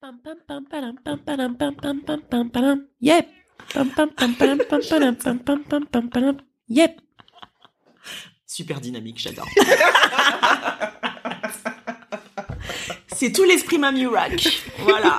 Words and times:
Pam 0.00 0.18
pam 0.24 0.36
pam 0.48 0.64
padam 0.64 0.96
pam 1.04 1.18
padam 1.18 1.54
pam 1.56 1.74
pam 5.38 5.64
pam 5.64 5.86
pam 5.86 6.08
padam. 6.10 6.36
Yep. 6.68 7.00
Super 8.46 8.80
dynamique, 8.80 9.18
j'adore. 9.18 9.46
C'est 13.14 13.32
tout 13.32 13.44
l'esprit 13.44 13.78
Mamie 13.78 14.06
Rack. 14.06 14.62
Voilà. 14.78 15.18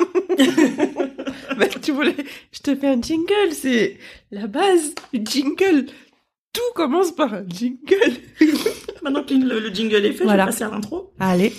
Bah, 1.57 1.67
tu 1.67 1.91
voulais, 1.91 2.15
je 2.51 2.59
te 2.59 2.75
fais 2.75 2.87
un 2.87 3.01
jingle, 3.01 3.51
c'est 3.51 3.99
la 4.31 4.47
base 4.47 4.95
du 5.13 5.21
jingle. 5.23 5.85
Tout 6.53 6.61
commence 6.75 7.11
par 7.11 7.33
un 7.33 7.45
jingle. 7.47 8.17
Maintenant 9.03 9.23
que 9.23 9.33
le, 9.35 9.59
le 9.59 9.69
jingle 9.73 10.05
est 10.05 10.13
fait, 10.13 10.23
Voilà. 10.23 10.45
je 10.45 10.47
vais 10.47 10.51
passer 10.53 10.63
à 10.63 10.69
l'intro. 10.69 11.13
Allez. 11.19 11.53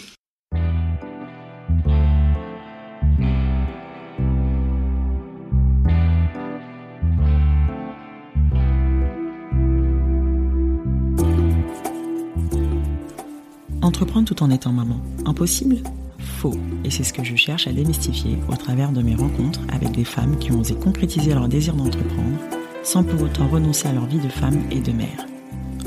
Entreprendre 13.82 14.28
tout 14.28 14.44
en 14.44 14.50
étant 14.50 14.72
maman, 14.72 15.00
impossible? 15.26 15.78
Faux. 16.20 16.54
Et 16.84 16.90
c'est 16.90 17.02
ce 17.02 17.12
que 17.12 17.24
je 17.24 17.34
cherche 17.34 17.66
à 17.66 17.72
démystifier 17.72 18.38
au 18.48 18.54
travers 18.54 18.92
de 18.92 19.02
mes 19.02 19.16
rencontres 19.16 19.60
avec 19.72 19.90
des 19.90 20.04
femmes 20.04 20.38
qui 20.38 20.52
ont 20.52 20.60
osé 20.60 20.74
concrétiser 20.74 21.34
leur 21.34 21.48
désir 21.48 21.74
d'entreprendre 21.74 22.38
sans 22.84 23.02
pour 23.02 23.20
autant 23.22 23.48
renoncer 23.48 23.88
à 23.88 23.92
leur 23.92 24.06
vie 24.06 24.20
de 24.20 24.28
femme 24.28 24.62
et 24.70 24.78
de 24.78 24.92
mère. 24.92 25.26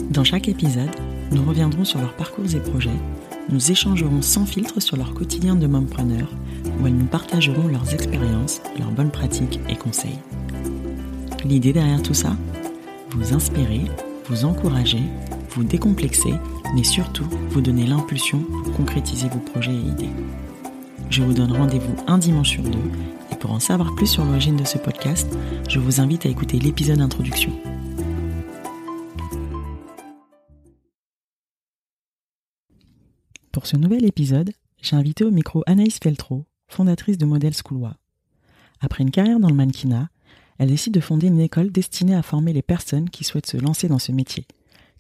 Dans 0.09 0.26
chaque 0.26 0.49
épisode, 0.49 0.90
nous 1.31 1.44
reviendrons 1.44 1.85
sur 1.85 1.99
leurs 1.99 2.16
parcours 2.16 2.54
et 2.54 2.59
projets, 2.59 2.90
nous 3.49 3.71
échangerons 3.71 4.21
sans 4.21 4.46
filtre 4.46 4.82
sur 4.82 4.98
leur 4.98 5.13
quotidien 5.13 5.55
de 5.55 5.68
mompreneur, 5.68 6.27
où 6.82 6.88
elles 6.88 6.96
nous 6.96 7.05
partageront 7.05 7.68
leurs 7.68 7.93
expériences, 7.93 8.62
leurs 8.77 8.91
bonnes 8.91 9.12
pratiques 9.12 9.59
et 9.70 9.76
conseils. 9.76 10.20
L'idée 11.46 11.74
derrière 11.74 12.02
tout 12.02 12.13
ça? 12.13 12.35
Vous 13.12 13.34
inspirer, 13.34 13.82
vous 14.30 14.46
encourager, 14.46 15.04
vous 15.56 15.64
décomplexer, 15.64 16.34
mais 16.76 16.84
surtout 16.84 17.24
vous 17.50 17.62
donner 17.62 17.86
l'impulsion 17.86 18.40
pour 18.40 18.74
concrétiser 18.74 19.30
vos 19.30 19.40
projets 19.40 19.74
et 19.74 19.88
idées. 19.88 20.10
Je 21.10 21.24
vous 21.24 21.34
donne 21.34 21.54
rendez-vous 21.54 21.96
un 22.08 22.18
dimanche 22.18 22.50
sur 22.50 22.64
deux, 22.64 22.92
et 23.32 23.36
pour 23.36 23.52
en 23.52 23.62
savoir 23.62 23.96
plus 23.96 24.08
sur 24.08 24.26
l'origine 24.26 24.58
de 24.58 24.66
ce 24.66 24.78
podcast, 24.78 25.34
je 25.70 25.80
vous 25.80 26.02
invite 26.02 26.26
à 26.26 26.30
écouter 26.30 26.60
l'épisode 26.60 27.00
introduction. 27.00 27.54
Pour 33.54 33.66
ce 33.66 33.78
nouvel 33.78 34.04
épisode, 34.04 34.52
j'ai 34.82 34.98
invité 34.98 35.24
au 35.24 35.32
micro 35.32 35.64
Anaïs 35.68 36.00
Feltro, 36.04 36.44
fondatrice 36.68 37.18
de 37.18 37.26
Modèle 37.26 37.54
Schoolois. 37.54 37.96
Après 38.82 39.04
une 39.04 39.12
carrière 39.12 39.40
dans 39.40 39.48
le 39.50 39.56
mannequinat, 39.56 40.10
elle 40.58 40.68
décide 40.68 40.94
de 40.94 41.00
fonder 41.00 41.28
une 41.28 41.40
école 41.40 41.72
destinée 41.72 42.16
à 42.16 42.24
former 42.24 42.52
les 42.52 42.62
personnes 42.62 43.10
qui 43.10 43.24
souhaitent 43.24 43.46
se 43.46 43.58
lancer 43.58 43.88
dans 43.88 44.00
ce 44.00 44.12
métier. 44.12 44.46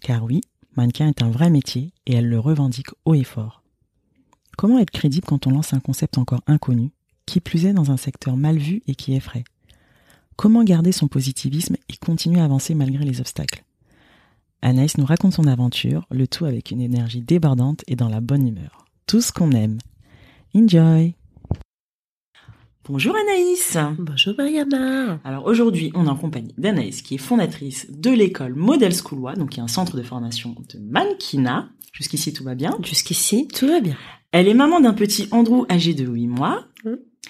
Car 0.05 0.23
oui, 0.23 0.41
mannequin 0.77 1.07
est 1.07 1.23
un 1.23 1.31
vrai 1.31 1.49
métier 1.49 1.91
et 2.05 2.13
elle 2.13 2.29
le 2.29 2.37
revendique 2.37 2.89
haut 3.05 3.15
et 3.15 3.23
fort. 3.23 3.63
Comment 4.55 4.77
être 4.77 4.91
crédible 4.91 5.25
quand 5.25 5.47
on 5.47 5.49
lance 5.49 5.73
un 5.73 5.79
concept 5.79 6.19
encore 6.19 6.43
inconnu, 6.45 6.91
qui 7.25 7.39
plus 7.39 7.65
est 7.65 7.73
dans 7.73 7.89
un 7.89 7.97
secteur 7.97 8.37
mal 8.37 8.59
vu 8.59 8.83
et 8.85 8.93
qui 8.93 9.15
effraie? 9.15 9.45
Comment 10.35 10.63
garder 10.63 10.91
son 10.91 11.07
positivisme 11.07 11.75
et 11.89 11.97
continuer 11.97 12.39
à 12.39 12.43
avancer 12.43 12.75
malgré 12.75 13.03
les 13.03 13.19
obstacles? 13.19 13.63
Anaïs 14.61 14.99
nous 14.99 15.05
raconte 15.05 15.33
son 15.33 15.47
aventure, 15.47 16.05
le 16.11 16.27
tout 16.27 16.45
avec 16.45 16.69
une 16.69 16.81
énergie 16.81 17.23
débordante 17.23 17.83
et 17.87 17.95
dans 17.95 18.09
la 18.09 18.21
bonne 18.21 18.47
humeur. 18.47 18.85
Tout 19.07 19.21
ce 19.21 19.31
qu'on 19.31 19.53
aime. 19.53 19.79
Enjoy 20.53 21.15
Bonjour 22.87 23.15
Anaïs 23.15 23.77
Bonjour 23.97 24.35
Mariana. 24.37 25.19
Alors 25.23 25.47
aujourd'hui, 25.47 25.91
on 25.95 26.05
est 26.05 26.09
en 26.09 26.15
compagnie 26.15 26.53
d'Anaïs 26.55 27.01
qui 27.01 27.15
est 27.15 27.17
fondatrice 27.17 27.87
de 27.89 28.11
l'école 28.11 28.53
Model 28.53 28.93
Schoolois, 28.93 29.33
donc 29.33 29.49
qui 29.49 29.59
est 29.59 29.63
un 29.63 29.67
centre 29.67 29.97
de 29.97 30.03
formation 30.03 30.55
de 30.71 30.79
mannequinat. 30.79 31.67
Jusqu'ici 31.93 32.31
tout 32.31 32.43
va 32.43 32.53
bien? 32.53 32.77
Jusqu'ici, 32.83 33.47
tout 33.47 33.67
va 33.67 33.79
bien. 33.79 33.97
Elle 34.31 34.47
est 34.47 34.53
maman 34.53 34.81
d'un 34.81 34.93
petit 34.93 35.27
Andrew 35.31 35.65
âgé 35.67 35.95
de 35.95 36.05
8 36.05 36.27
mois. 36.27 36.67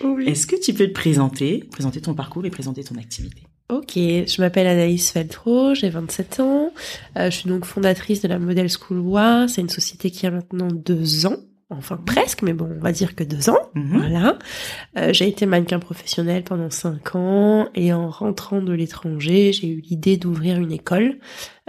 Oui. 0.04 0.26
Est-ce 0.26 0.46
que 0.46 0.58
tu 0.60 0.74
peux 0.74 0.88
te 0.88 0.94
présenter, 0.94 1.64
présenter 1.72 2.02
ton 2.02 2.16
parcours 2.16 2.46
et 2.46 2.50
présenter 2.50 2.84
ton 2.84 2.96
activité? 2.96 3.44
Ok, 3.70 3.94
je 3.96 4.42
m'appelle 4.42 4.68
Anaïs 4.68 5.10
Feltro, 5.10 5.74
j'ai 5.74 5.90
27 5.90 6.40
ans. 6.42 6.74
Euh, 7.18 7.32
je 7.32 7.38
suis 7.38 7.50
donc 7.50 7.64
fondatrice 7.64 8.22
de 8.22 8.28
la 8.28 8.40
Model 8.40 8.68
School 8.70 9.00
Wa. 9.00 9.48
C'est 9.48 9.62
une 9.62 9.70
société 9.70 10.12
qui 10.12 10.28
a 10.28 10.32
maintenant 10.32 10.68
deux 10.68 11.26
ans. 11.26 11.38
Enfin 11.72 11.98
presque, 11.98 12.44
mais 12.44 12.54
bon, 12.54 12.70
on 12.78 12.80
va 12.80 12.92
dire 12.92 13.16
que 13.16 13.24
deux 13.24 13.50
ans. 13.50 13.58
Mhm. 13.74 13.98
Voilà. 13.98 14.38
Euh, 14.98 15.12
j'ai 15.14 15.28
été 15.28 15.46
mannequin 15.48 15.80
professionnel 15.80 16.44
pendant 16.44 16.70
cinq 16.70 17.16
ans 17.16 17.70
et 17.74 17.92
en 17.92 18.10
rentrant 18.10 18.62
de 18.62 18.72
l'étranger, 18.72 19.52
j'ai 19.52 19.68
eu 19.70 19.82
l'idée 19.82 20.18
d'ouvrir 20.18 20.58
une 20.60 20.72
école, 20.72 21.18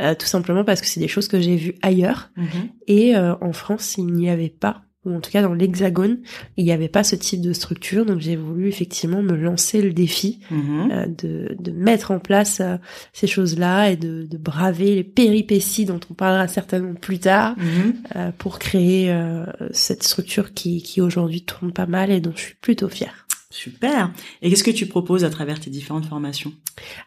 euh, 0.00 0.14
tout 0.14 0.26
simplement 0.26 0.64
parce 0.64 0.82
que 0.82 0.86
c'est 0.86 1.00
des 1.00 1.08
choses 1.08 1.28
que 1.28 1.40
j'ai 1.40 1.56
vues 1.56 1.76
ailleurs 1.80 2.30
Mhm. 2.36 2.46
et 2.88 3.16
euh, 3.16 3.34
en 3.40 3.52
France, 3.54 3.96
il 3.96 4.06
n'y 4.06 4.28
avait 4.28 4.50
pas, 4.50 4.82
ou 5.06 5.14
en 5.14 5.20
tout 5.20 5.30
cas 5.30 5.40
dans 5.42 5.54
l'Hexagone, 5.54 6.18
il 6.58 6.64
n'y 6.64 6.72
avait 6.72 6.88
pas 6.88 7.04
ce 7.04 7.16
type 7.16 7.40
de 7.40 7.52
structure. 7.52 8.04
Donc 8.04 8.20
j'ai 8.20 8.36
voulu 8.36 8.68
effectivement 8.68 9.22
me 9.22 9.34
lancer 9.36 9.80
le 9.80 9.92
défi 9.92 10.40
Mhm. 10.50 10.90
euh, 10.92 11.06
de, 11.06 11.56
de 11.58 11.70
mettre 11.70 12.10
en 12.10 12.18
place 12.18 12.60
euh, 12.60 12.76
ces 13.12 13.26
choses-là 13.26 13.90
et 13.90 13.96
de, 13.96 14.26
de 14.28 14.36
braver 14.36 14.94
les 14.96 15.04
péripéties 15.04 15.84
dont 15.86 16.00
on 16.10 16.14
parlera 16.14 16.48
certainement 16.48 16.94
plus 16.94 17.18
tard 17.20 17.54
Mhm. 17.56 17.94
euh, 18.16 18.30
pour 18.36 18.58
créer 18.58 19.10
euh, 19.10 19.46
cette 19.70 20.02
structure 20.02 20.52
qui, 20.52 20.82
qui 20.82 21.00
aujourd'hui 21.00 21.42
tourne 21.42 21.72
pas 21.72 21.86
mal 21.86 22.10
et 22.10 22.20
dont 22.20 22.32
je 22.34 22.40
suis 22.42 22.54
plutôt 22.60 22.88
fière. 22.88 23.25
Super. 23.56 24.12
Et 24.42 24.50
qu'est-ce 24.50 24.62
que 24.64 24.70
tu 24.70 24.86
proposes 24.86 25.24
à 25.24 25.30
travers 25.30 25.58
tes 25.58 25.70
différentes 25.70 26.06
formations? 26.06 26.52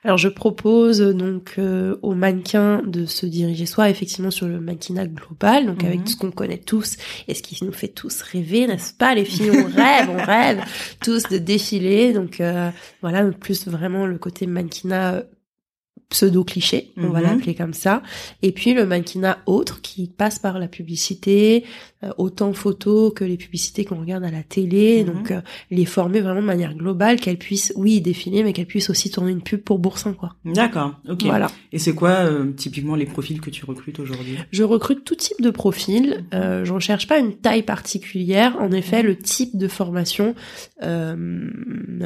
Alors 0.03 0.17
je 0.17 0.27
propose 0.29 1.01
euh, 1.01 1.13
donc 1.13 1.53
euh, 1.59 1.95
aux 2.01 2.15
mannequins 2.15 2.81
de 2.85 3.05
se 3.05 3.25
diriger 3.27 3.65
soit 3.67 3.89
effectivement 3.89 4.31
sur 4.31 4.47
le 4.47 4.59
mannequinat 4.59 5.05
global, 5.05 5.67
donc 5.67 5.83
Mhm. 5.83 5.87
avec 5.87 6.07
ce 6.09 6.15
qu'on 6.15 6.31
connaît 6.31 6.57
tous 6.57 6.97
et 7.27 7.35
ce 7.35 7.43
qui 7.43 7.63
nous 7.63 7.71
fait 7.71 7.87
tous 7.87 8.21
rêver, 8.23 8.65
n'est-ce 8.67 8.93
pas 8.93 9.13
les 9.13 9.25
filles? 9.25 9.51
On 9.51 9.65
rêve, 9.65 10.09
on 10.09 10.25
rêve 10.25 10.63
tous 11.03 11.23
de 11.29 11.37
défiler, 11.37 12.13
donc 12.13 12.41
euh, 12.41 12.69
voilà 13.01 13.23
plus 13.25 13.67
vraiment 13.67 14.05
le 14.07 14.17
côté 14.17 14.47
mannequinat 14.47 15.23
euh, 16.09 16.15
pseudo 16.19 16.43
cliché, 16.43 16.91
on 16.97 17.09
va 17.09 17.19
Mhm. 17.21 17.25
l'appeler 17.27 17.55
comme 17.55 17.73
ça, 17.73 18.01
et 18.41 18.51
puis 18.51 18.73
le 18.73 18.85
mannequinat 18.85 19.37
autre 19.45 19.79
qui 19.81 20.07
passe 20.07 20.39
par 20.39 20.57
la 20.59 20.67
publicité, 20.67 21.63
euh, 22.03 22.09
autant 22.17 22.51
photo 22.53 23.11
que 23.11 23.23
les 23.25 23.37
publicités 23.37 23.85
qu'on 23.85 23.99
regarde 23.99 24.23
à 24.23 24.31
la 24.31 24.41
télé, 24.43 25.03
Mhm. 25.03 25.13
donc 25.13 25.31
euh, 25.31 25.41
les 25.69 25.85
former 25.85 26.21
vraiment 26.21 26.41
de 26.41 26.45
manière 26.47 26.73
globale, 26.73 27.19
qu'elles 27.19 27.37
puissent, 27.37 27.73
oui, 27.75 28.01
défiler, 28.01 28.43
mais 28.43 28.53
qu'elles 28.53 28.65
puissent 28.65 28.89
aussi 28.89 29.11
tourner 29.11 29.31
une 29.31 29.41
pub 29.43 29.61
pour 29.61 29.77
Boursin, 29.79 30.13
quoi. 30.13 30.35
D'accord. 30.45 30.95
Ok. 31.07 31.23
Voilà. 31.23 31.47
Et 31.71 31.77
c'est 31.79 31.93
quoi 31.93 32.09
euh, 32.09 32.51
typiquement 32.53 32.95
les 32.95 33.05
profils 33.05 33.39
que 33.39 33.49
tu 33.51 33.65
recrutes 33.65 33.99
aujourd'hui? 33.99 34.37
Je 34.51 34.63
recrute 34.63 35.03
tout 35.05 35.15
type 35.15 35.41
de 35.41 35.51
profil. 35.51 36.25
Euh, 36.33 36.65
je 36.65 36.73
recherche 36.73 37.07
pas 37.07 37.19
une 37.19 37.35
taille 37.35 37.63
particulière. 37.63 38.57
En 38.59 38.71
effet, 38.71 39.03
le 39.03 39.15
type 39.17 39.57
de 39.57 39.67
formation. 39.67 40.33
euh, 40.81 41.49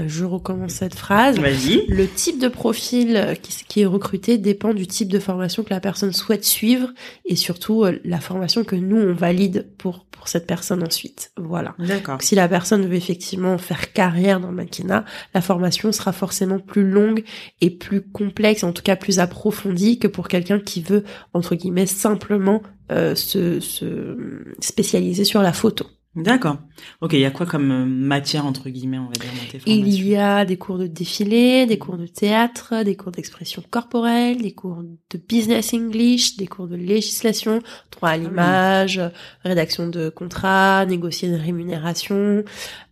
je 0.07 0.25
recommence 0.25 0.71
cette 0.73 0.95
phrase. 0.95 1.39
Vas-y. 1.39 1.85
Le 1.87 2.07
type 2.07 2.39
de 2.39 2.47
profil 2.47 3.37
qui, 3.41 3.53
qui 3.67 3.81
est 3.81 3.85
recruté 3.93 4.37
dépend 4.37 4.73
du 4.73 4.87
type 4.87 5.09
de 5.09 5.19
formation 5.19 5.63
que 5.63 5.69
la 5.69 5.79
personne 5.79 6.13
souhaite 6.13 6.43
suivre 6.43 6.89
et 7.25 7.35
surtout 7.35 7.83
euh, 7.83 7.99
la 8.03 8.19
formation 8.19 8.63
que 8.63 8.75
nous 8.75 8.97
on 8.97 9.13
valide 9.13 9.69
pour 9.77 10.05
pour 10.23 10.29
cette 10.29 10.47
personne 10.47 10.81
ensuite. 10.83 11.33
Voilà. 11.35 11.75
D'accord. 11.79 12.21
Si 12.21 12.33
la 12.33 12.47
personne 12.47 12.85
veut 12.85 12.95
effectivement 12.95 13.57
faire 13.57 13.91
carrière 13.91 14.39
dans 14.39 14.51
le 14.51 14.55
mannequinat, 14.55 15.03
la 15.33 15.41
formation 15.41 15.91
sera 15.91 16.13
forcément 16.13 16.59
plus 16.59 16.89
longue 16.89 17.25
et 17.59 17.69
plus 17.69 18.01
complexe, 18.01 18.63
en 18.63 18.71
tout 18.71 18.83
cas 18.83 18.95
plus 18.95 19.19
approfondie 19.19 19.99
que 19.99 20.07
pour 20.07 20.29
quelqu'un 20.29 20.61
qui 20.61 20.81
veut, 20.81 21.03
entre 21.33 21.55
guillemets, 21.55 21.87
simplement 21.87 22.61
euh, 22.91 23.15
se, 23.15 23.59
se 23.59 24.17
spécialiser 24.61 25.25
sur 25.25 25.41
la 25.41 25.51
photo. 25.51 25.87
D'accord. 26.15 26.57
Ok, 27.01 27.13
il 27.13 27.19
y 27.19 27.25
a 27.25 27.31
quoi 27.31 27.47
comme 27.47 27.71
euh, 27.71 27.85
matière 27.85 28.45
entre 28.45 28.69
guillemets, 28.69 28.99
on 28.99 29.07
va 29.07 29.13
dire, 29.13 29.31
dans 29.31 29.51
tes 29.51 29.61
Il 29.65 30.07
y 30.07 30.15
a 30.15 30.45
des 30.45 30.57
cours 30.57 30.77
de 30.77 30.85
défilé, 30.85 31.65
des 31.65 31.79
cours 31.79 31.97
de 31.97 32.05
théâtre, 32.05 32.83
des 32.83 32.95
cours 32.95 33.11
d'expression 33.11 33.63
corporelle, 33.67 34.41
des 34.41 34.53
cours 34.53 34.83
de 34.83 35.17
business 35.17 35.73
English, 35.73 36.37
des 36.37 36.45
cours 36.45 36.67
de 36.67 36.75
législation, 36.75 37.59
droit 37.91 38.09
à 38.09 38.17
l'image, 38.17 39.01
rédaction 39.43 39.87
de 39.87 40.09
contrats, 40.09 40.85
négocier 40.85 41.29
une 41.29 41.35
rémunération. 41.35 42.43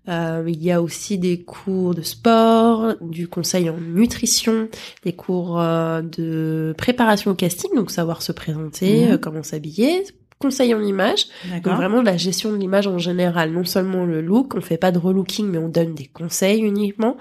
Euh, 0.09 0.43
il 0.47 0.63
y 0.63 0.71
a 0.71 0.81
aussi 0.81 1.19
des 1.19 1.43
cours 1.43 1.93
de 1.93 2.01
sport, 2.01 2.95
du 3.01 3.27
conseil 3.27 3.69
en 3.69 3.77
nutrition, 3.77 4.67
des 5.03 5.13
cours 5.13 5.61
euh, 5.61 6.01
de 6.01 6.73
préparation 6.75 7.31
au 7.31 7.35
casting, 7.35 7.69
donc 7.75 7.91
savoir 7.91 8.23
se 8.23 8.31
présenter, 8.31 9.11
euh, 9.11 9.17
comment 9.19 9.43
s'habiller, 9.43 10.03
conseil 10.41 10.73
en 10.73 10.81
image. 10.83 11.27
Donc 11.63 11.75
vraiment 11.75 12.01
la 12.01 12.17
gestion 12.17 12.51
de 12.51 12.57
l'image 12.57 12.87
en 12.87 12.97
général, 12.97 13.51
non 13.51 13.63
seulement 13.63 14.05
le 14.05 14.21
look, 14.21 14.55
on 14.55 14.61
fait 14.61 14.77
pas 14.77 14.91
de 14.91 14.97
relooking, 14.99 15.47
mais 15.47 15.57
on 15.57 15.69
donne 15.69 15.93
des 15.95 16.07
conseils 16.07 16.59
uniquement, 16.61 17.15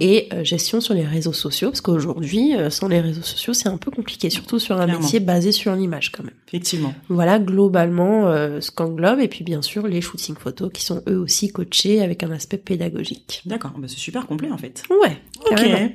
et 0.00 0.28
euh, 0.32 0.42
gestion 0.44 0.80
sur 0.80 0.94
les 0.94 1.04
réseaux 1.04 1.32
sociaux, 1.32 1.70
parce 1.70 1.80
qu'aujourd'hui, 1.80 2.56
euh, 2.56 2.70
sans 2.70 2.88
les 2.88 3.00
réseaux 3.00 3.22
sociaux, 3.22 3.52
c'est 3.54 3.68
un 3.68 3.76
peu 3.76 3.90
compliqué, 3.90 4.30
surtout 4.30 4.58
sur 4.58 4.76
un 4.80 4.84
Clairement. 4.84 5.02
métier 5.02 5.20
basé 5.20 5.52
sur 5.52 5.74
l'image 5.74 6.10
quand 6.10 6.24
même. 6.24 6.34
Effectivement. 6.48 6.94
Voilà 7.08 7.38
globalement 7.38 8.26
euh, 8.28 8.60
ce 8.60 8.70
qu'englobe, 8.70 9.20
et 9.20 9.28
puis 9.28 9.44
bien 9.44 9.62
sûr 9.62 9.86
les 9.86 10.00
shootings 10.00 10.36
photos 10.36 10.70
qui 10.72 10.82
sont 10.84 11.02
eux 11.08 11.18
aussi 11.18 11.48
coachés 11.52 12.00
avec 12.02 12.22
un 12.22 12.30
aspect 12.30 12.58
pédagogique. 12.58 13.42
D'accord. 13.46 13.72
Bah, 13.78 13.86
c'est 13.88 13.98
super 13.98 14.26
complet 14.26 14.50
en 14.50 14.58
fait. 14.58 14.82
Ouais, 14.90 15.18
Ok. 15.50 15.56
carrément. 15.56 15.90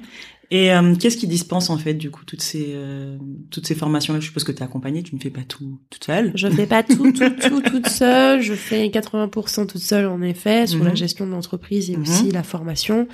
Et 0.52 0.74
euh, 0.74 0.96
qu'est-ce 0.96 1.18
qui 1.18 1.28
dispense 1.28 1.70
en 1.70 1.78
fait 1.78 1.94
du 1.94 2.10
coup 2.10 2.26
toutes 2.26 2.42
ces 2.42 2.72
euh, 2.74 3.18
toutes 3.52 3.68
ces 3.68 3.76
formations 3.76 4.14
là 4.16 4.20
Je 4.20 4.26
suppose 4.26 4.44
que 4.44 4.52
tu 4.52 4.60
es 4.60 4.64
accompagnée, 4.64 5.04
tu 5.04 5.14
ne 5.16 5.20
fais 5.20 5.30
pas 5.30 5.44
tout 5.48 5.80
toute 5.92 6.04
seule. 6.06 6.32
Je 6.34 6.48
fais 6.50 6.66
pas 6.66 6.82
tout, 6.82 7.12
tout, 7.12 7.30
tout 7.30 7.62
toute 7.62 7.88
seule. 7.88 8.42
Je 8.42 8.56
fais 8.56 8.88
80% 8.88 9.68
toute 9.68 9.82
seule 9.82 10.08
en 10.08 10.22
effet 10.24 10.66
sur 10.66 10.80
Mhm. 10.80 10.88
la 10.88 10.96
gestion 10.96 11.28
de 11.28 11.32
l'entreprise 11.32 11.92
et 11.92 11.96
Mhm. 11.98 12.02
aussi 12.02 12.32
la 12.32 12.42
formation. 12.44 13.08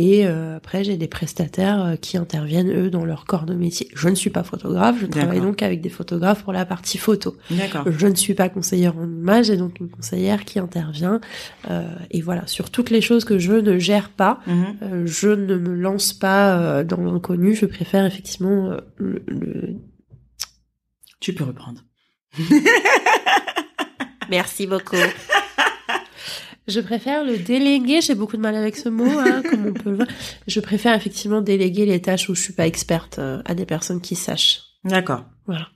Et 0.00 0.26
euh, 0.28 0.56
après, 0.58 0.84
j'ai 0.84 0.96
des 0.96 1.08
prestataires 1.08 1.84
euh, 1.84 1.96
qui 1.96 2.16
interviennent 2.16 2.70
eux 2.70 2.88
dans 2.88 3.04
leur 3.04 3.24
corps 3.24 3.46
de 3.46 3.54
métier. 3.54 3.88
Je 3.96 4.08
ne 4.08 4.14
suis 4.14 4.30
pas 4.30 4.44
photographe. 4.44 4.94
Je 5.00 5.06
travaille 5.06 5.40
donc 5.40 5.60
avec 5.60 5.80
des 5.80 5.88
photographes 5.88 6.44
pour 6.44 6.52
la 6.52 6.64
partie 6.64 6.98
photo. 6.98 7.36
D'accord. 7.50 7.82
Je 7.90 8.06
ne 8.06 8.14
suis 8.14 8.34
pas 8.34 8.48
conseillère 8.48 8.96
en 8.96 9.02
image. 9.04 9.46
J'ai 9.46 9.56
donc 9.56 9.80
une 9.80 9.90
conseillère 9.90 10.44
qui 10.44 10.60
intervient. 10.60 11.20
Euh, 11.68 11.82
et 12.12 12.20
voilà, 12.22 12.46
sur 12.46 12.70
toutes 12.70 12.90
les 12.90 13.00
choses 13.00 13.24
que 13.24 13.40
je 13.40 13.54
ne 13.54 13.76
gère 13.78 14.10
pas, 14.10 14.38
Mhm. 14.46 14.66
euh, 14.82 15.02
je 15.06 15.30
ne 15.30 15.56
me 15.56 15.74
lance 15.74 16.12
pas 16.12 16.56
euh, 16.60 16.84
dans 16.84 17.00
l'inconnu. 17.02 17.56
Je 17.56 17.66
préfère 17.66 18.06
effectivement 18.06 18.70
euh, 18.70 18.80
le- 18.98 19.22
le 19.26 19.74
Tu 21.18 21.32
peux 21.34 21.42
reprendre. 21.42 21.80
Merci 24.30 24.68
beaucoup. 24.68 24.94
Je 26.68 26.80
préfère 26.80 27.24
le 27.24 27.38
déléguer, 27.38 28.00
j'ai 28.02 28.14
beaucoup 28.14 28.36
de 28.36 28.42
mal 28.42 28.54
avec 28.54 28.76
ce 28.76 28.90
mot, 28.90 29.08
hein, 29.18 29.42
comme 29.48 29.66
on 29.66 29.72
peut 29.72 29.90
le 29.90 29.96
voir. 29.96 30.08
Je 30.46 30.60
préfère 30.60 30.94
effectivement 30.94 31.40
déléguer 31.40 31.86
les 31.86 32.00
tâches 32.02 32.28
où 32.28 32.34
je 32.34 32.42
suis 32.42 32.52
pas 32.52 32.66
experte 32.66 33.18
euh, 33.18 33.40
à 33.46 33.54
des 33.54 33.64
personnes 33.64 34.02
qui 34.02 34.14
sachent. 34.14 34.62
D'accord. 34.84 35.24
Voilà. 35.46 35.68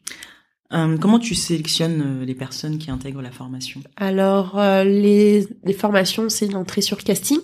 Euh, 0.75 0.97
comment 0.99 1.19
tu 1.19 1.35
sélectionnes 1.35 2.03
euh, 2.23 2.25
les 2.25 2.35
personnes 2.35 2.79
qui 2.79 2.91
intègrent 2.91 3.23
la 3.23 3.31
formation? 3.31 3.81
Alors, 3.97 4.59
euh, 4.59 4.85
les, 4.85 5.47
les 5.65 5.73
formations, 5.73 6.29
c'est 6.29 6.47
l'entrée 6.47 6.83
sur 6.83 6.99
casting. 6.99 7.41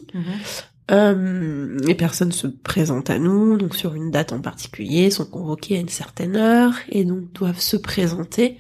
Euh, 0.91 1.79
les 1.87 1.95
personnes 1.95 2.33
se 2.33 2.47
présentent 2.47 3.11
à 3.11 3.19
nous, 3.19 3.59
donc 3.59 3.77
sur 3.77 3.95
une 3.95 4.11
date 4.11 4.33
en 4.33 4.41
particulier, 4.41 5.11
sont 5.11 5.27
convoquées 5.27 5.77
à 5.77 5.81
une 5.81 5.89
certaine 5.91 6.37
heure, 6.37 6.73
et 6.89 7.05
donc 7.05 7.33
doivent 7.35 7.61
se 7.61 7.77
présenter, 7.77 8.57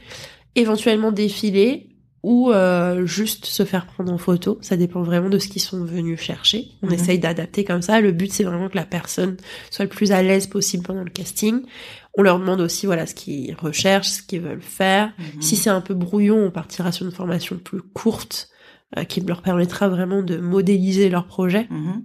éventuellement 0.55 1.13
défiler, 1.13 1.88
ou 2.23 2.51
euh, 2.51 3.07
juste 3.07 3.47
se 3.47 3.65
faire 3.65 3.87
prendre 3.87 4.13
en 4.13 4.19
photo. 4.19 4.59
Ça 4.61 4.77
dépend 4.77 5.03
vraiment 5.03 5.29
de 5.29 5.39
ce 5.39 5.49
qu'ils 5.49 5.63
sont 5.63 5.85
venus 5.85 6.21
chercher. 6.21 6.67
On 6.83 6.89
Mhm. 6.89 6.93
essaye 6.95 7.19
d'adapter 7.19 7.65
comme 7.65 7.83
ça. 7.83 8.01
Le 8.01 8.13
but, 8.13 8.33
c'est 8.33 8.45
vraiment 8.45 8.69
que 8.69 8.77
la 8.77 8.85
personne 8.85 9.37
soit 9.71 9.85
le 9.85 9.89
plus 9.91 10.11
à 10.13 10.23
l'aise 10.23 10.47
possible 10.49 10.83
pendant 10.85 11.05
le 11.05 11.11
casting. 11.11 11.61
On 12.17 12.23
leur 12.23 12.39
demande 12.41 12.61
aussi, 12.61 12.87
voilà, 12.87 13.07
ce 13.07 13.15
qu'ils 13.15 13.55
recherchent, 13.55 14.09
ce 14.09 14.23
qu'ils 14.23 14.41
veulent 14.41 14.61
faire. 14.61 15.13
Mhm. 15.19 15.43
Si 15.43 15.55
c'est 15.57 15.71
un 15.71 15.81
peu 15.81 15.95
brouillon, 15.95 16.39
on 16.47 16.51
partira 16.51 16.91
sur 16.93 17.07
une 17.07 17.13
formation 17.13 17.57
plus 17.57 17.81
courte, 17.83 18.49
euh, 18.97 19.05
qui 19.05 19.21
leur 19.21 19.43
permettra 19.43 19.89
vraiment 19.89 20.23
de 20.23 20.39
modéliser 20.39 21.11
leur 21.11 21.27
projet. 21.27 21.67
Mhm. 21.71 22.03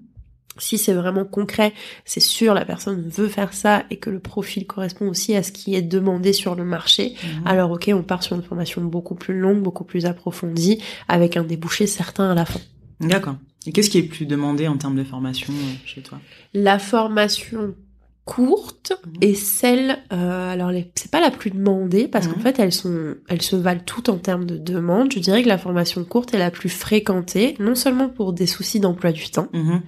Si 0.57 0.77
c'est 0.77 0.93
vraiment 0.93 1.25
concret, 1.25 1.73
c'est 2.05 2.19
sûr 2.19 2.53
la 2.53 2.65
personne 2.65 3.07
veut 3.09 3.27
faire 3.27 3.53
ça 3.53 3.83
et 3.89 3.97
que 3.97 4.09
le 4.09 4.19
profil 4.19 4.67
correspond 4.67 5.07
aussi 5.07 5.35
à 5.35 5.43
ce 5.43 5.51
qui 5.51 5.75
est 5.75 5.81
demandé 5.81 6.33
sur 6.33 6.55
le 6.55 6.63
marché. 6.63 7.15
Mhm. 7.23 7.47
Alors 7.47 7.71
ok, 7.71 7.89
on 7.93 8.03
part 8.03 8.23
sur 8.23 8.35
une 8.35 8.43
formation 8.43 8.81
beaucoup 8.81 9.15
plus 9.15 9.39
longue, 9.39 9.61
beaucoup 9.61 9.83
plus 9.83 10.05
approfondie, 10.05 10.81
avec 11.07 11.37
un 11.37 11.43
débouché 11.43 11.87
certain 11.87 12.31
à 12.31 12.35
la 12.35 12.45
fin. 12.45 12.59
D'accord. 12.99 13.35
Et 13.65 13.71
qu'est-ce 13.71 13.89
qui 13.89 13.97
est 13.97 14.03
plus 14.03 14.25
demandé 14.25 14.67
en 14.67 14.77
termes 14.77 14.95
de 14.95 15.03
formation 15.03 15.53
euh, 15.53 15.73
chez 15.85 16.01
toi? 16.01 16.19
La 16.53 16.79
formation 16.79 17.75
courte 18.25 18.93
Mhm. 19.05 19.13
et 19.21 19.35
celle, 19.35 19.97
euh, 20.13 20.51
alors 20.53 20.71
c'est 20.95 21.11
pas 21.11 21.19
la 21.19 21.29
plus 21.31 21.51
demandée 21.51 22.07
parce 22.07 22.27
qu'en 22.27 22.37
Mhm. 22.37 22.41
fait 22.41 22.59
elles 22.59 22.71
sont, 22.71 23.15
elles 23.27 23.41
se 23.41 23.55
valent 23.57 23.81
toutes 23.85 24.07
en 24.09 24.17
termes 24.17 24.45
de 24.45 24.57
demande. 24.57 25.11
Je 25.11 25.19
dirais 25.19 25.43
que 25.43 25.47
la 25.49 25.57
formation 25.57 26.03
courte 26.05 26.33
est 26.33 26.37
la 26.37 26.49
plus 26.51 26.69
fréquentée, 26.69 27.55
non 27.59 27.75
seulement 27.75 28.07
pour 28.09 28.31
des 28.33 28.47
soucis 28.47 28.79
d'emploi 28.79 29.11
du 29.11 29.29
temps, 29.29 29.49
Mhm. 29.51 29.81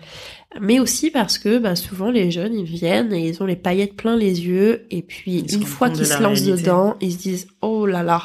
mais 0.60 0.80
aussi 0.80 1.12
parce 1.12 1.38
que 1.38 1.58
bah, 1.60 1.76
souvent 1.78 2.12
les 2.12 2.30
jeunes 2.30 2.54
ils 2.56 2.66
viennent 2.66 3.14
et 3.14 3.28
ils 3.30 3.42
ont 3.42 3.46
les 3.46 3.56
paillettes 3.56 3.96
plein 3.96 4.18
les 4.18 4.46
yeux 4.46 4.86
et 4.92 5.02
puis 5.02 5.38
Ils 5.48 5.56
une 5.56 5.64
fois 5.64 5.90
qu'ils 5.90 6.06
se 6.06 6.22
lancent 6.22 6.40
réalité. 6.42 6.62
dedans 6.64 6.96
ils 7.02 7.14
se 7.14 7.18
disent 7.18 7.48
oh 7.62 7.86
là 7.86 8.04
là 8.04 8.22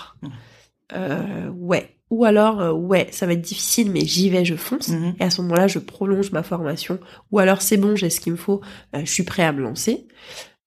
euh, 0.92 1.48
ouais 1.50 1.96
ou 2.10 2.24
alors 2.24 2.60
euh, 2.60 2.72
ouais 2.72 3.06
ça 3.12 3.26
va 3.26 3.32
être 3.34 3.40
difficile 3.40 3.90
mais 3.90 4.00
j'y 4.04 4.28
vais 4.30 4.44
je 4.44 4.56
fonce 4.56 4.88
Mhm. 4.88 5.14
et 5.20 5.24
à 5.24 5.30
ce 5.30 5.40
moment-là 5.42 5.66
je 5.68 5.78
prolonge 5.78 6.32
ma 6.32 6.42
formation 6.42 6.98
ou 7.30 7.38
alors 7.38 7.62
c'est 7.62 7.76
bon 7.76 7.94
j'ai 7.96 8.10
ce 8.10 8.20
qu'il 8.20 8.32
me 8.32 8.36
faut 8.38 8.60
euh, 8.96 9.00
je 9.04 9.10
suis 9.10 9.22
prêt 9.22 9.44
à 9.44 9.52
me 9.52 9.60
lancer 9.62 10.06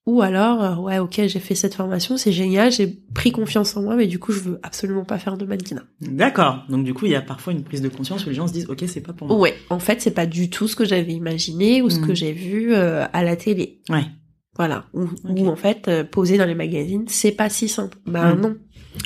ou 0.06 0.22
alors 0.22 0.64
euh, 0.64 0.76
ouais 0.76 1.00
ok 1.00 1.22
j'ai 1.28 1.40
fait 1.40 1.56
cette 1.56 1.76
formation 1.76 2.18
c'est 2.18 2.32
génial 2.34 2.72
j'ai 2.72 2.88
pris 3.14 3.32
confiance 3.32 3.76
en 3.78 3.82
moi 3.84 3.96
mais 3.96 4.08
du 4.08 4.20
coup 4.20 4.32
je 4.34 4.40
veux 4.42 4.60
absolument 4.64 5.06
pas 5.06 5.18
faire 5.18 5.38
de 5.38 5.46
mannequinat 5.46 5.84
D'accord. 6.02 6.64
Donc 6.70 6.84
du 6.84 6.94
coup, 6.94 7.06
il 7.06 7.12
y 7.14 7.16
a 7.16 7.22
parfois 7.22 7.54
une 7.54 7.64
prise 7.64 7.82
de 7.82 7.88
conscience 7.90 8.26
où 8.26 8.30
les 8.30 8.36
gens 8.36 8.48
se 8.48 8.54
disent 8.54 8.70
OK, 8.70 8.84
c'est 8.88 9.00
pas 9.02 9.14
pour 9.14 9.28
moi. 9.28 9.38
ouais 9.38 9.56
en 9.70 9.80
fait 9.80 10.02
c'est 10.02 10.12
pas 10.12 10.26
du 10.26 10.50
tout 10.50 10.68
ce 10.68 10.76
que 10.76 10.84
j'avais 10.86 11.14
imaginé 11.14 11.82
ou 11.82 11.90
ce 11.90 12.00
Mhm. 12.00 12.08
que 12.08 12.14
j'ai 12.16 12.32
vu 12.34 12.74
à 12.76 13.24
la 13.24 13.36
télé 13.36 13.82
Ouais. 13.90 14.04
Voilà. 14.56 14.86
Ou, 14.94 15.08
en 15.48 15.56
fait, 15.56 15.90
poser 16.12 16.38
dans 16.38 16.46
les 16.46 16.54
magazines, 16.54 17.06
c'est 17.08 17.32
pas 17.32 17.50
si 17.50 17.68
simple. 17.68 17.98
Bah 18.06 18.36
Mm. 18.36 18.40
non. 18.42 18.56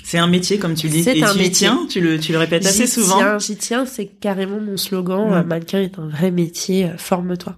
C'est 0.04 0.18
un 0.18 0.28
métier 0.28 0.58
comme 0.58 0.76
tu 0.76 0.90
dis. 0.90 1.04
C'est 1.04 1.22
un 1.24 1.32
tu 1.34 1.38
métier. 1.38 1.52
tiens, 1.68 1.86
tu 1.90 2.02
le 2.02 2.20
tu 2.20 2.32
le 2.32 2.38
répètes 2.38 2.66
assez 2.66 2.88
souvent 2.88 3.18
tiens, 3.18 3.40
J'y 3.40 3.56
tiens, 3.56 3.86
c'est 3.86 4.06
carrément 4.08 4.60
mon 4.60 4.78
slogan. 4.78 5.30
Mm. 5.44 5.48
mannequin 5.48 5.82
est 5.82 5.98
un 6.00 6.08
vrai 6.08 6.32
métier, 6.32 6.86
euh, 6.86 6.98
forme-toi. 6.98 7.58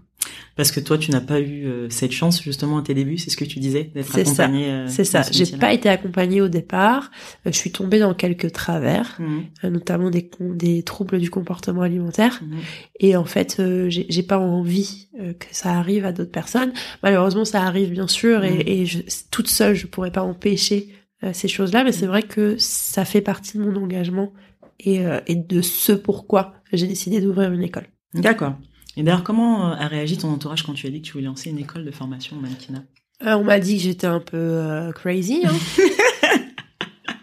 parce 0.55 0.71
que 0.71 0.79
toi 0.81 0.97
tu 0.97 1.09
n'as 1.11 1.21
pas 1.21 1.39
eu 1.39 1.65
euh, 1.65 1.89
cette 1.89 2.11
chance 2.11 2.41
justement 2.43 2.77
à 2.79 2.81
tes 2.83 2.93
débuts, 2.93 3.17
c'est 3.17 3.29
ce 3.29 3.37
que 3.37 3.45
tu 3.45 3.59
disais 3.59 3.91
d'être 3.95 4.11
C'est 4.13 4.25
ça. 4.25 4.43
accompagné 4.43 4.69
euh, 4.69 4.87
c'est 4.89 5.05
ça. 5.05 5.23
ce 5.23 5.31
J'ai 5.33 5.45
pas 5.57 5.71
été 5.73 5.87
accompagnée 5.89 6.41
au 6.41 6.49
départ. 6.49 7.09
Euh, 7.47 7.51
je 7.51 7.57
suis 7.57 7.71
tombée 7.71 7.99
dans 7.99 8.13
quelques 8.13 8.51
travers, 8.51 9.15
Mhm. 9.19 9.43
euh, 9.63 9.69
notamment 9.69 10.09
des, 10.09 10.29
des 10.39 10.83
troubles 10.83 11.19
du 11.19 11.29
comportement 11.29 11.81
alimentaire. 11.83 12.39
Mhm. 12.43 12.57
Et 12.99 13.15
en 13.15 13.25
fait, 13.25 13.57
euh, 13.59 13.87
j'ai 13.89 14.23
pas 14.23 14.37
envie 14.37 15.07
euh, 15.21 15.33
que 15.33 15.45
ça 15.51 15.71
arrive 15.71 16.05
à 16.05 16.11
d'autres 16.11 16.31
personnes. 16.31 16.73
Malheureusement, 17.03 17.45
ça 17.45 17.63
arrive 17.63 17.89
bien 17.91 18.07
sûr, 18.07 18.43
et, 18.43 18.63
et 18.67 18.85
je, 18.85 18.99
toute 19.31 19.47
seule, 19.49 19.75
je 19.75 19.87
pourrais 19.87 20.11
pas 20.11 20.21
empêcher 20.23 20.89
ces 21.33 21.47
choses-là. 21.47 21.83
Mais 21.83 21.91
c'est 21.91 22.07
vrai 22.07 22.23
que 22.23 22.55
ça 22.57 23.05
fait 23.05 23.21
partie 23.21 23.57
de 23.57 23.63
mon 23.63 23.75
engagement 23.81 24.33
et, 24.79 25.05
euh, 25.05 25.19
et 25.27 25.35
de 25.35 25.61
ce 25.61 25.91
pourquoi 25.91 26.53
j'ai 26.71 26.87
décidé 26.87 27.21
d'ouvrir 27.21 27.51
une 27.51 27.63
école. 27.63 27.87
D'accord. 28.13 28.55
Et 28.97 29.03
d'ailleurs, 29.03 29.23
comment 29.23 29.71
euh, 29.71 29.75
a 29.75 29.87
réagi 29.87 30.17
ton 30.17 30.29
entourage 30.29 30.63
quand 30.63 30.73
tu 30.73 30.87
as 30.87 30.89
dit 30.89 31.01
que 31.01 31.07
tu 31.07 31.13
voulais 31.13 31.25
lancer 31.25 31.49
une 31.49 31.59
école 31.59 31.85
de 31.85 31.91
formation 31.91 32.37
en 32.37 32.41
mannequinat? 32.41 32.83
Euh, 33.25 33.33
on 33.33 33.43
m'a 33.43 33.59
dit 33.59 33.77
que 33.77 33.83
j'étais 33.83 34.07
un 34.07 34.19
peu 34.19 34.37
euh, 34.37 34.91
crazy. 34.91 35.43
Hein. 35.45 35.53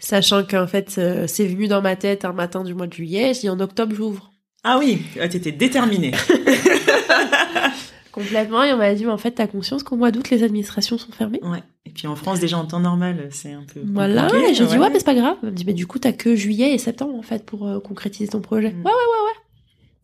Sachant 0.00 0.44
qu'en 0.44 0.66
fait, 0.66 0.96
euh, 0.98 1.26
c'est 1.28 1.46
venu 1.46 1.68
dans 1.68 1.82
ma 1.82 1.94
tête 1.94 2.24
un 2.24 2.32
matin 2.32 2.64
du 2.64 2.74
mois 2.74 2.88
de 2.88 2.92
juillet. 2.92 3.32
J'ai 3.34 3.42
dit 3.42 3.48
en 3.48 3.60
octobre, 3.60 3.94
j'ouvre. 3.94 4.32
Ah 4.64 4.78
oui, 4.78 5.02
ah, 5.20 5.28
t'étais 5.28 5.52
déterminée. 5.52 6.10
Complètement. 8.12 8.64
Et 8.64 8.72
on 8.72 8.76
m'a 8.76 8.92
dit, 8.94 9.04
mais 9.04 9.12
en 9.12 9.18
fait, 9.18 9.32
t'as 9.32 9.46
conscience 9.46 9.84
qu'au 9.84 9.96
mois 9.96 10.10
d'août, 10.10 10.30
les 10.30 10.42
administrations 10.42 10.98
sont 10.98 11.12
fermées? 11.12 11.40
Ouais. 11.42 11.62
Et 11.90 11.92
puis 11.92 12.06
en 12.06 12.14
France, 12.14 12.38
déjà 12.38 12.56
en 12.56 12.66
temps 12.66 12.78
normal, 12.78 13.30
c'est 13.32 13.52
un 13.52 13.64
peu. 13.64 13.80
Voilà, 13.84 14.28
et 14.48 14.54
j'ai 14.54 14.64
dit 14.64 14.78
ouais 14.78 14.90
mais 14.90 15.00
c'est 15.00 15.04
pas 15.04 15.14
grave. 15.14 15.36
Elle 15.42 15.50
me 15.50 15.54
dit 15.56 15.64
mais 15.64 15.72
du 15.72 15.88
coup 15.88 15.98
t'as 15.98 16.12
que 16.12 16.36
juillet 16.36 16.72
et 16.72 16.78
septembre 16.78 17.16
en 17.16 17.22
fait 17.22 17.44
pour 17.44 17.66
euh, 17.66 17.80
concrétiser 17.80 18.28
ton 18.28 18.40
projet. 18.40 18.70
Mm. 18.70 18.84
Ouais 18.84 18.92
ouais 18.92 18.92
ouais 18.92 19.26
ouais. 19.26 19.40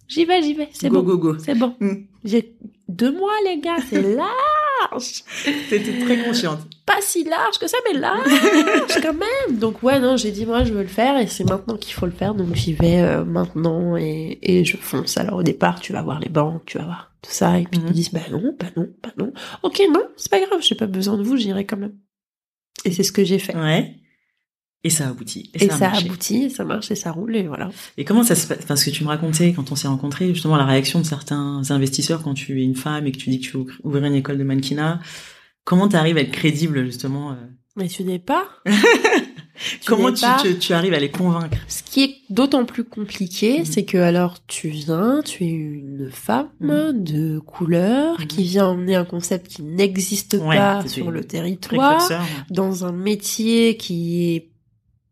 J'y 0.09 0.25
vais, 0.25 0.43
j'y 0.43 0.55
vais, 0.55 0.69
c'est 0.73 0.89
go 0.89 1.01
bon. 1.03 1.15
go 1.15 1.19
go. 1.19 1.39
C'est 1.39 1.55
bon. 1.55 1.77
Mm. 1.79 1.93
J'ai 2.25 2.57
deux 2.89 3.13
mois 3.13 3.31
les 3.45 3.61
gars, 3.61 3.77
c'est 3.89 4.03
large. 4.17 5.23
T'étais 5.71 6.01
très 6.01 6.25
consciente. 6.25 6.59
pas 6.87 7.01
si 7.01 7.23
large 7.23 7.57
que 7.61 7.69
ça 7.69 7.79
mais 7.89 8.01
large 8.01 8.29
quand 9.01 9.15
même. 9.15 9.59
Donc 9.61 9.85
ouais 9.85 10.01
non, 10.01 10.17
j'ai 10.17 10.33
dit 10.33 10.45
moi 10.45 10.65
je 10.65 10.73
veux 10.73 10.83
le 10.83 10.89
faire 10.89 11.17
et 11.19 11.29
c'est 11.29 11.45
maintenant 11.45 11.77
qu'il 11.77 11.95
faut 11.95 12.07
le 12.07 12.13
faire 12.13 12.35
donc 12.35 12.53
j'y 12.57 12.73
vais 12.73 13.01
euh, 13.01 13.25
maintenant 13.25 13.97
et, 13.97 14.41
et 14.43 14.65
je 14.65 14.77
fonce. 14.77 15.19
Alors 15.19 15.37
au 15.37 15.43
départ 15.45 15.79
tu 15.79 15.93
vas 15.93 16.03
voir 16.03 16.19
les 16.19 16.31
banques, 16.31 16.63
tu 16.67 16.79
vas 16.79 16.85
voir 16.85 17.13
tout 17.27 17.33
ça 17.33 17.59
et 17.59 17.65
puis 17.65 17.79
ils 17.81 17.83
Mhm. 17.83 17.89
te 17.89 17.93
disent 17.95 18.11
bah 18.13 18.21
non, 18.31 18.55
bah 18.59 18.67
non, 18.77 18.89
bah 19.03 19.13
non. 19.19 19.33
Ok 19.63 19.81
non, 19.93 20.03
c'est 20.17 20.31
pas 20.31 20.41
grave, 20.41 20.61
j'ai 20.63 20.75
pas 20.75 20.87
besoin 20.87 21.17
de 21.19 21.23
vous, 21.23 21.37
j'irai 21.37 21.65
quand 21.67 21.77
même. 21.77 21.95
Et 22.85 22.93
c'est 22.93 23.03
ce 23.03 23.13
que 23.13 23.25
j'ai 23.25 23.39
fait. 23.39 23.57
Ouais. 23.57 23.97
Et 24.85 24.91
ça 24.91 25.09
aboutit. 25.09 25.51
Et, 25.55 25.69
ça 25.69 25.91
aboutit, 25.91 26.45
et 26.45 26.49
ça 26.49 26.65
marche 26.65 26.93
et 26.93 26.95
ça 26.95 27.11
roule 27.11 27.35
et 27.35 27.49
voilà. 27.49 27.71
Et 27.97 28.05
comment 28.05 28.23
ça 28.23 28.37
se 28.37 28.47
passe? 28.47 28.65
Parce 28.67 28.85
que 28.85 28.91
tu 28.91 29.03
me 29.03 29.09
racontais 29.09 29.53
quand 29.53 29.73
on 29.73 29.75
s'est 29.77 29.89
rencontrés 29.89 30.33
justement 30.33 30.57
la 30.57 30.65
réaction 30.67 31.01
de 31.01 31.05
certains 31.07 31.63
investisseurs 31.71 32.23
quand 32.23 32.35
tu 32.35 32.61
es 32.61 32.65
une 32.65 32.77
femme 32.77 33.05
et 33.07 33.11
que 33.13 33.17
tu 33.19 33.31
dis 33.31 33.41
que 33.41 33.47
tu 33.47 33.57
veux 33.57 33.67
ouvrir 33.83 34.05
une 34.05 34.15
école 34.15 34.39
de 34.39 34.45
mannequinat. 34.45 35.01
Comment 35.65 35.89
tu 35.89 35.97
arrives 35.97 36.17
à 36.19 36.21
être 36.21 36.31
crédible 36.31 36.85
justement 36.85 37.33
euh, 37.33 37.35
Mais 37.75 37.89
tu 37.89 38.05
n'es 38.05 38.21
pas. 38.21 38.47
Tu 39.81 39.87
Comment 39.89 40.11
n'es 40.11 40.15
tu, 40.15 40.21
pas. 40.21 40.37
tu, 40.43 40.59
tu 40.59 40.75
arrives 40.75 40.93
à 40.93 40.99
les 41.01 41.11
convaincre? 41.11 41.57
Ce 41.67 41.83
qui 41.83 42.03
est 42.05 42.16
d'autant 42.31 42.65
plus 42.65 42.85
compliqué, 42.85 43.59
Mhm. 43.61 43.65
c'est 43.65 43.85
que 43.85 43.99
alors 43.99 44.37
tu 44.47 44.69
viens, 44.69 45.21
tu 45.25 45.45
es 45.45 45.49
une 45.49 46.09
femme 46.13 46.49
Mhm. 46.61 47.05
de 47.05 47.39
couleur 47.39 48.19
Mhm. 48.21 48.27
qui 48.27 48.43
vient 48.45 48.67
emmener 48.67 48.95
un 48.97 49.05
concept 49.05 49.49
qui 49.49 49.63
n'existe 49.63 50.35
Ouais, 50.35 50.57
pas 50.57 50.87
sur 50.87 51.11
le 51.11 51.25
territoire, 51.25 51.99
précurseur. 51.99 52.23
dans 52.51 52.85
un 52.85 52.93
métier 52.93 53.77
qui 53.77 54.35
est 54.35 54.49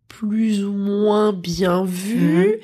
plus 0.08 0.64
ou 0.64 0.72
moins 0.72 1.32
bien 1.32 1.84
vu. 1.84 2.58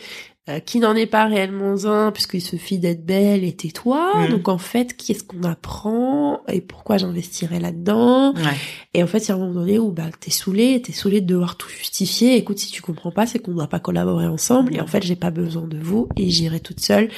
Euh, 0.50 0.58
qui 0.58 0.80
n'en 0.80 0.96
est 0.96 1.06
pas 1.06 1.26
réellement 1.26 1.84
un 1.84 2.10
puisqu'il 2.12 2.40
suffit 2.40 2.78
d'être 2.78 3.04
belle 3.04 3.44
et 3.44 3.52
tais-toi. 3.52 4.12
Mhm. 4.16 4.30
Donc 4.30 4.48
en 4.48 4.58
fait, 4.58 4.96
qu'est-ce 4.96 5.22
qu'on 5.22 5.42
apprend 5.44 6.40
et 6.48 6.60
pourquoi 6.60 6.98
j'investirais 6.98 7.60
là-dedans 7.60 8.34
Ouais. 8.34 8.56
Et 8.94 9.02
en 9.02 9.06
fait, 9.06 9.18
il 9.18 9.28
y 9.28 9.32
a 9.32 9.34
un 9.34 9.38
moment 9.38 9.54
donné 9.54 9.78
où 9.78 9.92
bah 9.92 10.08
t'es 10.18 10.30
saoulé, 10.30 10.82
t'es 10.82 10.92
saoulé 10.92 11.20
de 11.20 11.26
devoir 11.26 11.56
tout 11.56 11.68
justifier. 11.68 12.36
Écoute, 12.36 12.58
si 12.58 12.70
tu 12.70 12.82
comprends 12.82 13.12
pas, 13.12 13.26
c'est 13.26 13.38
qu'on 13.38 13.52
ne 13.52 13.56
doit 13.56 13.68
pas 13.68 13.80
collaborer 13.80 14.26
ensemble. 14.26 14.74
Et 14.74 14.80
en 14.80 14.86
fait, 14.86 15.04
j'ai 15.04 15.16
pas 15.16 15.30
besoin 15.30 15.66
de 15.66 15.78
vous 15.78 16.08
et 16.16 16.28
j'irai 16.30 16.60
toute 16.60 16.80
seule. 16.80 17.10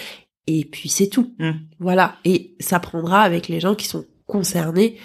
Et 0.47 0.65
puis 0.65 0.89
c'est 0.89 1.09
tout. 1.09 1.33
Mm. 1.39 1.53
Voilà. 1.79 2.17
Et 2.25 2.55
ça 2.61 2.81
prendra 2.81 3.23
avec 3.23 3.49
les 3.49 3.61
gens 3.61 3.75
qui 3.75 3.87
sont 3.87 4.05
concernés 4.27 4.97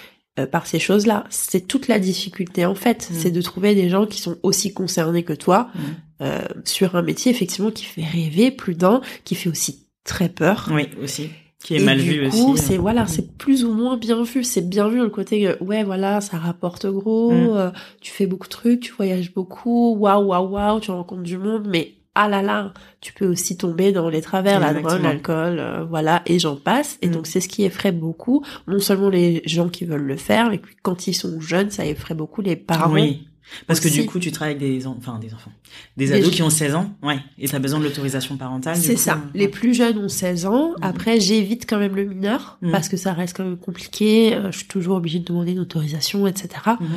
par 0.46 0.67
ces 0.67 0.79
choses-là. 0.79 1.24
C'est 1.29 1.67
toute 1.67 1.88
la 1.88 2.00
difficulté 2.00 2.65
en 2.65 2.75
fait, 2.75 3.10
Mm. 3.12 3.15
c'est 3.17 3.32
de 3.32 3.41
trouver 3.41 3.74
des 3.75 3.89
gens 3.89 4.06
qui 4.06 4.22
sont 4.22 4.38
aussi 4.44 4.74
concernés 4.74 5.24
que 5.24 5.34
toi 5.34 5.70
Mm. 5.74 5.79
euh, 6.22 6.39
sur 6.65 6.96
un 6.96 7.01
métier 7.01 7.32
effectivement 7.32 7.72
qui 7.72 7.86
fait 7.86 8.03
rêver, 8.06 8.51
plus 8.51 8.75
d'un, 8.75 9.01
qui 9.24 9.36
fait 9.36 9.50
aussi 9.50 9.88
très 10.03 10.29
peur. 10.29 10.70
Oui, 10.74 10.88
aussi. 11.03 11.29
Qui 11.63 11.74
est 11.75 11.82
Et 11.82 11.84
mal 11.84 11.98
du 11.98 12.03
vu 12.22 12.29
coup, 12.29 12.53
aussi. 12.53 12.63
c'est 12.63 12.77
voilà, 12.77 13.03
Mm. 13.03 13.08
c'est 13.08 13.38
plus 13.38 13.65
ou 13.65 13.74
moins 13.74 13.98
bien 13.98 14.22
vu. 14.24 14.44
C'est 14.44 14.62
bien 14.70 14.88
vu 14.89 15.00
le 15.00 15.10
côté 15.10 15.41
que, 15.41 15.63
ouais, 15.63 15.84
voilà, 15.84 16.22
ça 16.22 16.38
rapporte 16.38 16.86
gros, 16.86 17.32
euh, 17.34 17.72
tu 18.00 18.12
fais 18.12 18.27
beaucoup 18.27 18.46
de 18.48 18.51
trucs, 18.51 18.79
tu 18.82 18.94
voyages 18.94 19.34
beaucoup, 19.34 19.96
waouh, 19.98 20.25
waouh, 20.27 20.50
waouh, 20.50 20.79
tu 20.79 20.91
rencontres 20.91 21.24
du 21.24 21.38
monde, 21.39 21.67
mais 21.67 21.94
ah 22.20 22.28
là 22.28 22.42
là, 22.42 22.74
tu 23.00 23.14
peux 23.14 23.28
aussi 23.28 23.58
tomber 23.58 23.92
dans 23.92 24.10
les 24.10 24.22
travers, 24.22 24.60
la 24.60 24.74
drogue, 24.74 25.02
l'alcool, 25.04 25.60
euh, 25.60 25.86
voilà, 25.86 26.24
et 26.26 26.40
j'en 26.40 26.56
passe. 26.56 26.98
Et 27.02 27.08
Mm. 27.08 27.12
donc 27.12 27.28
c'est 27.28 27.40
ce 27.42 27.48
qui 27.48 27.64
effraie 27.64 27.92
beaucoup, 27.92 28.44
non 28.68 28.80
seulement 28.80 29.10
les 29.10 29.42
gens 29.46 29.70
qui 29.70 29.86
veulent 29.86 30.02
le 30.08 30.18
faire, 30.18 30.50
mais 30.50 30.58
puis 30.58 30.76
quand 30.82 31.08
ils 31.08 31.14
sont 31.14 31.40
jeunes, 31.40 31.70
ça 31.70 31.86
effraie 31.86 32.16
beaucoup 32.16 32.42
les 32.42 32.56
parents. 32.56 32.92
Oui. 32.92 33.28
Parce 33.66 33.80
que 33.80 33.88
du 33.88 34.06
coup, 34.06 34.20
tu 34.20 34.32
travailles 34.32 34.56
avec 34.56 34.68
des, 34.70 34.88
en- 34.88 34.96
enfin, 34.98 35.20
des 35.20 35.34
enfants, 35.34 35.51
des 35.96 36.08
Des 36.08 36.13
ados 36.13 36.32
qui 36.32 36.44
ont 36.44 36.50
16 36.50 36.75
ans, 36.75 36.92
ouais, 37.04 37.20
et 37.39 37.48
t'as 37.48 37.60
besoin 37.60 37.80
de 37.80 37.86
l'autorisation 37.86 38.38
parentale. 38.38 38.75
C'est 38.77 38.96
ça. 38.98 39.13
euh, 39.13 39.30
Les 39.36 39.48
plus 39.48 39.74
jeunes 39.74 39.98
ont 39.98 40.10
16 40.10 40.46
ans. 40.46 40.70
Mhm. 40.72 40.75
Après, 40.84 41.20
j'évite 41.20 41.66
quand 41.68 41.80
même 41.80 41.96
le 41.96 42.04
mineur 42.06 42.58
Mhm. 42.62 42.72
parce 42.72 42.89
que 42.89 42.98
ça 42.98 43.13
reste 43.13 43.36
quand 43.38 43.44
même 43.46 43.58
compliqué. 43.58 44.34
Euh, 44.36 44.51
Je 44.51 44.58
suis 44.60 44.68
toujours 44.68 44.98
obligée 44.98 45.20
de 45.20 45.25
demander 45.25 45.54
une 45.54 45.60
autorisation, 45.60 46.27
etc. 46.27 46.50
Mhm. 46.80 46.88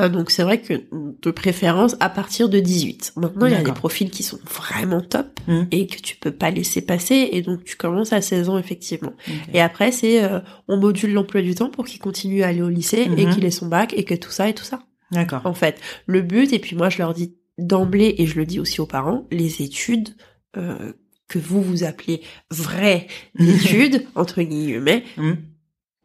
Euh, 0.00 0.08
donc 0.08 0.30
c'est 0.30 0.42
vrai 0.44 0.60
que 0.60 0.74
de 1.22 1.30
préférence 1.30 1.96
à 2.00 2.08
partir 2.08 2.48
de 2.48 2.58
18. 2.60 3.12
Maintenant, 3.16 3.46
il 3.46 3.52
y 3.52 3.56
a 3.56 3.62
des 3.62 3.72
profils 3.72 4.10
qui 4.10 4.22
sont 4.22 4.38
vraiment 4.50 5.00
top 5.00 5.40
et 5.72 5.86
que 5.86 6.00
tu 6.00 6.16
peux 6.16 6.30
pas 6.30 6.50
laisser 6.50 6.80
passer. 6.80 7.28
Et 7.32 7.42
donc 7.42 7.64
tu 7.64 7.76
commences 7.76 8.12
à 8.12 8.20
16 8.22 8.48
ans 8.48 8.58
effectivement. 8.58 9.12
Et 9.52 9.60
après, 9.60 9.92
c'est 9.92 10.22
euh, 10.24 10.40
on 10.68 10.76
module 10.78 11.12
l'emploi 11.12 11.42
du 11.42 11.54
temps 11.54 11.68
pour 11.68 11.84
qu'il 11.84 12.00
continue 12.00 12.42
à 12.42 12.48
aller 12.48 12.62
au 12.62 12.68
lycée 12.68 13.08
et 13.16 13.26
qu'il 13.28 13.44
ait 13.44 13.50
son 13.50 13.66
bac 13.66 13.92
et 13.96 14.04
que 14.04 14.14
tout 14.14 14.30
ça 14.30 14.48
et 14.48 14.54
tout 14.54 14.64
ça. 14.64 14.80
D'accord. 15.12 15.42
En 15.44 15.54
fait, 15.54 15.80
le 16.06 16.22
but, 16.22 16.52
et 16.52 16.58
puis 16.58 16.74
moi 16.74 16.88
je 16.90 16.98
leur 16.98 17.14
dis 17.14 17.34
d'emblée, 17.58 18.14
et 18.18 18.26
je 18.26 18.36
le 18.36 18.46
dis 18.46 18.58
aussi 18.58 18.80
aux 18.80 18.86
parents, 18.86 19.26
les 19.30 19.62
études 19.62 20.10
euh, 20.56 20.92
que 21.28 21.38
vous 21.38 21.62
vous 21.62 21.84
appelez 21.84 22.22
vraies 22.50 23.06
études, 23.38 24.06
entre 24.14 24.42
guillemets, 24.42 25.04
Mhm. 25.16 25.36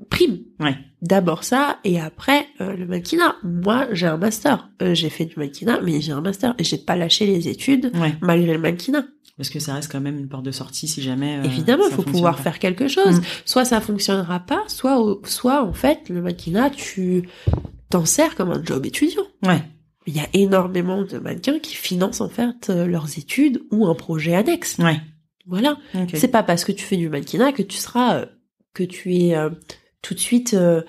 prime. 0.09 0.39
Ouais. 0.59 0.75
D'abord 1.01 1.43
ça, 1.43 1.77
et 1.83 1.99
après 1.99 2.47
euh, 2.59 2.75
le 2.75 2.85
mannequinat. 2.87 3.35
Moi, 3.43 3.87
j'ai 3.91 4.07
un 4.07 4.17
master. 4.17 4.69
Euh, 4.81 4.93
j'ai 4.95 5.09
fait 5.09 5.25
du 5.25 5.35
mannequinat, 5.37 5.79
mais 5.81 6.01
j'ai 6.01 6.11
un 6.11 6.21
master. 6.21 6.55
Et 6.57 6.63
j'ai 6.63 6.77
pas 6.77 6.95
lâché 6.95 7.25
les 7.27 7.47
études 7.49 7.91
Ouais. 7.95 8.15
malgré 8.21 8.53
le 8.53 8.59
mannequinat. 8.59 9.05
Parce 9.37 9.49
que 9.51 9.59
ça 9.59 9.75
reste 9.75 9.91
quand 9.91 10.01
même 10.01 10.17
une 10.17 10.27
porte 10.27 10.43
de 10.45 10.51
sortie 10.51 10.87
si 10.87 11.03
jamais. 11.03 11.39
Évidemment, 11.45 11.83
il 11.87 11.93
faut 11.93 12.01
pouvoir 12.01 12.37
pas. 12.37 12.41
faire 12.43 12.57
quelque 12.59 12.87
chose. 12.87 13.19
Mm. 13.19 13.23
Soit 13.45 13.65
ça 13.65 13.79
fonctionnera 13.79 14.39
pas, 14.39 14.63
soit, 14.67 15.19
soit 15.25 15.63
en 15.63 15.73
fait, 15.73 16.09
le 16.09 16.21
mannequinat, 16.23 16.71
tu 16.71 17.29
t'en 17.89 18.05
sers 18.05 18.35
comme 18.35 18.51
un 18.51 18.63
job 18.63 18.85
étudiant. 18.85 19.23
Ouais. 19.43 19.61
Il 20.05 20.15
y 20.15 20.19
a 20.19 20.27
énormément 20.33 21.03
de 21.03 21.17
mannequins 21.17 21.59
qui 21.59 21.75
financent 21.75 22.21
en 22.21 22.29
fait 22.29 22.69
euh, 22.69 22.85
leurs 22.87 23.17
études 23.17 23.61
ou 23.71 23.85
un 23.87 23.95
projet 23.95 24.35
annexe. 24.35 24.77
Ouais. 24.79 25.01
Voilà. 25.45 25.77
C'est 26.13 26.27
pas 26.29 26.43
parce 26.43 26.63
que 26.65 26.71
tu 26.71 26.83
fais 26.83 26.97
du 26.97 27.09
mannequinat 27.09 27.51
que 27.53 27.61
tu 27.63 27.77
seras, 27.77 28.15
euh, 28.19 28.25
que 28.73 28.83
tu 28.83 29.15
es 29.15 29.35
euh, 29.35 29.49
tout 30.01 30.13
de 30.13 30.19
suite, 30.19 30.53
euh, 30.53 30.81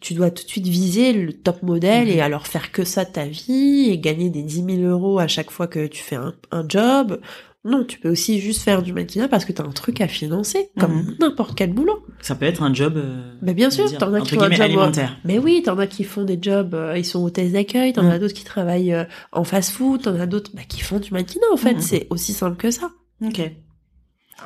tu 0.00 0.14
dois 0.14 0.30
tout 0.30 0.44
de 0.44 0.48
suite 0.48 0.66
viser 0.66 1.12
le 1.12 1.32
top 1.32 1.62
modèle 1.62 2.08
Mhm. 2.08 2.14
et 2.14 2.20
alors 2.20 2.46
faire 2.46 2.72
que 2.72 2.84
ça 2.84 3.04
de 3.04 3.12
ta 3.12 3.26
vie 3.26 3.88
et 3.90 3.98
gagner 3.98 4.30
des 4.30 4.42
10 4.42 4.64
000 4.64 4.82
euros 4.82 5.18
à 5.18 5.28
chaque 5.28 5.50
fois 5.50 5.66
que 5.66 5.86
tu 5.86 6.02
fais 6.02 6.16
un, 6.16 6.34
un 6.50 6.66
job. 6.68 7.20
Non, 7.64 7.84
tu 7.84 8.00
peux 8.00 8.08
aussi 8.10 8.40
juste 8.40 8.62
faire 8.62 8.82
du 8.82 8.92
mannequinat 8.92 9.28
parce 9.28 9.44
que 9.44 9.52
t'as 9.52 9.62
un 9.64 9.70
truc 9.70 10.00
à 10.00 10.08
financer, 10.08 10.70
comme 10.80 10.94
Mhm. 10.94 11.16
n'importe 11.20 11.56
quel 11.56 11.72
boulot. 11.72 12.04
Ça 12.20 12.34
peut 12.34 12.44
être 12.46 12.62
un 12.64 12.74
job. 12.74 12.94
euh, 12.96 13.34
Mais 13.40 13.54
bien 13.54 13.70
sûr, 13.70 13.84
t'en 13.98 14.12
as 14.14 14.20
qui 14.20 14.34
font 14.34 14.40
un 14.42 14.50
job, 14.50 14.60
alimentaire. 14.62 15.16
Mais 15.24 15.38
oui, 15.38 15.62
t'en 15.64 15.78
as 15.78 15.86
qui 15.86 16.02
font 16.02 16.24
des 16.24 16.38
jobs, 16.42 16.74
euh, 16.74 16.98
ils 16.98 17.04
sont 17.04 17.22
hôtesses 17.22 17.52
d'accueil, 17.52 17.92
t'en 17.92 18.02
Mm. 18.02 18.10
as 18.10 18.18
d'autres 18.18 18.34
qui 18.34 18.42
travaillent 18.44 18.92
euh, 18.92 19.04
en 19.30 19.44
fast-food, 19.44 20.02
t'en 20.02 20.18
as 20.18 20.26
d'autres 20.26 20.50
bah, 20.54 20.62
qui 20.68 20.80
font 20.80 20.98
du 20.98 21.12
mannequinat 21.12 21.46
en 21.52 21.56
fait. 21.56 21.74
Mhm. 21.74 21.80
C'est 21.80 22.06
aussi 22.10 22.32
simple 22.32 22.56
que 22.56 22.72
ça. 22.72 22.90
Ok. 23.24 23.40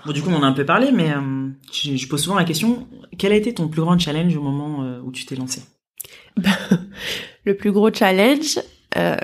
Bon, 0.05 0.13
du 0.13 0.21
coup, 0.21 0.29
on 0.29 0.35
en 0.37 0.43
a 0.43 0.47
un 0.47 0.53
peu 0.53 0.67
parlé, 0.67 0.93
mais 0.93 1.11
euh, 1.11 1.49
je, 1.73 1.97
je 1.97 2.09
pose 2.09 2.21
souvent 2.23 2.37
la 2.37 2.45
question 2.45 2.87
quel 3.17 3.33
a 3.33 3.37
été 3.37 3.55
ton 3.55 3.69
plus 3.69 3.81
grand 3.81 3.99
challenge 3.99 4.37
au 4.37 4.43
moment 4.43 4.83
euh, 4.85 5.01
où 5.03 5.11
tu 5.11 5.25
t'es 5.25 5.37
lancé? 5.37 5.63
Le 7.45 7.57
plus 7.57 7.73
gros 7.73 7.91
challenge, 7.93 8.59
euh, 8.97 9.17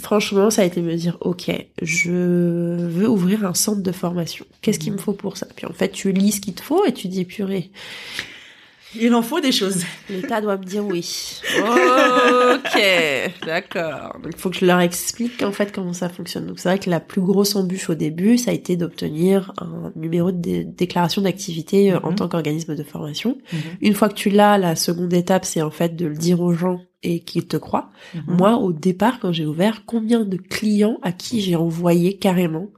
franchement, 0.00 0.50
ça 0.50 0.62
a 0.62 0.64
été 0.64 0.80
me 0.82 0.94
dire, 0.96 1.18
ok, 1.20 1.50
je 1.82 2.10
veux 2.10 3.08
ouvrir 3.08 3.44
un 3.44 3.54
centre 3.54 3.82
de 3.82 3.92
formation. 3.92 4.44
Qu'est-ce 4.60 4.78
qu'il 4.78 4.92
me 4.92 4.98
faut 4.98 5.12
pour 5.12 5.36
ça? 5.36 5.46
Puis 5.54 5.66
en 5.66 5.72
fait, 5.72 5.90
tu 5.90 6.12
lis 6.12 6.32
ce 6.32 6.40
qu'il 6.40 6.54
te 6.54 6.62
faut 6.62 6.84
et 6.84 6.92
tu 6.92 7.08
dis, 7.08 7.24
purée, 7.24 7.70
Il 9.00 9.14
en 9.14 9.22
faut 9.22 9.40
des 9.40 9.52
choses. 9.52 9.84
l'État 10.10 10.40
doit 10.42 10.56
me 10.58 10.64
dire 10.64 10.84
oui. 10.84 11.40
ok, 12.54 12.78
d'accord. 13.46 14.18
Donc 14.22 14.32
il 14.34 14.38
faut 14.38 14.50
que 14.50 14.56
je 14.56 14.66
leur 14.66 14.80
explique 14.80 15.42
en 15.42 15.52
fait 15.52 15.72
comment 15.72 15.92
ça 15.94 16.08
fonctionne. 16.08 16.46
Donc 16.46 16.58
c'est 16.58 16.68
vrai 16.68 16.78
que 16.78 16.90
la 16.90 17.00
plus 17.00 17.20
grosse 17.22 17.56
embûche 17.56 17.88
au 17.90 17.94
début, 17.94 18.36
ça 18.38 18.50
a 18.50 18.54
été 18.54 18.76
d'obtenir 18.76 19.52
un 19.58 19.92
numéro 19.96 20.30
de 20.30 20.36
dé- 20.38 20.64
déclaration 20.64 21.22
d'activité 21.22 21.92
euh, 21.92 22.00
en 22.02 22.10
Mhm. 22.10 22.16
tant 22.16 22.28
qu'organisme 22.28 22.74
de 22.76 22.82
formation. 22.82 23.38
Mhm. 23.52 23.58
Une 23.80 23.94
fois 23.94 24.08
que 24.10 24.14
tu 24.14 24.28
l'as, 24.30 24.58
la 24.58 24.76
seconde 24.76 25.12
étape, 25.14 25.44
c'est 25.44 25.62
en 25.62 25.70
fait 25.70 25.96
de 25.96 26.06
le 26.06 26.14
dire 26.16 26.40
aux 26.40 26.52
gens 26.52 26.80
et 27.02 27.20
qu'ils 27.20 27.46
te 27.46 27.56
croient. 27.56 27.90
Mhm. 28.14 28.22
Moi, 28.38 28.56
au 28.56 28.72
départ, 28.72 29.18
quand 29.20 29.32
j'ai 29.32 29.46
ouvert, 29.46 29.84
combien 29.86 30.24
de 30.24 30.36
clients 30.36 30.98
à 31.02 31.12
qui 31.12 31.40
j'ai 31.40 31.56
envoyé 31.56 32.16
carrément 32.18 32.68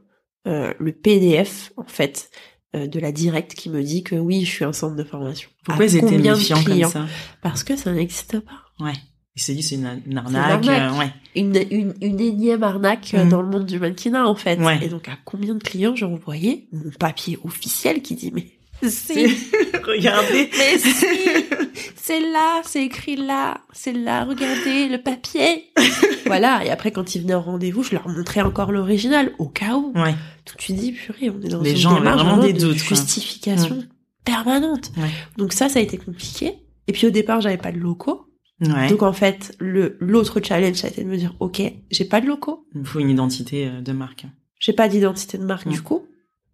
euh, 0.46 0.72
le 0.78 0.92
PDF, 0.92 1.72
en 1.76 1.84
fait, 1.84 2.30
euh, 2.76 2.86
de 2.86 2.98
la 3.00 3.12
directe 3.12 3.54
qui 3.54 3.70
me 3.70 3.82
dit 3.82 4.02
que 4.02 4.14
oui, 4.16 4.44
je 4.44 4.50
suis 4.50 4.64
un 4.64 4.72
centre 4.72 4.96
de 4.96 5.04
formation. 5.04 5.48
Pourquoi 5.64 5.84
À 5.84 5.88
ils 5.88 5.96
étaient 5.96 6.18
méfiants 6.18 6.56
comme 6.56 6.64
clients 6.64 6.88
ça? 6.90 7.06
Parce 7.42 7.64
que 7.64 7.76
ça 7.76 7.92
n'existe 7.92 8.40
pas. 8.40 8.84
Ouais. 8.84 8.92
Ils 9.36 9.42
se 9.42 9.52
disent 9.52 9.68
c'est 9.70 9.74
une, 9.74 10.00
une 10.06 10.12
une 10.12 10.18
arnaque. 10.18 10.66
arnaque. 10.68 10.92
euh, 10.94 10.98
ouais. 10.98 11.12
Une, 11.34 11.56
une, 11.70 11.94
une 12.00 12.20
énième 12.20 12.62
arnaque 12.62 13.12
euh, 13.14 13.24
Mhm. 13.24 13.28
dans 13.30 13.42
le 13.42 13.48
monde 13.48 13.66
du 13.66 13.78
mannequinat, 13.80 14.28
en 14.28 14.34
fait. 14.36 14.58
Ouais. 14.60 14.78
Et 14.82 14.88
donc, 14.88 15.08
à 15.08 15.16
combien 15.24 15.54
de 15.54 15.62
clients 15.62 15.96
j'ai 15.96 16.04
envoyé 16.04 16.68
mon 16.72 16.90
papier 16.98 17.38
officiel 17.44 18.00
qui 18.02 18.14
dit, 18.14 18.30
mais 18.32 18.46
si, 18.88 19.24
Regardez. 19.84 20.50
mais 20.56 20.78
si, 20.78 21.06
c'est 21.96 22.20
là, 22.20 22.62
c'est 22.64 22.84
écrit 22.84 23.16
là, 23.16 23.60
c'est 23.72 23.92
là, 23.92 24.24
regardez 24.24 24.88
le 24.88 24.98
papier. 25.02 25.64
voilà. 26.26 26.64
Et 26.64 26.70
après, 26.70 26.90
quand 26.92 27.14
ils 27.14 27.22
venaient 27.22 27.34
au 27.34 27.40
rendez-vous, 27.40 27.82
je 27.82 27.92
leur 27.92 28.08
montrais 28.08 28.40
encore 28.42 28.72
l'original, 28.72 29.32
au 29.38 29.48
cas 29.48 29.74
où. 29.76 29.92
Ouais. 29.94 30.12
Donc 30.12 30.56
tu 30.58 30.72
dis, 30.72 30.92
purée, 30.92 31.30
on 31.30 31.40
est 31.42 31.48
dans 31.48 31.60
Les 31.62 31.72
une 31.72 31.76
gens 31.76 31.94
démarche 31.94 32.22
vraiment 32.22 32.42
des 32.42 32.52
de 32.52 32.58
doutes, 32.60 32.76
justification 32.78 33.84
permanente. 34.24 34.90
Ouais. 34.96 35.10
Donc 35.36 35.52
ça, 35.52 35.68
ça 35.68 35.78
a 35.78 35.82
été 35.82 35.98
compliqué. 35.98 36.54
Et 36.86 36.92
puis 36.92 37.06
au 37.06 37.10
départ, 37.10 37.40
j'avais 37.40 37.56
pas 37.58 37.72
de 37.72 37.78
locaux. 37.78 38.26
Ouais. 38.60 38.88
Donc 38.88 39.02
en 39.02 39.12
fait, 39.12 39.54
le 39.58 39.96
l'autre 40.00 40.40
challenge, 40.42 40.76
ça 40.76 40.86
a 40.86 40.90
été 40.90 41.02
de 41.02 41.08
me 41.08 41.16
dire, 41.16 41.34
ok, 41.40 41.60
j'ai 41.90 42.04
pas 42.04 42.20
de 42.20 42.26
locaux, 42.26 42.66
Il 42.74 42.84
faut 42.86 43.00
une 43.00 43.10
identité 43.10 43.66
euh, 43.66 43.80
de 43.80 43.92
marque. 43.92 44.26
j'ai 44.60 44.72
pas 44.72 44.88
d'identité 44.88 45.38
de 45.38 45.44
marque 45.44 45.66
Mm. 45.66 45.72
du 45.72 45.82
coup. 45.82 46.06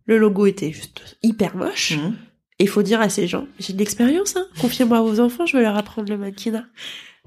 Le 0.06 0.18
logo 0.18 0.46
était 0.46 0.72
juste 0.72 1.18
hyper 1.22 1.54
moche. 1.56 1.92
Mhm. 1.96 2.16
Et 2.61 2.64
il 2.64 2.69
faut 2.69 2.83
dire 2.83 3.00
à 3.00 3.09
ces 3.09 3.26
gens, 3.26 3.47
j'ai 3.59 3.73
de 3.73 3.79
l'expérience, 3.79 4.37
hein. 4.37 4.45
Confiez-moi 4.61 5.00
vos 5.00 5.19
enfants, 5.19 5.47
je 5.47 5.57
vais 5.57 5.62
leur 5.62 5.76
apprendre 5.76 6.09
le 6.11 6.17
mannequinat. 6.19 6.64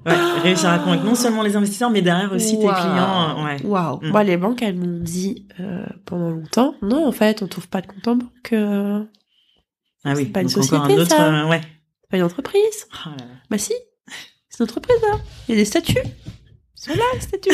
Ouais, 0.06 0.14
réussir 0.44 0.70
à 0.70 0.80
convaincre 0.80 1.04
non 1.06 1.16
seulement 1.16 1.42
les 1.44 1.56
investisseurs, 1.56 1.90
mais 1.90 2.02
derrière 2.02 2.32
aussi 2.34 2.54
tes 2.60 2.66
clients. 2.66 3.40
euh, 3.40 3.44
ouais. 3.46 3.58
Waouh. 3.64 4.00
Mm. 4.02 4.10
Moi, 4.10 4.24
les 4.24 4.38
banques, 4.38 4.62
elles 4.62 4.76
m'ont 4.76 5.00
dit 5.00 5.48
euh, 5.60 5.86
pendant 6.06 6.30
longtemps, 6.30 6.76
non, 6.82 7.08
en 7.08 7.12
fait, 7.12 7.42
on 7.42 7.48
trouve 7.48 7.68
pas 7.68 7.82
de 7.82 7.88
compte 7.88 8.08
en 8.08 8.16
banque. 8.18 8.54
euh, 8.54 9.04
Ah 10.04 10.14
oui, 10.16 10.26
pas 10.26 10.42
une 10.42 10.48
donc 10.50 10.64
encore 10.66 10.82
un 10.82 10.90
société, 10.90 11.02
autre. 11.02 11.16
ça. 11.16 11.46
euh, 11.46 11.50
ouais. 11.50 11.62
pas 12.12 12.18
une 12.18 12.24
entreprise. 12.24 12.88
Ah 12.92 13.10
là 13.18 13.26
là. 13.26 13.32
Bah 13.50 13.58
si, 13.58 13.74
c'est 14.50 14.60
une 14.60 14.66
entreprise 14.66 14.98
là. 15.02 15.18
Il 15.48 15.52
y 15.52 15.58
a 15.58 15.62
des 15.62 15.66
statuts. 15.66 15.98
Là, 16.88 17.04
les 17.14 17.20
statuts. 17.22 17.50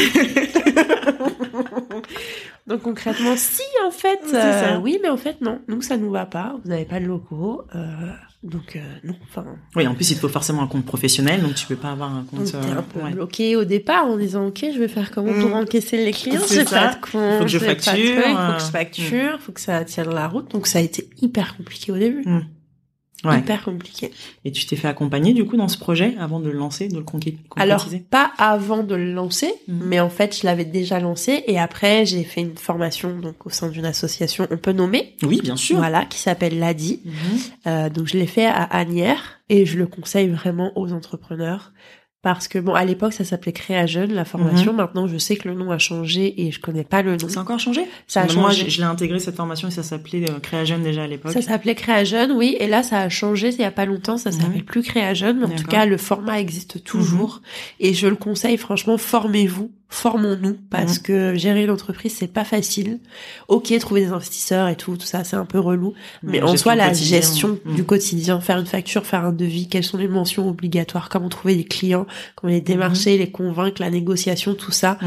Donc 2.67 2.81
concrètement, 2.83 3.33
si 3.35 3.63
en 3.85 3.91
fait, 3.91 4.19
euh, 4.33 4.77
oui, 4.79 4.99
mais 5.01 5.09
en 5.09 5.17
fait 5.17 5.41
non, 5.41 5.59
nous 5.67 5.81
ça 5.81 5.97
nous 5.97 6.11
va 6.11 6.25
pas. 6.25 6.55
Vous 6.63 6.69
n'avez 6.69 6.85
pas 6.85 6.99
de 6.99 7.05
locaux, 7.05 7.63
euh, 7.75 7.79
donc 8.43 8.75
euh, 8.75 8.79
non. 9.03 9.15
Enfin, 9.23 9.45
Oui, 9.75 9.87
en 9.87 9.95
plus, 9.95 10.11
il 10.11 10.15
te 10.15 10.19
faut 10.19 10.29
forcément 10.29 10.61
un 10.61 10.67
compte 10.67 10.85
professionnel, 10.85 11.41
donc 11.41 11.55
tu 11.55 11.65
peux 11.65 11.75
pas 11.75 11.91
avoir 11.91 12.13
un 12.13 12.23
compte. 12.25 12.47
était 12.47 12.57
euh, 12.57 12.77
un 12.77 12.83
peu 12.83 12.99
ouais. 13.01 13.11
bloqué 13.11 13.55
au 13.55 13.65
départ 13.65 14.05
en 14.05 14.17
disant 14.17 14.47
ok, 14.47 14.65
je 14.73 14.79
vais 14.79 14.87
faire 14.87 15.09
comment 15.11 15.33
pour 15.33 15.49
Mm. 15.49 15.53
encaisser 15.53 16.05
les 16.05 16.11
clients? 16.11 16.41
C'est 16.45 16.59
J'ai 16.59 16.65
pas 16.65 16.93
de 16.93 17.01
compte, 17.01 17.37
Faut 17.39 17.43
que 17.45 17.49
je 17.49 17.57
j'ai 17.59 17.65
pas 17.65 17.75
de 17.75 17.81
facture, 17.81 18.21
truc, 18.21 18.35
faut 18.37 18.53
que 18.53 18.59
je 18.59 18.71
facture, 18.71 19.39
faut 19.41 19.51
que 19.51 19.61
ça 19.61 19.83
tienne 19.85 20.09
la 20.13 20.27
route. 20.27 20.51
Donc 20.51 20.67
ça 20.67 20.79
a 20.79 20.81
été 20.81 21.09
hyper 21.21 21.57
compliqué 21.57 21.91
au 21.91 21.97
début. 21.97 22.21
Mm. 22.23 22.41
Ouais. 23.25 23.39
Hyper 23.39 23.63
compliqué. 23.65 24.11
Et 24.45 24.51
tu 24.51 24.65
t'es 24.65 24.77
fait 24.77 24.87
accompagner 24.87 25.33
du 25.33 25.43
coup 25.45 25.57
dans 25.57 25.67
ce 25.67 25.77
projet 25.77 26.15
avant 26.19 26.39
de 26.39 26.49
le 26.49 26.57
lancer, 26.57 26.87
de 26.87 26.97
le 26.97 27.03
conqué- 27.03 27.37
Alors, 27.57 27.85
pas 28.09 28.31
avant 28.37 28.81
de 28.83 28.95
le 28.95 29.11
lancer, 29.13 29.51
Mhm. 29.67 29.81
mais 29.85 29.99
en 29.99 30.09
fait, 30.09 30.37
je 30.39 30.45
l'avais 30.45 30.63
déjà 30.63 30.99
lancé 31.01 31.43
et 31.47 31.59
après, 31.59 32.05
j'ai 32.05 32.23
fait 32.23 32.41
une 32.41 32.55
formation 32.57 33.19
donc 33.19 33.45
au 33.45 33.49
sein 33.49 33.67
d'une 33.67 33.85
association, 33.85 34.47
on 34.51 34.57
peut 34.57 34.71
nommer, 34.71 35.15
Oui, 35.23 35.41
bien 35.43 35.57
sûr. 35.57 35.77
voilà, 35.77 36.05
qui 36.05 36.17
s'appelle 36.19 36.59
l'ADI. 36.59 37.01
Mhm. 37.03 37.13
Euh, 37.67 37.89
donc, 37.89 38.07
je 38.07 38.17
l'ai 38.17 38.27
fait 38.27 38.45
à 38.45 38.63
Agnières 38.63 39.41
et 39.49 39.65
je 39.65 39.77
le 39.77 39.85
conseille 39.87 40.29
vraiment 40.29 40.71
aux 40.77 40.93
entrepreneurs. 40.93 41.73
Parce 42.21 42.49
que 42.49 42.59
bon, 42.59 42.73
à 42.73 42.83
l'époque, 42.83 43.13
ça 43.13 43.23
s'appelait 43.23 43.53
Créa 43.53 43.85
Jeune, 43.85 44.11
la 44.13 44.25
formation. 44.25 44.73
Maintenant, 44.73 45.07
je 45.07 45.17
sais 45.17 45.37
que 45.37 45.47
le 45.47 45.53
nom 45.55 45.71
a 45.71 45.77
changé 45.77 46.41
et 46.45 46.51
je 46.51 46.59
connais 46.59 46.83
pas 46.83 47.01
le 47.01 47.15
nom. 47.15 47.29
Ça 47.29 47.39
a 47.39 47.43
encore 47.43 47.59
changé? 47.59 47.85
Ça 48.07 48.19
a 48.19 48.23
Parce 48.23 48.35
que 48.35 48.39
Moi, 48.41 48.49
changé. 48.51 48.65
je, 48.65 48.69
je 48.71 48.77
l'ai 48.79 48.83
intégré 48.87 49.19
cette 49.19 49.37
formation 49.37 49.69
et 49.69 49.71
ça 49.71 49.83
s'appelait 49.83 50.29
euh, 50.29 50.39
Créa 50.39 50.65
Jeune 50.65 50.83
déjà 50.83 51.03
à 51.03 51.07
l'époque. 51.07 51.31
Ça 51.31 51.41
s'appelait 51.41 51.75
Créa 51.75 52.03
Jeune, 52.03 52.33
oui, 52.33 52.57
et 52.59 52.67
là 52.67 52.83
ça 52.83 52.99
a 52.99 53.07
changé 53.09 53.49
il 53.49 53.61
y 53.61 53.63
a 53.63 53.71
pas 53.71 53.85
longtemps, 53.85 54.17
ça 54.17 54.31
Mhm. 54.31 54.39
s'appelle 54.41 54.65
plus 54.65 54.83
Créa 54.83 55.13
Jeune, 55.13 55.39
mais 55.39 55.45
en 55.45 55.55
tout 55.55 55.63
cas 55.63 55.85
le 55.85 55.95
format 55.97 56.41
existe 56.41 56.83
toujours 56.83 57.41
et 57.79 57.93
je 57.93 58.07
le 58.07 58.15
conseille 58.17 58.57
franchement, 58.57 58.97
formez-vous, 58.97 59.71
formons-nous 59.91 60.55
parce 60.69 60.97
Mhm. 60.97 61.03
que 61.03 61.33
gérer 61.35 61.63
une 61.63 61.71
entreprise 61.71 62.13
c'est 62.15 62.27
pas 62.31 62.43
facile. 62.43 62.99
OK, 63.47 63.73
trouver 63.79 64.01
des 64.01 64.11
investisseurs 64.11 64.67
et 64.67 64.75
tout, 64.75 64.95
tout 64.95 65.05
ça 65.05 65.23
c'est 65.23 65.35
un 65.35 65.45
peu 65.45 65.59
relou, 65.59 65.93
mais 66.21 66.41
Ouais, 66.43 66.49
en 66.49 66.57
soi 66.57 66.75
la 66.75 66.93
gestion 66.93 67.57
Mhm. 67.65 67.75
du 67.75 67.83
quotidien, 67.83 68.39
faire 68.39 68.59
une 68.59 68.67
facture, 68.67 69.05
faire 69.05 69.25
un 69.25 69.31
devis, 69.33 69.67
quelles 69.67 69.83
sont 69.83 69.97
les 69.97 70.07
mentions 70.07 70.47
obligatoires, 70.47 71.09
comment 71.09 71.27
trouver 71.29 71.55
des 71.55 71.63
clients, 71.65 72.05
comment 72.35 72.53
les 72.53 72.61
démarcher, 72.61 73.17
les 73.17 73.31
convaincre, 73.31 73.81
la 73.81 73.89
négociation, 73.89 74.53
tout 74.53 74.71
ça, 74.71 74.97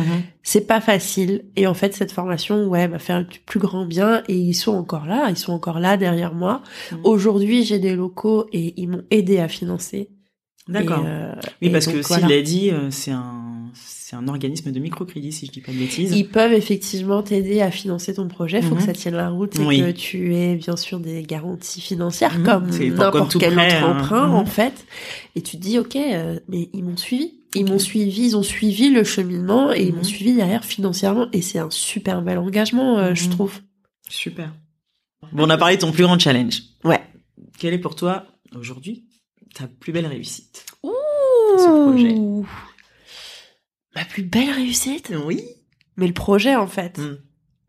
c'est 0.43 0.67
pas 0.67 0.81
facile 0.81 1.45
et 1.55 1.69
en 1.69 1.75
fait 1.75 1.95
cette 1.95 2.11
formation 2.11 2.67
ouais 2.67 2.89
m'a 2.89 2.99
fait 2.99 3.13
un 3.13 3.25
plus 3.47 3.61
grand 3.61 3.87
bien 3.87 4.25
et 4.27 4.35
ils 4.35 4.55
sont 4.55 4.73
encore 4.75 5.07
là 5.07 5.29
ils 5.31 5.37
sont 5.37 5.53
encore 5.53 5.79
là 5.79 5.97
derrière 5.97 6.35
moi 6.35 6.63
aujourd'hui 7.05 7.65
j'ai 7.65 7.79
des 7.79 7.95
locaux 7.95 8.47
et 8.53 8.75
ils 8.77 8.89
m'ont 8.89 9.05
aidé 9.13 9.39
à 9.39 9.47
financer 9.47 10.09
D'accord. 10.69 11.03
Euh, 11.05 11.33
Oui, 11.61 11.71
parce 11.71 11.87
donc, 11.87 11.95
que 11.97 12.07
voilà. 12.07 12.27
s'il 12.29 12.37
l'a 12.37 12.43
dit, 12.43 12.71
euh, 12.71 12.89
c'est 12.93 13.11
un, 13.11 13.52
c'est 14.13 14.19
un 14.19 14.29
organisme 14.29 14.71
de 14.73 14.79
microcrédit, 14.79 15.33
si 15.33 15.47
je 15.47 15.53
dis 15.53 15.63
pas 15.63 15.73
de 15.73 15.79
bêtises. 15.79 16.13
ils 16.13 16.29
peuvent 16.29 16.53
effectivement 16.53 17.23
t'aider 17.23 17.63
à 17.63 17.71
financer 17.71 18.13
ton 18.13 18.29
projet 18.29 18.61
faut 18.61 18.75
Mhm. 18.75 18.81
que 18.81 18.83
ça 18.85 18.93
tienne 18.93 19.15
la 19.15 19.31
route 19.31 19.59
et 19.59 19.65
Oui. 19.65 19.79
que 19.81 19.91
tu 19.93 20.35
aies 20.37 20.55
bien 20.57 20.77
sûr 20.77 21.01
des 21.01 21.23
garanties 21.23 21.81
financières 21.81 22.39
Mhm. 22.39 22.45
comme 22.45 22.67
n'importe 22.69 23.39
quel 23.39 23.55
prêt, 23.55 23.69
autre 23.79 23.87
hein. 23.87 23.97
emprunt 24.03 24.27
Mhm. 24.29 24.35
en 24.35 24.45
fait 24.45 24.85
et 25.35 25.41
tu 25.41 25.57
te 25.57 25.63
dis 25.63 25.79
ok 25.79 25.97
euh, 25.97 26.39
mais 26.49 26.69
ils 26.75 26.85
m'ont 26.85 26.97
suivi 26.99 27.33
ils 27.55 27.65
m'ont 27.65 27.79
suivi, 27.79 28.27
ils 28.27 28.37
ont 28.37 28.43
suivi 28.43 28.91
le 28.91 29.03
cheminement 29.03 29.73
et 29.73 29.83
ils 29.83 29.91
Mhm. 29.93 29.97
m'ont 29.97 30.05
suivi 30.05 30.35
derrière 30.35 30.63
financièrement 30.65 31.29
et 31.33 31.41
c'est 31.41 31.59
un 31.59 31.71
super 31.71 32.21
bel 32.21 32.37
engagement, 32.39 32.99
euh, 32.99 33.15
je 33.15 33.25
Mhm. 33.25 33.31
trouve. 33.31 33.61
Super. 34.11 34.53
Bon, 35.33 35.47
on 35.47 35.51
a 35.51 35.57
parlé 35.57 35.77
de 35.77 35.81
ton 35.81 35.93
plus 35.93 36.03
grand 36.05 36.19
challenge. 36.19 36.63
Ouais. 36.85 37.01
Quelle 37.59 37.73
est 37.75 37.79
pour 37.79 37.95
toi, 37.95 38.25
aujourd'hui, 38.55 39.05
ta 39.55 39.67
plus 39.69 39.93
belle 39.93 40.07
réussite? 40.07 40.67
Ce 40.83 41.89
projet. 41.91 42.15
Ma 43.95 44.05
plus 44.05 44.23
belle 44.23 44.51
réussite? 44.51 45.13
Oui. 45.27 45.43
Mais 45.97 46.07
le 46.07 46.13
projet, 46.15 46.57
en 46.57 46.67
fait. 46.67 46.99
Mm. 46.99 47.19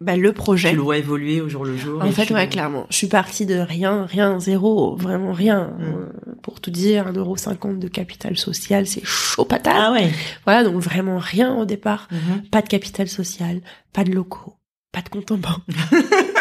Bah, 0.02 0.18
le 0.18 0.34
projet. 0.34 0.70
Tu 0.72 0.76
le 0.76 0.82
vois 0.82 0.98
évoluer 0.98 1.40
au 1.40 1.48
jour 1.48 1.64
le 1.64 1.78
jour. 1.78 2.02
En 2.04 2.12
fait, 2.12 2.26
tu- 2.26 2.34
ouais, 2.34 2.50
clairement. 2.50 2.88
Je 2.90 2.98
suis 2.98 3.08
partie 3.08 3.46
de 3.46 3.56
rien, 3.56 4.06
rien, 4.06 4.38
zéro, 4.40 4.96
vraiment 4.98 5.32
rien. 5.32 5.76
Mm. 5.80 5.84
Euh, 5.84 6.06
Pour 6.42 6.60
tout 6.60 6.72
dire, 6.72 7.08
1,50€ 7.14 7.80
de 7.80 7.88
capital 7.88 8.36
social, 8.38 8.86
c'est 8.86 9.06
chaud 9.06 9.46
patate. 9.46 9.74
Ah 9.78 9.94
ouais. 9.94 10.12
Voilà, 10.46 10.66
donc 10.66 10.82
vraiment 10.82 11.18
rien 11.20 11.56
au 11.56 11.64
départ. 11.64 12.10
Mhm. 12.12 12.44
Pas 12.52 12.62
de 12.62 12.68
capital 12.68 13.08
social, 13.08 13.62
pas 13.94 14.04
de 14.04 14.12
locaux, 14.12 14.56
pas 14.92 15.02
de 15.02 15.08
compte 15.08 15.32
en 15.32 15.38
banque. 15.38 15.62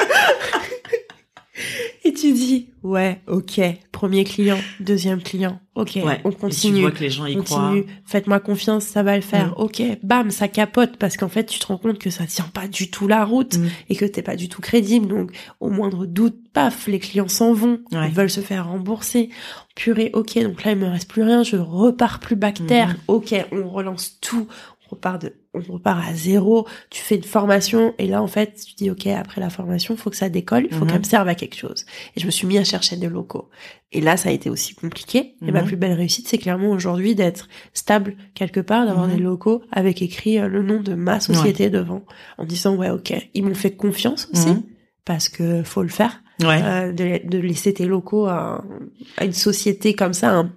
Ouais, 2.82 3.20
ok, 3.28 3.60
premier 3.92 4.24
client, 4.24 4.58
deuxième 4.80 5.22
client, 5.22 5.60
ok, 5.76 6.00
Ouais. 6.04 6.20
on 6.24 6.30
Et 6.30 6.34
tu 6.34 6.40
continue. 6.40 6.80
vois 6.80 6.90
que 6.90 6.98
les 7.00 7.10
gens 7.10 7.26
y 7.26 7.36
croient. 7.36 7.68
continue, 7.68 7.84
faites-moi 8.04 8.40
confiance, 8.40 8.82
ça 8.84 9.04
va 9.04 9.14
le 9.14 9.22
faire. 9.22 9.50
Mm. 9.50 9.54
Ok, 9.58 9.82
bam, 10.02 10.30
ça 10.32 10.48
capote 10.48 10.96
parce 10.96 11.16
qu'en 11.16 11.28
fait, 11.28 11.44
tu 11.46 11.60
te 11.60 11.66
rends 11.66 11.78
compte 11.78 11.98
que 12.00 12.10
ça 12.10 12.26
tient 12.26 12.48
pas 12.52 12.66
du 12.66 12.90
tout 12.90 13.06
la 13.06 13.24
route 13.24 13.56
Mm. 13.56 13.68
et 13.90 13.94
que 13.94 14.04
t'es 14.04 14.22
pas 14.22 14.34
du 14.34 14.48
tout 14.48 14.60
crédible. 14.60 15.06
Donc, 15.06 15.30
au 15.60 15.70
moindre 15.70 16.06
doute, 16.06 16.36
paf, 16.52 16.88
les 16.88 16.98
clients 16.98 17.28
s'en 17.28 17.52
vont, 17.52 17.80
Ouais. 17.92 18.08
ils 18.08 18.14
veulent 18.14 18.28
se 18.30 18.40
faire 18.40 18.66
rembourser. 18.66 19.30
Purée, 19.76 20.10
ok, 20.12 20.38
donc 20.42 20.64
là, 20.64 20.72
il 20.72 20.78
me 20.78 20.88
reste 20.88 21.08
plus 21.08 21.22
rien, 21.22 21.44
je 21.44 21.56
repars 21.56 22.18
plus 22.18 22.36
bactère. 22.36 22.88
Mhm. 22.88 22.96
Ok, 23.06 23.34
on 23.52 23.68
relance 23.68 24.18
tout, 24.20 24.48
on 24.86 24.96
repart 24.96 25.22
de, 25.22 25.32
on 25.54 25.60
repart 25.72 26.02
à 26.08 26.14
zéro. 26.14 26.66
Tu 26.90 27.02
fais 27.02 27.16
une 27.16 27.22
formation 27.24 27.94
et 27.98 28.06
là, 28.06 28.22
en 28.22 28.26
fait, 28.26 28.54
tu 28.66 28.74
dis, 28.74 28.90
ok, 28.90 29.06
après 29.08 29.40
la 29.40 29.50
formation, 29.50 29.96
faut 29.96 30.08
que 30.10 30.16
ça 30.16 30.28
décolle, 30.28 30.66
il 30.70 30.74
faut 30.74 30.84
Mhm. 30.84 30.90
qu'elle 30.90 30.98
me 31.00 31.04
serve 31.04 31.28
à 31.28 31.34
quelque 31.34 31.56
chose. 31.56 31.84
Et 32.16 32.20
je 32.20 32.26
me 32.26 32.30
suis 32.30 32.46
mis 32.46 32.56
à 32.58 32.64
chercher 32.64 32.96
des 32.96 33.08
locaux. 33.08 33.48
Et 33.92 34.00
là, 34.00 34.16
ça 34.16 34.30
a 34.30 34.32
été 34.32 34.48
aussi 34.48 34.74
compliqué. 34.74 35.34
Et 35.46 35.52
ma 35.52 35.60
Mhm. 35.60 35.66
plus 35.66 35.76
belle 35.76 35.92
réussite, 35.92 36.26
c'est 36.28 36.38
clairement 36.38 36.70
aujourd'hui 36.70 37.14
d'être 37.14 37.48
stable 37.74 38.16
quelque 38.34 38.60
part, 38.60 38.86
d'avoir 38.86 39.08
Mhm. 39.08 39.16
des 39.16 39.22
locaux 39.22 39.62
avec 39.70 40.00
écrit 40.00 40.38
euh, 40.38 40.48
le 40.48 40.62
nom 40.62 40.80
de 40.80 40.94
ma 40.94 41.20
société 41.20 41.68
devant, 41.68 42.02
en 42.38 42.44
disant 42.44 42.74
ouais, 42.76 42.90
ok, 42.90 43.12
ils 43.34 43.44
m'ont 43.44 43.54
fait 43.54 43.72
confiance 43.72 44.28
aussi 44.32 44.56
parce 45.04 45.28
que 45.28 45.62
faut 45.62 45.82
le 45.82 45.88
faire, 45.88 46.22
Ouais. 46.42 46.60
euh, 46.62 46.92
de, 46.92 47.28
de 47.28 47.38
laisser 47.38 47.74
tes 47.74 47.84
locaux 47.84 48.26
à, 48.26 48.64
à 49.18 49.24
une 49.26 49.32
société 49.34 49.92
comme 49.94 50.14
ça 50.14 50.30
un- 50.30 50.52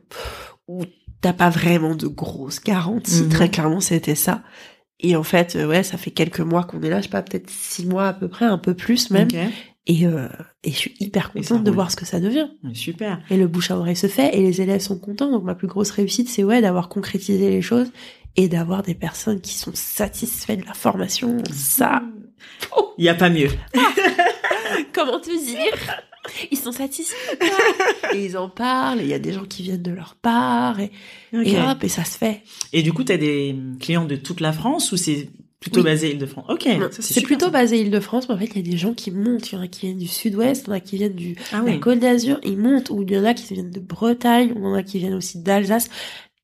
où 0.69 0.83
t'as 1.21 1.33
pas 1.33 1.49
vraiment 1.49 1.95
de 1.95 2.07
grosses 2.07 2.63
garanties. 2.63 3.27
Très 3.29 3.49
clairement, 3.49 3.81
c'était 3.81 4.15
ça. 4.15 4.41
Et 4.99 5.15
en 5.15 5.23
fait, 5.23 5.55
euh, 5.55 5.67
ouais, 5.67 5.83
ça 5.83 5.97
fait 5.97 6.11
quelques 6.11 6.39
mois 6.39 6.63
qu'on 6.63 6.81
est 6.81 6.89
là, 6.89 6.99
je 6.99 7.03
sais 7.03 7.09
pas, 7.09 7.21
peut-être 7.21 7.49
six 7.49 7.85
mois 7.85 8.07
à 8.07 8.13
peu 8.13 8.27
près, 8.27 8.45
un 8.45 8.57
peu 8.57 8.73
plus 8.73 9.11
même. 9.11 9.27
Et, 9.87 10.07
euh, 10.07 10.27
et 10.63 10.71
je 10.71 10.77
suis 10.77 10.95
hyper 10.99 11.31
contente 11.31 11.63
de 11.63 11.69
voir 11.69 11.91
ce 11.91 11.95
que 11.95 12.05
ça 12.05 12.19
devient. 12.19 12.47
Super. 12.73 13.21
Et 13.29 13.37
le 13.37 13.47
bouche 13.47 13.69
à 13.69 13.77
oreille 13.77 13.95
se 13.95 14.07
fait 14.07 14.35
et 14.35 14.41
les 14.41 14.61
élèves 14.61 14.81
sont 14.81 14.97
contents. 14.97 15.29
Donc 15.29 15.43
ma 15.43 15.53
plus 15.53 15.67
grosse 15.67 15.91
réussite, 15.91 16.27
c'est 16.29 16.43
ouais 16.43 16.61
d'avoir 16.61 16.89
concrétisé 16.89 17.49
les 17.51 17.61
choses 17.61 17.91
et 18.35 18.47
d'avoir 18.47 18.81
des 18.81 18.95
personnes 18.95 19.41
qui 19.41 19.53
sont 19.53 19.71
satisfaites 19.75 20.61
de 20.61 20.65
la 20.65 20.73
formation. 20.73 21.37
Ça, 21.51 22.01
Il 22.97 23.05
y 23.05 23.09
a 23.09 23.15
pas 23.15 23.29
mieux. 23.29 23.49
comment 24.93 25.19
te 25.19 25.29
dire? 25.29 25.73
Ils 26.51 26.57
sont 26.57 26.71
satisfaits. 26.71 27.15
et 28.13 28.25
ils 28.25 28.37
en 28.37 28.49
parlent. 28.49 28.99
Et 29.01 29.03
il 29.03 29.09
y 29.09 29.13
a 29.13 29.19
des 29.19 29.33
gens 29.33 29.45
qui 29.45 29.63
viennent 29.63 29.83
de 29.83 29.91
leur 29.91 30.15
part 30.15 30.79
et, 30.79 30.91
hop 31.33 31.83
et 31.83 31.89
ça 31.89 32.03
se 32.05 32.17
fait. 32.17 32.41
Et 32.73 32.83
du 32.83 32.93
coup, 32.93 33.03
t'as 33.03 33.17
des 33.17 33.55
clients 33.79 34.05
de 34.05 34.15
toute 34.15 34.41
la 34.41 34.51
France 34.53 34.91
ou 34.91 34.97
c'est 34.97 35.29
plutôt 35.59 35.79
Oui. 35.79 35.85
basé 35.85 36.11
Île-de-France? 36.11 36.45
Ok. 36.49 36.67
C'est 36.99 37.21
plutôt 37.21 37.45
ça. 37.45 37.51
basé 37.51 37.79
Île-de-France, 37.81 38.29
mais 38.29 38.35
en 38.35 38.37
fait 38.37 38.45
il 38.53 38.57
y 38.57 38.67
a 38.67 38.71
des 38.71 38.77
gens 38.77 38.93
qui 38.93 39.11
montent. 39.11 39.51
Il 39.51 39.55
y 39.55 39.57
en 39.57 39.61
a 39.61 39.67
qui 39.67 39.87
viennent 39.87 39.97
du 39.97 40.07
Sud-Ouest, 40.07 40.65
il 40.65 40.69
y 40.69 40.71
en 40.71 40.75
a 40.75 40.79
qui 40.79 40.97
viennent 40.97 41.15
du 41.15 41.35
Ah 41.51 41.61
oui. 41.65 41.79
Côte 41.79 41.99
d'Azur. 41.99 42.39
Ils 42.43 42.57
montent. 42.57 42.89
Ou 42.91 43.01
il 43.03 43.11
y 43.11 43.17
en 43.17 43.25
a 43.25 43.33
qui 43.33 43.53
viennent 43.53 43.71
de 43.71 43.79
Bretagne. 43.79 44.51
Ou 44.55 44.59
il 44.59 44.63
y 44.63 44.67
en 44.67 44.73
a 44.75 44.83
qui 44.83 44.99
viennent 44.99 45.15
aussi 45.15 45.39
d'Alsace. 45.41 45.89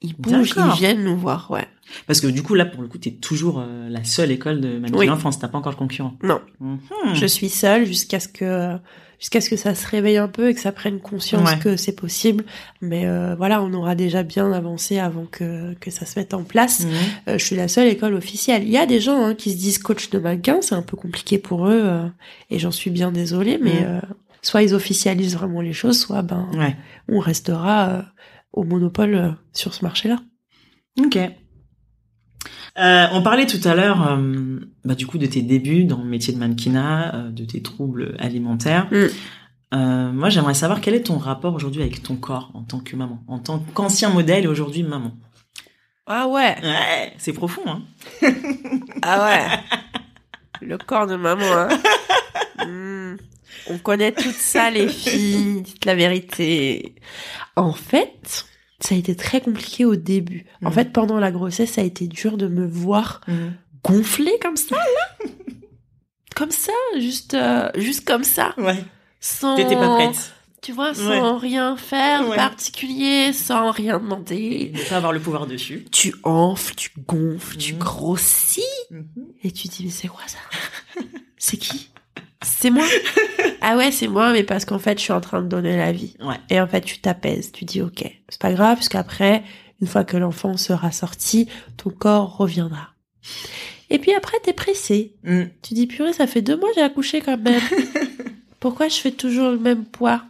Ils 0.04 0.16
bougent, 0.16 0.56
ils 0.58 0.80
viennent 0.80 1.04
nous 1.04 1.16
voir. 1.16 1.52
Ouais. 1.52 1.68
Parce 2.08 2.22
que 2.22 2.26
du 2.28 2.42
coup, 2.42 2.56
là, 2.56 2.66
pour 2.66 2.82
le 2.82 2.88
coup, 2.88 2.98
t'es 2.98 3.12
toujours 3.12 3.60
euh, 3.60 3.88
la 3.90 4.04
seule 4.04 4.32
école 4.32 4.60
de 4.60 4.70
management 4.70 4.98
Oui. 4.98 5.10
en 5.12 5.18
France. 5.18 5.38
T'as 5.38 5.48
pas 5.48 5.60
encore 5.60 5.74
le 5.74 5.78
concurrent. 5.78 6.16
Non. 6.24 6.42
Mhm. 6.60 6.80
Je 7.14 7.26
suis 7.28 7.50
seule 7.50 7.86
jusqu'à 7.86 8.20
ce 8.20 8.28
que 8.28 8.78
jusqu'à 9.22 9.40
ce 9.40 9.50
que 9.50 9.56
ça 9.56 9.76
se 9.76 9.88
réveille 9.88 10.18
un 10.18 10.28
peu 10.28 10.50
et 10.50 10.54
que 10.54 10.60
ça 10.60 10.74
prenne 10.74 11.00
conscience 11.00 11.50
Ouais. 11.50 11.60
que 11.60 11.78
c'est 11.78 11.96
possible. 11.96 12.44
Mais 12.82 13.06
euh, 13.06 13.36
voilà, 13.36 13.62
on 13.62 13.72
aura 13.74 13.96
déjà 13.96 14.24
bien 14.24 14.52
avancé 14.52 15.00
avant 15.00 15.26
que 15.26 15.74
que 15.76 15.92
ça 15.92 16.06
se 16.06 16.20
mette 16.20 16.34
en 16.34 16.44
place. 16.44 16.82
Mhm. 16.84 16.92
Euh, 17.30 17.38
je 17.38 17.46
suis 17.46 17.56
la 17.56 17.68
seule 17.70 17.88
école 17.88 18.16
officielle. 18.16 18.64
Il 18.64 18.70
y 18.72 18.78
a 18.78 18.86
des 18.86 19.00
gens 19.00 19.24
hein, 19.24 19.36
qui 19.36 19.52
se 19.52 19.58
disent 19.58 19.78
coach 19.78 20.10
de 20.10 20.20
mannequin, 20.20 20.58
c'est 20.62 20.76
un 20.76 20.82
peu 20.82 20.98
compliqué 20.98 21.38
pour 21.38 21.68
eux 21.70 21.82
euh, 21.84 22.08
et 22.50 22.60
j'en 22.60 22.72
suis 22.72 22.90
bien 22.90 23.12
désolée. 23.14 23.58
Mais 23.62 23.84
euh, 23.86 24.02
soit 24.42 24.64
ils 24.64 24.74
officialisent 24.74 25.38
vraiment 25.38 25.62
les 25.62 25.74
choses, 25.74 26.00
soit 26.00 26.24
ben 26.24 26.50
Ouais. 26.58 26.76
on 27.08 27.20
restera 27.20 28.04
au 28.54 28.64
monopole 28.64 29.36
sur 29.54 29.74
ce 29.74 29.86
marché-là. 29.86 30.18
Ok. 31.00 31.18
Euh, 32.80 33.08
on 33.12 33.22
parlait 33.22 33.48
tout 33.48 33.60
à 33.66 33.76
l'heure, 33.76 34.08
euh, 34.12 34.60
bah, 34.86 34.96
du 34.96 35.06
coup, 35.06 35.18
de 35.18 35.26
tes 35.26 35.42
débuts 35.42 35.84
dans 35.84 35.98
le 35.98 36.06
métier 36.06 36.34
de 36.34 36.40
mannequinat, 36.40 37.16
euh, 37.16 37.30
de 37.30 37.44
tes 37.44 37.62
troubles 37.62 38.16
alimentaires. 38.20 38.88
Mm. 38.92 39.08
Euh, 39.74 40.12
moi, 40.12 40.30
j'aimerais 40.30 40.54
savoir 40.54 40.82
quel 40.82 40.96
est 40.96 41.04
ton 41.04 41.18
rapport 41.18 41.54
aujourd'hui 41.54 41.82
avec 41.82 42.04
ton 42.04 42.16
corps 42.16 42.52
en 42.54 42.64
tant 42.64 42.80
que 42.80 42.96
maman, 42.96 43.24
en 43.28 43.40
tant 43.40 43.60
qu'ancien 43.74 44.10
modèle 44.10 44.46
et 44.46 44.48
aujourd'hui 44.48 44.84
maman. 44.84 45.12
Ah 46.08 46.28
ouais, 46.28 46.56
Ouais, 46.62 47.14
c'est 47.18 47.32
profond, 47.32 47.62
hein. 47.68 47.82
ah 49.02 49.26
ouais. 49.26 49.48
Le 50.62 50.78
corps 50.78 51.08
de 51.08 51.16
maman. 51.16 51.46
Hein. 51.46 51.70
Hmm. 52.66 53.16
On 53.70 53.78
connaît 53.78 54.12
tout 54.12 54.32
ça, 54.32 54.70
les 54.70 54.88
filles. 54.88 55.62
Dites 55.62 55.86
la 55.86 55.96
vérité. 55.96 56.96
En 57.56 57.74
fait, 57.74 58.46
ça 58.84 58.96
a 58.96 58.98
été 58.98 59.16
très 59.16 59.42
compliqué 59.42 59.86
au 59.86 59.96
début. 59.96 60.46
En 60.64 60.70
Mhm. 60.70 60.74
fait, 60.74 60.92
pendant 60.94 61.20
la 61.20 61.32
grossesse, 61.32 61.72
ça 61.74 61.82
a 61.82 61.84
été 61.84 62.08
dur 62.08 62.38
de 62.38 62.48
me 62.48 62.66
voir 62.66 63.22
gonfler 63.84 64.34
comme 64.42 64.58
ça, 64.58 64.76
là. 64.76 65.26
Comme 66.36 66.52
ça, 66.52 66.72
juste, 66.98 67.34
euh, 67.34 67.70
juste 67.76 68.08
comme 68.08 68.24
ça. 68.24 68.54
Ouais. 68.58 68.84
Sans, 69.20 69.56
T'étais 69.58 69.76
pas 69.76 69.96
prête. 69.96 70.34
Tu 70.62 70.72
vois, 70.72 70.94
sans 70.94 71.38
rien 71.38 71.76
faire 71.76 72.28
Ouais. 72.30 72.36
particulier, 72.38 73.34
sans 73.34 73.70
rien 73.72 74.00
demander. 74.00 74.72
Ne 74.74 74.82
pas 74.90 74.96
avoir 74.98 75.12
le 75.12 75.20
pouvoir 75.20 75.46
dessus. 75.46 75.86
Tu 75.92 76.16
enfles, 76.24 76.74
tu 76.76 76.92
gonfles, 77.06 77.58
tu 77.58 77.74
Mhm. 77.74 77.80
grossis. 77.80 78.62
Mhm. 78.92 79.06
Et 79.44 79.52
tu 79.52 79.68
dis, 79.68 79.84
mais 79.86 79.92
c'est 79.92 80.08
quoi 80.08 80.22
ça? 80.26 80.38
C'est 81.38 81.58
qui? 81.58 81.90
C'est 82.44 82.70
moi? 82.70 82.86
ah 83.62 83.78
ouais, 83.78 83.92
c'est 83.92 84.08
moi, 84.08 84.32
mais 84.34 84.44
parce 84.44 84.66
qu'en 84.66 84.80
fait, 84.80 84.98
je 84.98 85.04
suis 85.04 85.14
en 85.14 85.22
train 85.22 85.42
de 85.42 85.48
donner 85.48 85.78
la 85.78 85.92
vie. 85.92 86.16
Ouais. 86.22 86.38
Et 86.50 86.60
en 86.60 86.68
fait, 86.68 86.82
tu 86.82 87.00
t'apaises. 87.00 87.52
Tu 87.52 87.66
dis, 87.66 87.82
ok, 87.82 88.04
c'est 88.30 88.42
pas 88.42 88.54
grave, 88.54 88.78
parce 88.78 88.90
qu'après, 88.90 89.44
une 89.82 89.88
fois 89.88 90.04
que 90.04 90.18
l'enfant 90.18 90.58
sera 90.58 90.92
sorti, 90.92 91.48
ton 91.78 91.90
corps 91.90 92.38
reviendra. 92.38 92.90
Et 93.90 94.00
puis 94.00 94.14
après, 94.14 94.38
t'es 94.44 94.54
pressé. 94.54 95.16
Mm. 95.24 95.44
Tu 95.62 95.74
dis, 95.74 95.88
purée, 95.88 96.14
ça 96.14 96.28
fait 96.28 96.42
deux 96.42 96.58
mois 96.58 96.70
que 96.70 96.76
j'ai 96.76 96.82
accouché 96.82 97.22
quand 97.22 97.38
même. 97.38 97.62
Pourquoi 98.60 98.88
je 98.88 98.96
fais 98.96 99.12
toujours 99.12 99.52
le 99.52 99.60
même 99.60 99.86
poids? 99.86 100.24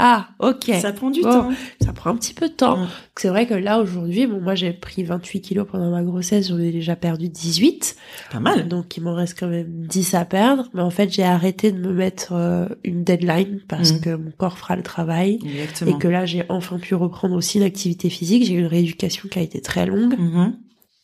Ah, 0.00 0.28
ok. 0.38 0.70
Ça 0.80 0.92
prend 0.92 1.10
du 1.10 1.22
Bon. 1.22 1.30
temps. 1.30 1.50
Ça 1.80 1.92
prend 1.92 2.10
un 2.10 2.16
petit 2.16 2.32
peu 2.32 2.48
de 2.48 2.54
temps. 2.54 2.86
C'est 3.16 3.28
vrai 3.28 3.46
que 3.48 3.54
là, 3.54 3.80
aujourd'hui, 3.80 4.28
bon, 4.28 4.40
moi, 4.40 4.54
j'ai 4.54 4.72
pris 4.72 5.02
28 5.02 5.40
kilos 5.40 5.66
pendant 5.68 5.90
ma 5.90 6.04
grossesse, 6.04 6.48
j'en 6.48 6.58
ai 6.60 6.70
déjà 6.70 6.94
perdu 6.94 7.28
18. 7.28 7.96
Pas 8.30 8.38
mal. 8.38 8.68
Donc, 8.68 8.96
il 8.96 9.02
m'en 9.02 9.14
reste 9.14 9.36
quand 9.38 9.48
même 9.48 9.66
10 9.88 10.14
à 10.14 10.24
perdre. 10.24 10.68
Mais 10.72 10.82
en 10.82 10.90
fait, 10.90 11.12
j'ai 11.12 11.24
arrêté 11.24 11.72
de 11.72 11.78
me 11.80 11.92
mettre 11.92 12.32
euh, 12.32 12.66
une 12.84 13.02
deadline 13.02 13.60
parce 13.68 13.92
Mm. 13.94 14.00
que 14.00 14.10
mon 14.14 14.30
corps 14.30 14.56
fera 14.56 14.76
le 14.76 14.84
travail. 14.84 15.40
Exactement. 15.44 15.96
Et 15.96 15.98
que 15.98 16.06
là, 16.08 16.26
j'ai 16.26 16.44
enfin 16.48 16.78
pu 16.78 16.94
reprendre 16.94 17.34
aussi 17.34 17.58
une 17.58 17.64
activité 17.64 18.08
physique. 18.08 18.44
J'ai 18.44 18.54
eu 18.54 18.60
une 18.60 18.66
rééducation 18.66 19.28
qui 19.28 19.40
a 19.40 19.42
été 19.42 19.60
très 19.60 19.84
longue. 19.84 20.16
Mhm. 20.16 20.54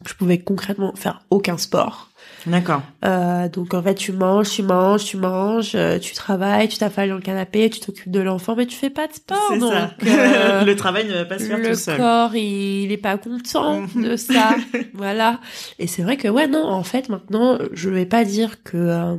Je 0.06 0.14
pouvais 0.14 0.38
concrètement 0.38 0.92
faire 0.94 1.22
aucun 1.30 1.56
sport. 1.56 2.10
D'accord. 2.46 2.82
Euh, 3.04 3.48
donc 3.48 3.72
en 3.74 3.82
fait, 3.82 3.94
tu 3.94 4.12
manges, 4.12 4.50
tu 4.50 4.62
manges, 4.62 5.04
tu 5.04 5.16
manges, 5.16 5.72
euh, 5.74 5.98
tu 5.98 6.12
travailles, 6.14 6.68
tu 6.68 6.76
t'affales 6.78 7.08
dans 7.08 7.14
le 7.14 7.20
canapé, 7.22 7.70
tu 7.70 7.80
t'occupes 7.80 8.10
de 8.10 8.20
l'enfant, 8.20 8.54
mais 8.56 8.66
tu 8.66 8.76
fais 8.76 8.90
pas 8.90 9.06
de 9.06 9.12
sport. 9.14 9.38
C'est 9.50 9.60
ça. 9.60 9.90
euh, 10.04 10.64
le 10.66 10.76
travail 10.76 11.06
ne 11.08 11.14
va 11.14 11.24
pas 11.24 11.38
se 11.38 11.44
faire 11.44 11.58
le 11.58 11.70
tout 11.70 11.74
seul. 11.74 11.96
corps, 11.96 12.34
il, 12.36 12.82
il 12.84 12.92
est 12.92 12.96
pas 12.98 13.16
content 13.18 13.82
de 13.96 14.16
ça. 14.16 14.56
voilà. 14.92 15.40
Et 15.78 15.86
c'est 15.86 16.02
vrai 16.02 16.16
que 16.16 16.28
ouais, 16.28 16.46
non, 16.46 16.64
en 16.66 16.82
fait, 16.82 17.08
maintenant, 17.08 17.58
je 17.72 17.88
vais 17.90 18.06
pas 18.06 18.24
dire 18.24 18.62
que 18.62 18.76
euh, 18.76 19.16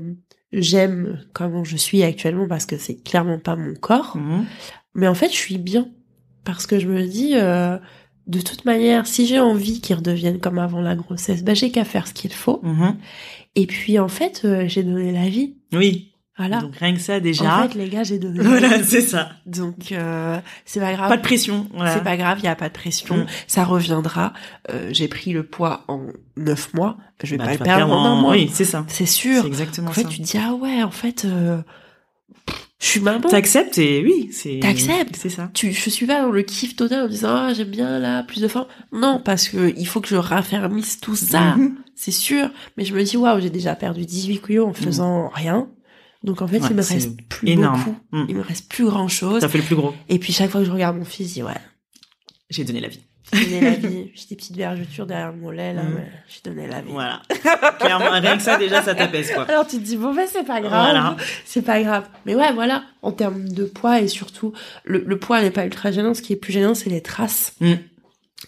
j'aime 0.53 1.19
comment 1.33 1.63
je 1.63 1.77
suis 1.77 2.03
actuellement 2.03 2.47
parce 2.47 2.65
que 2.65 2.77
c'est 2.77 3.01
clairement 3.03 3.39
pas 3.39 3.55
mon 3.55 3.73
corps, 3.73 4.15
Mhm. 4.17 4.45
mais 4.93 5.07
en 5.07 5.15
fait, 5.15 5.27
je 5.29 5.37
suis 5.37 5.57
bien 5.57 5.87
parce 6.43 6.67
que 6.67 6.79
je 6.79 6.87
me 6.87 7.01
dis. 7.03 7.33
De 8.27 8.41
toute 8.41 8.65
manière, 8.65 9.05
si 9.07 9.25
j'ai 9.27 9.39
envie 9.39 9.81
qu'ils 9.81 9.95
redeviennent 9.95 10.39
comme 10.39 10.57
avant 10.59 10.81
la 10.81 10.95
grossesse, 10.95 11.43
bah 11.43 11.53
j'ai 11.53 11.71
qu'à 11.71 11.85
faire 11.85 12.07
ce 12.07 12.13
qu'il 12.13 12.33
faut. 12.33 12.59
Mhm. 12.63 12.95
Et 13.55 13.67
puis 13.67 13.99
en 13.99 14.07
fait, 14.07 14.41
euh, 14.45 14.65
j'ai 14.67 14.83
donné 14.83 15.11
la 15.11 15.29
vie. 15.29 15.53
Oui. 15.73 16.11
Voilà. 16.37 16.59
Donc 16.59 16.75
rien 16.75 16.93
que 16.93 16.99
ça 16.99 17.15
en 17.15 17.19
déjà. 17.21 17.65
fait, 17.69 17.75
les 17.77 17.87
gars, 17.87 18.03
j'ai 18.03 18.19
donné 18.19 18.41
voilà, 18.41 18.83
c'est 18.83 18.99
ça. 18.99 19.29
Donc 19.45 19.93
euh, 19.93 20.37
c'est 20.65 20.81
pas 20.81 20.91
grave. 20.93 21.07
Pas 21.07 21.15
de 21.15 21.21
pression. 21.21 21.67
Voilà. 21.73 21.93
C'est 21.93 22.03
pas 22.03 22.17
grave, 22.17 22.39
il 22.41 22.45
y 22.45 22.49
a 22.49 22.55
pas 22.57 22.67
de 22.67 22.73
pression, 22.73 23.15
Mm. 23.19 23.25
ça 23.47 23.63
reviendra. 23.63 24.33
Euh, 24.69 24.89
j'ai 24.91 25.07
pris 25.07 25.31
le 25.31 25.43
poids 25.43 25.85
en 25.87 26.07
neuf 26.35 26.73
mois, 26.73 26.97
je 27.23 27.31
vais 27.31 27.37
Bah, 27.37 27.45
pas 27.45 27.51
le 27.53 27.57
perdre 27.59 27.93
en 27.93 28.03
un 28.05 28.19
mois. 28.19 28.31
Oui, 28.31 28.49
c'est 28.51 28.65
ça. 28.65 28.83
C'est 28.89 29.05
C'est 29.05 29.13
sûr. 29.13 29.45
exactement 29.45 29.91
En 29.91 29.93
fait, 29.93 30.01
ça. 30.03 30.09
tu 30.09 30.17
te 30.19 30.23
dis 30.23 30.37
ah 30.37 30.53
ouais, 30.55 30.83
en 30.83 30.91
fait, 30.91 31.23
euh, 31.23 31.61
je 32.85 32.91
suis 32.91 32.99
maman. 32.99 33.27
T'acceptes 33.27 33.77
et 33.77 34.03
oui, 34.03 34.29
c'est. 34.31 34.59
T'acceptes. 34.61 35.15
C'est 35.15 35.29
ça. 35.29 35.49
Tu, 35.53 35.71
je 35.73 35.89
suis 35.89 36.05
pas 36.05 36.21
dans 36.21 36.29
le 36.31 36.41
kiff 36.43 36.75
total 36.75 37.05
en 37.05 37.07
disant 37.07 37.29
ah 37.35 37.53
j'aime 37.53 37.69
bien 37.69 37.97
là 37.99 38.23
plus 38.23 38.41
de 38.41 38.47
forme. 38.47 38.67
Non, 38.91 39.19
parce 39.23 39.49
que 39.49 39.73
il 39.75 39.85
faut 39.87 40.01
que 40.01 40.07
je 40.07 40.15
raffermisse 40.15 40.99
tout 40.99 41.15
ça, 41.15 41.55
Mhm. 41.55 41.77
c'est 41.95 42.11
sûr. 42.11 42.49
Mais 42.77 42.85
je 42.85 42.93
me 42.93 43.03
dis 43.03 43.17
waouh, 43.17 43.39
j'ai 43.41 43.49
déjà 43.49 43.75
perdu 43.75 44.05
18 44.05 44.39
kilos 44.45 44.67
en 44.69 44.73
faisant 44.73 45.29
rien. 45.29 45.67
Donc 46.23 46.41
en 46.41 46.47
fait, 46.47 46.59
Ouais, 46.59 46.67
il 46.69 46.75
me 46.75 46.81
reste 46.83 47.17
plus 47.29 47.49
énorme. 47.49 47.83
beaucoup. 47.83 47.97
Mm. 48.11 48.25
Il 48.29 48.35
me 48.35 48.41
reste 48.41 48.67
plus 48.69 48.85
grand 48.85 49.07
chose. 49.07 49.41
Ça 49.41 49.49
fait 49.49 49.59
le 49.59 49.63
plus 49.63 49.75
gros. 49.75 49.93
Et 50.09 50.17
puis 50.19 50.33
chaque 50.33 50.49
fois 50.51 50.61
que 50.61 50.65
je 50.67 50.71
regarde 50.71 50.97
mon 50.97 51.05
fils, 51.05 51.27
je 51.29 51.33
dis 51.35 51.43
ouais, 51.43 51.53
J'ai 52.49 52.63
donné 52.63 52.79
la 52.81 52.87
vie. 52.87 53.04
J'ai 53.33 53.45
donné 53.45 53.61
la 53.61 53.69
vie. 53.71 54.11
J'ai 54.13 54.25
des 54.29 54.35
petites 54.35 54.55
vergetures 54.55 55.05
derrière 55.05 55.33
mon 55.33 55.49
lait 55.51 55.73
là, 55.73 55.83
Mm. 55.83 55.93
mais 55.95 56.07
j'ai 56.27 56.49
donné 56.49 56.67
la 56.67 56.81
vie. 56.81 56.91
Voilà. 56.91 57.21
Clairement, 57.79 58.09
rien 58.11 58.37
que 58.37 58.43
ça 58.43 58.57
déjà, 58.57 58.81
ça 58.81 58.95
t'apaise 58.95 59.31
quoi. 59.33 59.43
Alors 59.49 59.65
tu 59.67 59.77
te 59.77 59.83
dis 59.83 59.97
bon 59.97 60.13
ben 60.13 60.25
c'est 60.31 60.43
pas 60.45 60.61
grave, 60.61 60.71
Voilà. 60.91 61.17
c'est 61.45 61.61
pas 61.63 61.81
grave. 61.81 62.07
Mais 62.25 62.35
ouais 62.35 62.53
voilà, 62.53 62.83
en 63.01 63.11
termes 63.11 63.47
de 63.49 63.65
poids 63.65 63.99
et 64.01 64.07
surtout 64.07 64.53
le, 64.83 65.03
le 65.05 65.17
poids 65.19 65.41
n'est 65.41 65.51
pas 65.51 65.65
ultra 65.65 65.91
gênant. 65.91 66.13
Ce 66.13 66.21
qui 66.21 66.33
est 66.33 66.37
plus 66.37 66.53
gênant 66.53 66.75
c'est 66.75 66.89
les 66.89 67.01
traces. 67.01 67.53
Mm. 67.61 67.73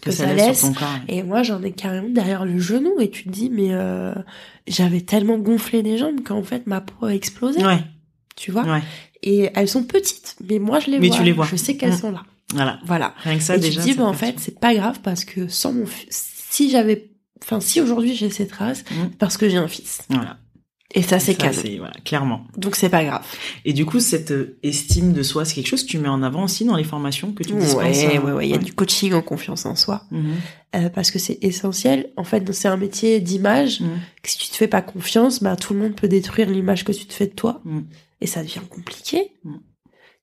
Que 0.04 0.10
ça 0.12 0.26
ça 0.26 0.34
laisse 0.34 0.46
laisse. 0.46 0.58
sur 0.60 0.68
ton 0.68 0.74
corps. 0.74 0.88
Et 1.08 1.22
moi 1.22 1.42
j'en 1.42 1.62
ai 1.62 1.72
carrément 1.72 2.08
derrière 2.10 2.44
le 2.44 2.58
genou 2.58 3.00
et 3.00 3.10
tu 3.10 3.24
te 3.24 3.30
dis 3.30 3.50
mais 3.50 3.68
euh, 3.72 4.14
j'avais 4.68 5.00
tellement 5.00 5.38
gonflé 5.38 5.82
les 5.82 5.98
jambes 5.98 6.22
qu'en 6.24 6.42
fait 6.42 6.66
ma 6.66 6.80
peau 6.80 7.06
a 7.06 7.14
explosé. 7.14 7.64
Ouais. 7.64 7.78
Tu 8.36 8.52
vois? 8.52 8.62
Ouais. 8.62 8.82
Et 9.24 9.50
elles 9.56 9.66
sont 9.68 9.82
petites, 9.82 10.36
mais 10.48 10.60
moi 10.60 10.78
je 10.78 10.92
les 10.92 11.00
Mais 11.00 11.08
vois. 11.08 11.16
tu 11.16 11.22
les 11.24 11.32
vois. 11.32 11.46
Je 11.50 11.56
sais 11.56 11.76
qu'elles 11.76 11.94
Mm. 11.94 11.98
sont 11.98 12.12
là. 12.12 12.22
Voilà. 12.54 12.78
Voilà. 12.84 13.14
Rien 13.18 13.36
que 13.38 13.42
ça 13.44 13.56
et 13.56 13.60
déjà. 13.60 13.80
tu 13.82 13.86
te 13.88 13.92
dis, 13.92 13.98
bah, 13.98 14.04
en 14.04 14.12
fait, 14.14 14.36
c'est 14.38 14.58
pas 14.58 14.74
grave 14.74 15.00
parce 15.02 15.24
que 15.24 15.48
sans 15.48 15.72
mon 15.72 15.86
fils, 15.86 16.32
si 16.50 16.70
j'avais, 16.70 17.10
enfin, 17.42 17.60
si 17.60 17.80
aujourd'hui 17.80 18.14
j'ai 18.14 18.30
ces 18.30 18.46
traces, 18.46 18.84
Mm. 18.90 19.10
parce 19.18 19.36
que 19.36 19.48
j'ai 19.48 19.58
un 19.58 19.68
fils. 19.68 20.00
Voilà. 20.08 20.38
Et 20.94 21.02
ça, 21.02 21.18
c'est 21.18 21.34
c'est- 21.52 21.76
Voilà, 21.76 21.92
clairement. 22.02 22.46
Donc 22.56 22.74
c'est 22.74 22.88
pas 22.88 23.04
grave. 23.04 23.22
Et 23.66 23.74
du 23.74 23.84
coup, 23.84 24.00
cette 24.00 24.30
euh, 24.30 24.58
estime 24.62 25.12
de 25.12 25.22
soi, 25.22 25.44
c'est 25.44 25.54
quelque 25.54 25.66
chose 25.66 25.82
que 25.82 25.88
tu 25.90 25.98
mets 25.98 26.08
en 26.08 26.22
avant 26.22 26.44
aussi 26.44 26.64
dans 26.64 26.76
les 26.76 26.84
formations 26.84 27.32
que 27.32 27.42
tu 27.42 27.52
dispenses. 27.52 27.74
Ouais, 27.74 28.16
euh, 28.16 28.20
ouais, 28.22 28.32
ouais. 28.32 28.48
Il 28.48 28.50
y 28.50 28.54
a 28.54 28.58
du 28.58 28.72
coaching 28.72 29.12
en 29.12 29.20
confiance 29.20 29.66
en 29.66 29.76
soi. 29.76 30.04
Mhm. 30.10 30.34
Euh, 30.76 30.88
parce 30.88 31.10
que 31.10 31.18
c'est 31.18 31.38
essentiel. 31.42 32.10
En 32.16 32.24
fait, 32.24 32.50
c'est 32.54 32.68
un 32.68 32.78
métier 32.78 33.20
d'image. 33.20 33.80
Que 34.22 34.30
Si 34.30 34.38
tu 34.38 34.48
te 34.48 34.54
fais 34.56 34.66
pas 34.68 34.80
confiance, 34.80 35.42
bah, 35.42 35.56
tout 35.56 35.74
le 35.74 35.80
monde 35.80 35.94
peut 35.94 36.08
détruire 36.08 36.48
l'image 36.48 36.84
que 36.84 36.92
tu 36.92 37.04
te 37.04 37.12
fais 37.12 37.26
de 37.26 37.34
toi. 37.34 37.60
Mm. 37.66 37.80
Et 38.22 38.26
ça 38.26 38.42
devient 38.42 38.60
compliqué. 38.70 39.32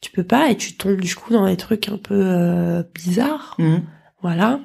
Tu 0.05 0.11
peux 0.11 0.23
pas 0.23 0.51
et 0.51 0.55
tu 0.55 0.73
tombes 0.73 1.01
du 1.01 1.15
coup 1.15 1.33
dans 1.33 1.47
des 1.47 1.57
trucs 1.57 1.89
un 1.89 1.97
peu 1.97 2.13
euh, 2.13 2.83
bizarres. 2.93 3.55
Mhm. 3.57 3.81
Voilà. 4.21 4.59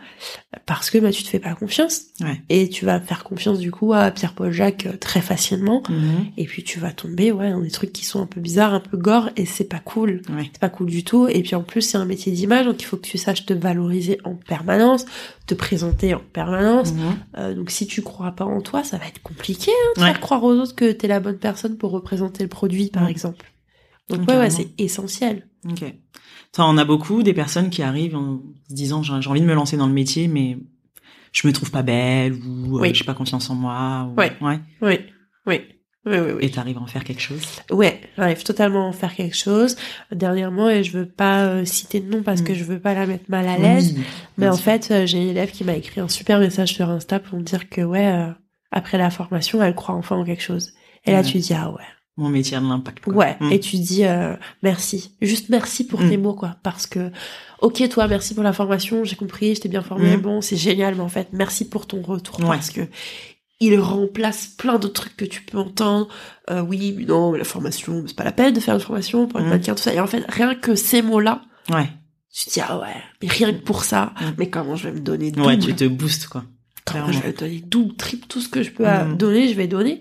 Parce 0.66 0.90
que 0.90 0.98
bah, 0.98 1.10
tu 1.12 1.22
te 1.22 1.28
fais 1.28 1.38
pas 1.38 1.54
confiance. 1.54 2.02
Ouais. 2.20 2.42
Et 2.50 2.68
tu 2.68 2.84
vas 2.84 3.00
faire 3.00 3.24
confiance 3.24 3.58
du 3.58 3.70
coup 3.70 3.94
à 3.94 4.10
Pierre-Paul 4.10 4.52
Jacques 4.52 4.84
euh, 4.86 4.96
très 4.98 5.22
facilement. 5.22 5.82
Mhm. 5.88 6.26
Et 6.36 6.44
puis 6.44 6.62
tu 6.62 6.78
vas 6.78 6.92
tomber 6.92 7.32
ouais, 7.32 7.50
dans 7.52 7.60
des 7.60 7.70
trucs 7.70 7.90
qui 7.92 8.04
sont 8.04 8.20
un 8.20 8.26
peu 8.26 8.38
bizarres, 8.40 8.74
un 8.74 8.80
peu 8.80 8.98
gore, 8.98 9.30
et 9.36 9.46
c'est 9.46 9.64
pas 9.64 9.78
cool. 9.78 10.20
Ouais. 10.28 10.50
C'est 10.52 10.60
pas 10.60 10.68
cool 10.68 10.88
du 10.90 11.04
tout. 11.04 11.26
Et 11.28 11.40
puis 11.42 11.54
en 11.54 11.62
plus, 11.62 11.80
c'est 11.80 11.96
un 11.98 12.04
métier 12.04 12.32
d'image, 12.32 12.66
donc 12.66 12.80
il 12.82 12.84
faut 12.84 12.98
que 12.98 13.06
tu 13.06 13.16
saches 13.16 13.46
te 13.46 13.54
valoriser 13.54 14.18
en 14.24 14.34
permanence, 14.34 15.06
te 15.46 15.54
présenter 15.54 16.12
en 16.14 16.20
permanence. 16.34 16.92
Mhm. 16.92 17.00
Euh, 17.38 17.54
donc 17.54 17.70
si 17.70 17.86
tu 17.86 18.02
crois 18.02 18.32
pas 18.32 18.44
en 18.44 18.60
toi, 18.60 18.84
ça 18.84 18.98
va 18.98 19.06
être 19.06 19.22
compliqué 19.22 19.70
hein, 19.70 19.92
de 19.96 20.02
Ouais. 20.02 20.08
faire 20.08 20.20
croire 20.20 20.44
aux 20.44 20.52
autres 20.52 20.74
que 20.74 20.92
t'es 20.92 21.08
la 21.08 21.20
bonne 21.20 21.38
personne 21.38 21.78
pour 21.78 21.92
représenter 21.92 22.42
le 22.42 22.50
produit, 22.50 22.88
par 22.88 23.08
exemple. 23.08 23.50
Donc 24.10 24.28
Ouais, 24.28 24.36
ouais, 24.36 24.50
c'est 24.50 24.68
essentiel. 24.78 25.46
Ok. 25.68 25.84
Ça, 26.52 26.64
on 26.66 26.76
a 26.78 26.84
beaucoup 26.84 27.22
des 27.22 27.32
personnes 27.34 27.70
qui 27.70 27.82
arrivent 27.82 28.16
en 28.16 28.40
se 28.68 28.74
disant 28.74 29.02
j'ai 29.02 29.12
envie 29.30 29.40
de 29.40 29.46
me 29.46 29.54
lancer 29.54 29.76
dans 29.76 29.86
le 29.86 29.92
métier, 29.92 30.26
mais 30.28 30.58
je 31.32 31.46
me 31.46 31.52
trouve 31.52 31.70
pas 31.70 31.82
belle 31.82 32.34
ou 32.34 32.78
euh, 32.78 32.82
Oui. 32.82 32.94
j'ai 32.94 33.04
pas 33.04 33.14
confiance 33.14 33.48
en 33.50 33.54
moi. 33.54 34.08
Ou... 34.10 34.18
Ouais. 34.18 34.32
ouais. 34.40 34.60
Oui, 34.82 34.98
oui. 35.46 35.60
Oui, 36.06 36.16
oui, 36.18 36.32
oui. 36.38 36.44
Et 36.46 36.50
t'arrives 36.50 36.78
à 36.78 36.80
en 36.80 36.86
faire 36.86 37.04
quelque 37.04 37.20
chose? 37.20 37.42
Ouais, 37.70 38.00
j'arrive 38.16 38.42
totalement 38.42 38.86
à 38.86 38.88
en 38.88 38.92
faire 38.92 39.14
quelque 39.14 39.36
chose. 39.36 39.76
Dernièrement, 40.10 40.70
et 40.70 40.82
je 40.82 40.96
veux 40.96 41.06
pas 41.06 41.44
euh, 41.44 41.64
citer 41.66 42.00
de 42.00 42.10
nom 42.10 42.22
parce 42.22 42.40
Mm. 42.40 42.44
que 42.44 42.54
je 42.54 42.64
veux 42.64 42.80
pas 42.80 42.94
la 42.94 43.06
mettre 43.06 43.24
mal 43.28 43.46
à 43.46 43.58
l'aise, 43.58 43.92
Oui, 43.98 44.02
mais 44.38 44.48
en 44.48 44.56
fait, 44.56 44.90
euh, 44.90 45.04
j'ai 45.06 45.18
une 45.18 45.28
élève 45.28 45.50
qui 45.50 45.62
m'a 45.62 45.74
écrit 45.74 46.00
un 46.00 46.08
super 46.08 46.38
message 46.40 46.72
sur 46.72 46.88
Insta 46.88 47.20
pour 47.20 47.38
me 47.38 47.44
dire 47.44 47.68
que 47.68 47.82
ouais, 47.82 48.06
euh, 48.06 48.30
après 48.72 48.96
la 48.96 49.10
formation, 49.10 49.62
elle 49.62 49.74
croit 49.74 49.94
enfin 49.94 50.16
en 50.16 50.24
quelque 50.24 50.42
chose. 50.42 50.72
Et 51.04 51.12
là, 51.12 51.18
Ouais. 51.20 51.24
tu 51.26 51.36
dis 51.38 51.52
ah 51.52 51.70
ouais, 51.70 51.84
mon 52.20 52.28
métier 52.28 52.58
de 52.58 52.68
l'impact. 52.68 53.06
ouais, 53.06 53.36
Mm. 53.40 53.52
et 53.52 53.60
tu 53.60 53.76
dis 53.78 54.04
euh, 54.04 54.34
merci, 54.62 55.14
juste 55.20 55.48
merci 55.48 55.86
pour 55.86 56.00
Mm. 56.00 56.08
tes 56.10 56.16
mots 56.16 56.34
quoi, 56.34 56.56
parce 56.62 56.86
que 56.86 57.10
ok 57.60 57.88
toi, 57.88 58.06
merci 58.08 58.34
pour 58.34 58.42
la 58.44 58.52
formation, 58.52 59.04
j'ai 59.04 59.16
compris, 59.16 59.54
je 59.54 59.60
t'ai 59.62 59.68
bien 59.68 59.82
formé, 59.82 60.16
Mm. 60.16 60.20
bon 60.20 60.40
c'est 60.40 60.56
génial, 60.56 60.94
mais 60.94 61.00
en 61.02 61.08
fait 61.08 61.28
merci 61.32 61.68
pour 61.68 61.86
ton 61.86 62.02
retour 62.02 62.38
Ouais. 62.40 62.46
parce 62.56 62.70
que 62.70 62.82
il 63.62 63.78
remplace 63.78 64.46
plein 64.46 64.78
d'autres 64.78 65.02
trucs 65.02 65.16
que 65.18 65.24
tu 65.26 65.42
peux 65.42 65.58
entendre. 65.58 66.08
Euh, 66.50 66.62
oui, 66.62 66.94
mais 66.96 67.04
non, 67.04 67.30
mais 67.32 67.36
la 67.38 67.44
formation, 67.44 68.02
c'est 68.06 68.16
pas 68.16 68.24
la 68.24 68.32
peine 68.32 68.54
de 68.54 68.60
faire 68.60 68.74
une 68.74 68.80
formation 68.80 69.26
pour 69.26 69.38
être 69.38 69.46
mannequin, 69.48 69.74
tout 69.74 69.82
ça. 69.82 69.92
Et 69.92 70.00
en 70.00 70.06
fait, 70.06 70.24
rien 70.30 70.54
que 70.54 70.74
ces 70.74 71.02
mots-là, 71.02 71.42
Ouais. 71.70 71.90
tu 72.32 72.46
te 72.46 72.50
dis, 72.54 72.60
ah 72.66 72.78
ouais, 72.78 72.86
mais 73.20 73.28
rien 73.28 73.52
que 73.52 73.58
pour 73.58 73.84
ça, 73.84 74.14
mais 74.38 74.48
comment 74.48 74.76
je 74.76 74.84
vais 74.88 74.94
me 74.94 75.00
donner 75.00 75.30
double 75.30 75.46
Ouais, 75.46 75.58
tu 75.58 75.74
te 75.74 75.84
boostes 75.84 76.28
quoi. 76.28 76.42
Comment 76.86 77.12
je 77.12 77.18
vais 77.20 77.28
me 77.28 77.32
donner 77.36 77.60
double, 77.60 77.94
triple, 77.96 78.26
tout 78.28 78.40
ce 78.40 78.48
que 78.48 78.62
je 78.62 78.70
peux 78.70 78.88
euh, 78.88 79.12
donner, 79.14 79.48
je 79.48 79.54
vais 79.54 79.66
donner. 79.68 80.00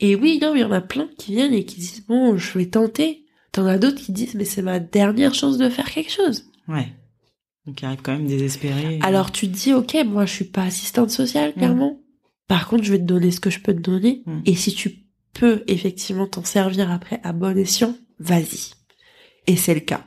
Et 0.00 0.16
oui, 0.16 0.38
non, 0.40 0.52
mais 0.54 0.60
il 0.60 0.62
y 0.62 0.66
en 0.66 0.72
a 0.72 0.80
plein 0.80 1.08
qui 1.18 1.32
viennent 1.32 1.52
et 1.54 1.64
qui 1.64 1.76
disent, 1.76 2.04
bon, 2.06 2.36
je 2.36 2.58
vais 2.58 2.66
tenter. 2.66 3.24
T'en 3.52 3.66
as 3.66 3.78
d'autres 3.78 4.00
qui 4.00 4.12
disent, 4.12 4.34
mais 4.34 4.44
c'est 4.44 4.62
ma 4.62 4.78
dernière 4.78 5.34
chance 5.34 5.58
de 5.58 5.68
faire 5.68 5.90
quelque 5.90 6.10
chose. 6.12 6.46
Ouais. 6.68 6.88
Donc 7.66 7.82
il 7.82 7.84
arrive 7.84 8.00
quand 8.02 8.12
même 8.12 8.26
désespéré. 8.26 8.98
Alors 9.02 9.30
tu 9.32 9.48
te 9.50 9.56
dis, 9.56 9.74
ok, 9.74 9.96
moi 10.06 10.24
je 10.24 10.32
suis 10.32 10.44
pas 10.44 10.62
assistante 10.62 11.10
sociale, 11.10 11.50
Mm. 11.50 11.58
clairement. 11.58 12.00
Par 12.48 12.66
contre, 12.68 12.84
je 12.84 12.92
vais 12.92 12.98
te 12.98 13.04
donner 13.04 13.30
ce 13.30 13.40
que 13.40 13.50
je 13.50 13.60
peux 13.60 13.74
te 13.74 13.80
donner. 13.80 14.22
Mm. 14.26 14.40
Et 14.46 14.54
si 14.56 14.72
tu 14.74 14.94
peux 15.34 15.62
effectivement 15.66 16.26
t'en 16.26 16.44
servir 16.44 16.90
après 16.90 17.20
à 17.22 17.32
bon 17.32 17.56
escient, 17.58 17.94
vas-y. 18.18 18.70
Et 19.46 19.56
c'est 19.56 19.74
le 19.74 19.80
cas. 19.80 20.04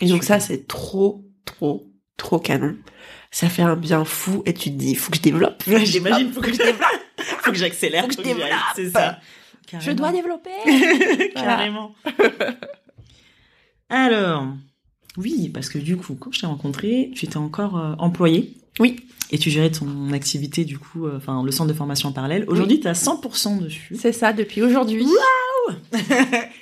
Et 0.00 0.06
donc 0.08 0.24
ça, 0.24 0.40
c'est 0.40 0.66
trop, 0.66 1.24
trop, 1.44 1.90
trop 2.16 2.38
canon. 2.38 2.76
Ça 3.30 3.48
fait 3.48 3.62
un 3.62 3.76
bien 3.76 4.04
fou 4.04 4.42
et 4.46 4.54
tu 4.54 4.70
te 4.70 4.76
dis, 4.76 4.94
faut 4.94 5.10
que 5.10 5.16
je 5.18 5.22
développe. 5.22 5.62
J'imagine, 5.84 6.32
faut 6.32 6.40
que 6.40 6.52
je 6.52 6.58
développe. 6.58 6.80
faut 7.42 7.52
que 7.52 7.58
j'accélère, 7.58 8.02
Faut 8.02 8.08
que 8.08 8.14
je 8.14 8.22
développe. 8.22 8.48
C'est 8.74 8.90
ça. 8.90 9.18
Je 9.78 9.90
dois 9.92 10.12
développer. 10.12 10.50
Carrément. 11.34 11.94
Alors, 13.90 14.46
oui, 15.16 15.50
parce 15.52 15.68
que 15.68 15.78
du 15.78 15.96
coup, 15.96 16.14
quand 16.14 16.32
je 16.32 16.40
t'ai 16.40 16.46
rencontré, 16.46 17.10
tu 17.14 17.26
étais 17.26 17.36
encore 17.36 17.78
euh, 17.78 17.94
employé. 17.98 18.54
Oui. 18.80 19.06
Et 19.30 19.38
tu 19.38 19.50
gérais 19.50 19.70
ton 19.70 20.12
activité, 20.12 20.64
du 20.64 20.78
coup, 20.78 21.06
euh, 21.06 21.18
enfin, 21.18 21.42
le 21.42 21.50
centre 21.50 21.68
de 21.68 21.76
formation 21.76 22.08
en 22.08 22.12
parallèle. 22.12 22.44
Aujourd'hui, 22.48 22.80
tu 22.80 22.88
as 22.88 22.92
100% 22.92 23.58
dessus. 23.58 23.96
C'est 23.98 24.12
ça, 24.12 24.32
depuis 24.32 24.62
aujourd'hui. 24.62 25.06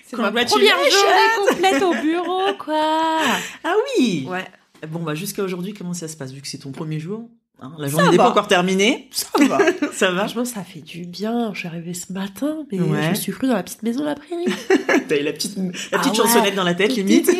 C'est 0.04 0.16
ma 0.16 0.30
première 0.32 0.76
journée 0.76 1.48
complète 1.48 1.82
au 1.82 1.92
bureau, 1.92 2.54
quoi. 2.58 3.20
Ah 3.62 3.74
oui 3.98 4.26
Ouais. 4.28 4.44
Bon, 4.88 5.02
bah 5.02 5.14
jusqu'à 5.14 5.42
aujourd'hui, 5.42 5.74
comment 5.74 5.94
ça 5.94 6.08
se 6.08 6.16
passe 6.16 6.32
Vu 6.32 6.40
que 6.40 6.48
c'est 6.48 6.58
ton 6.58 6.72
premier 6.72 6.98
jour, 6.98 7.28
hein, 7.60 7.72
la 7.78 7.88
journée 7.88 8.10
n'est 8.10 8.16
pas 8.16 8.30
encore 8.30 8.48
terminée. 8.48 9.08
Ça 9.10 9.28
va. 9.48 9.58
Ça 9.92 10.10
va 10.10 10.18
Franchement, 10.20 10.44
ça 10.44 10.62
fait 10.62 10.80
du 10.80 11.06
bien. 11.06 11.52
Je 11.54 11.60
suis 11.60 11.68
arrivée 11.68 11.94
ce 11.94 12.12
matin, 12.12 12.64
mais 12.70 12.78
Ouais. 12.80 13.02
je 13.04 13.08
me 13.10 13.14
suis 13.14 13.32
crue 13.32 13.46
dans 13.48 13.54
la 13.54 13.62
petite 13.62 13.82
maison 13.82 14.00
de 14.00 14.06
la 14.06 14.14
prairie. 14.14 14.44
T'as 15.08 15.18
eu 15.18 15.22
la 15.22 15.32
petite, 15.32 15.56
la 15.56 15.62
Ah 15.92 15.98
petite 15.98 16.12
ouais. 16.12 16.16
chansonnette 16.18 16.54
dans 16.54 16.64
la 16.64 16.74
tête, 16.74 16.94
limite. 16.96 17.30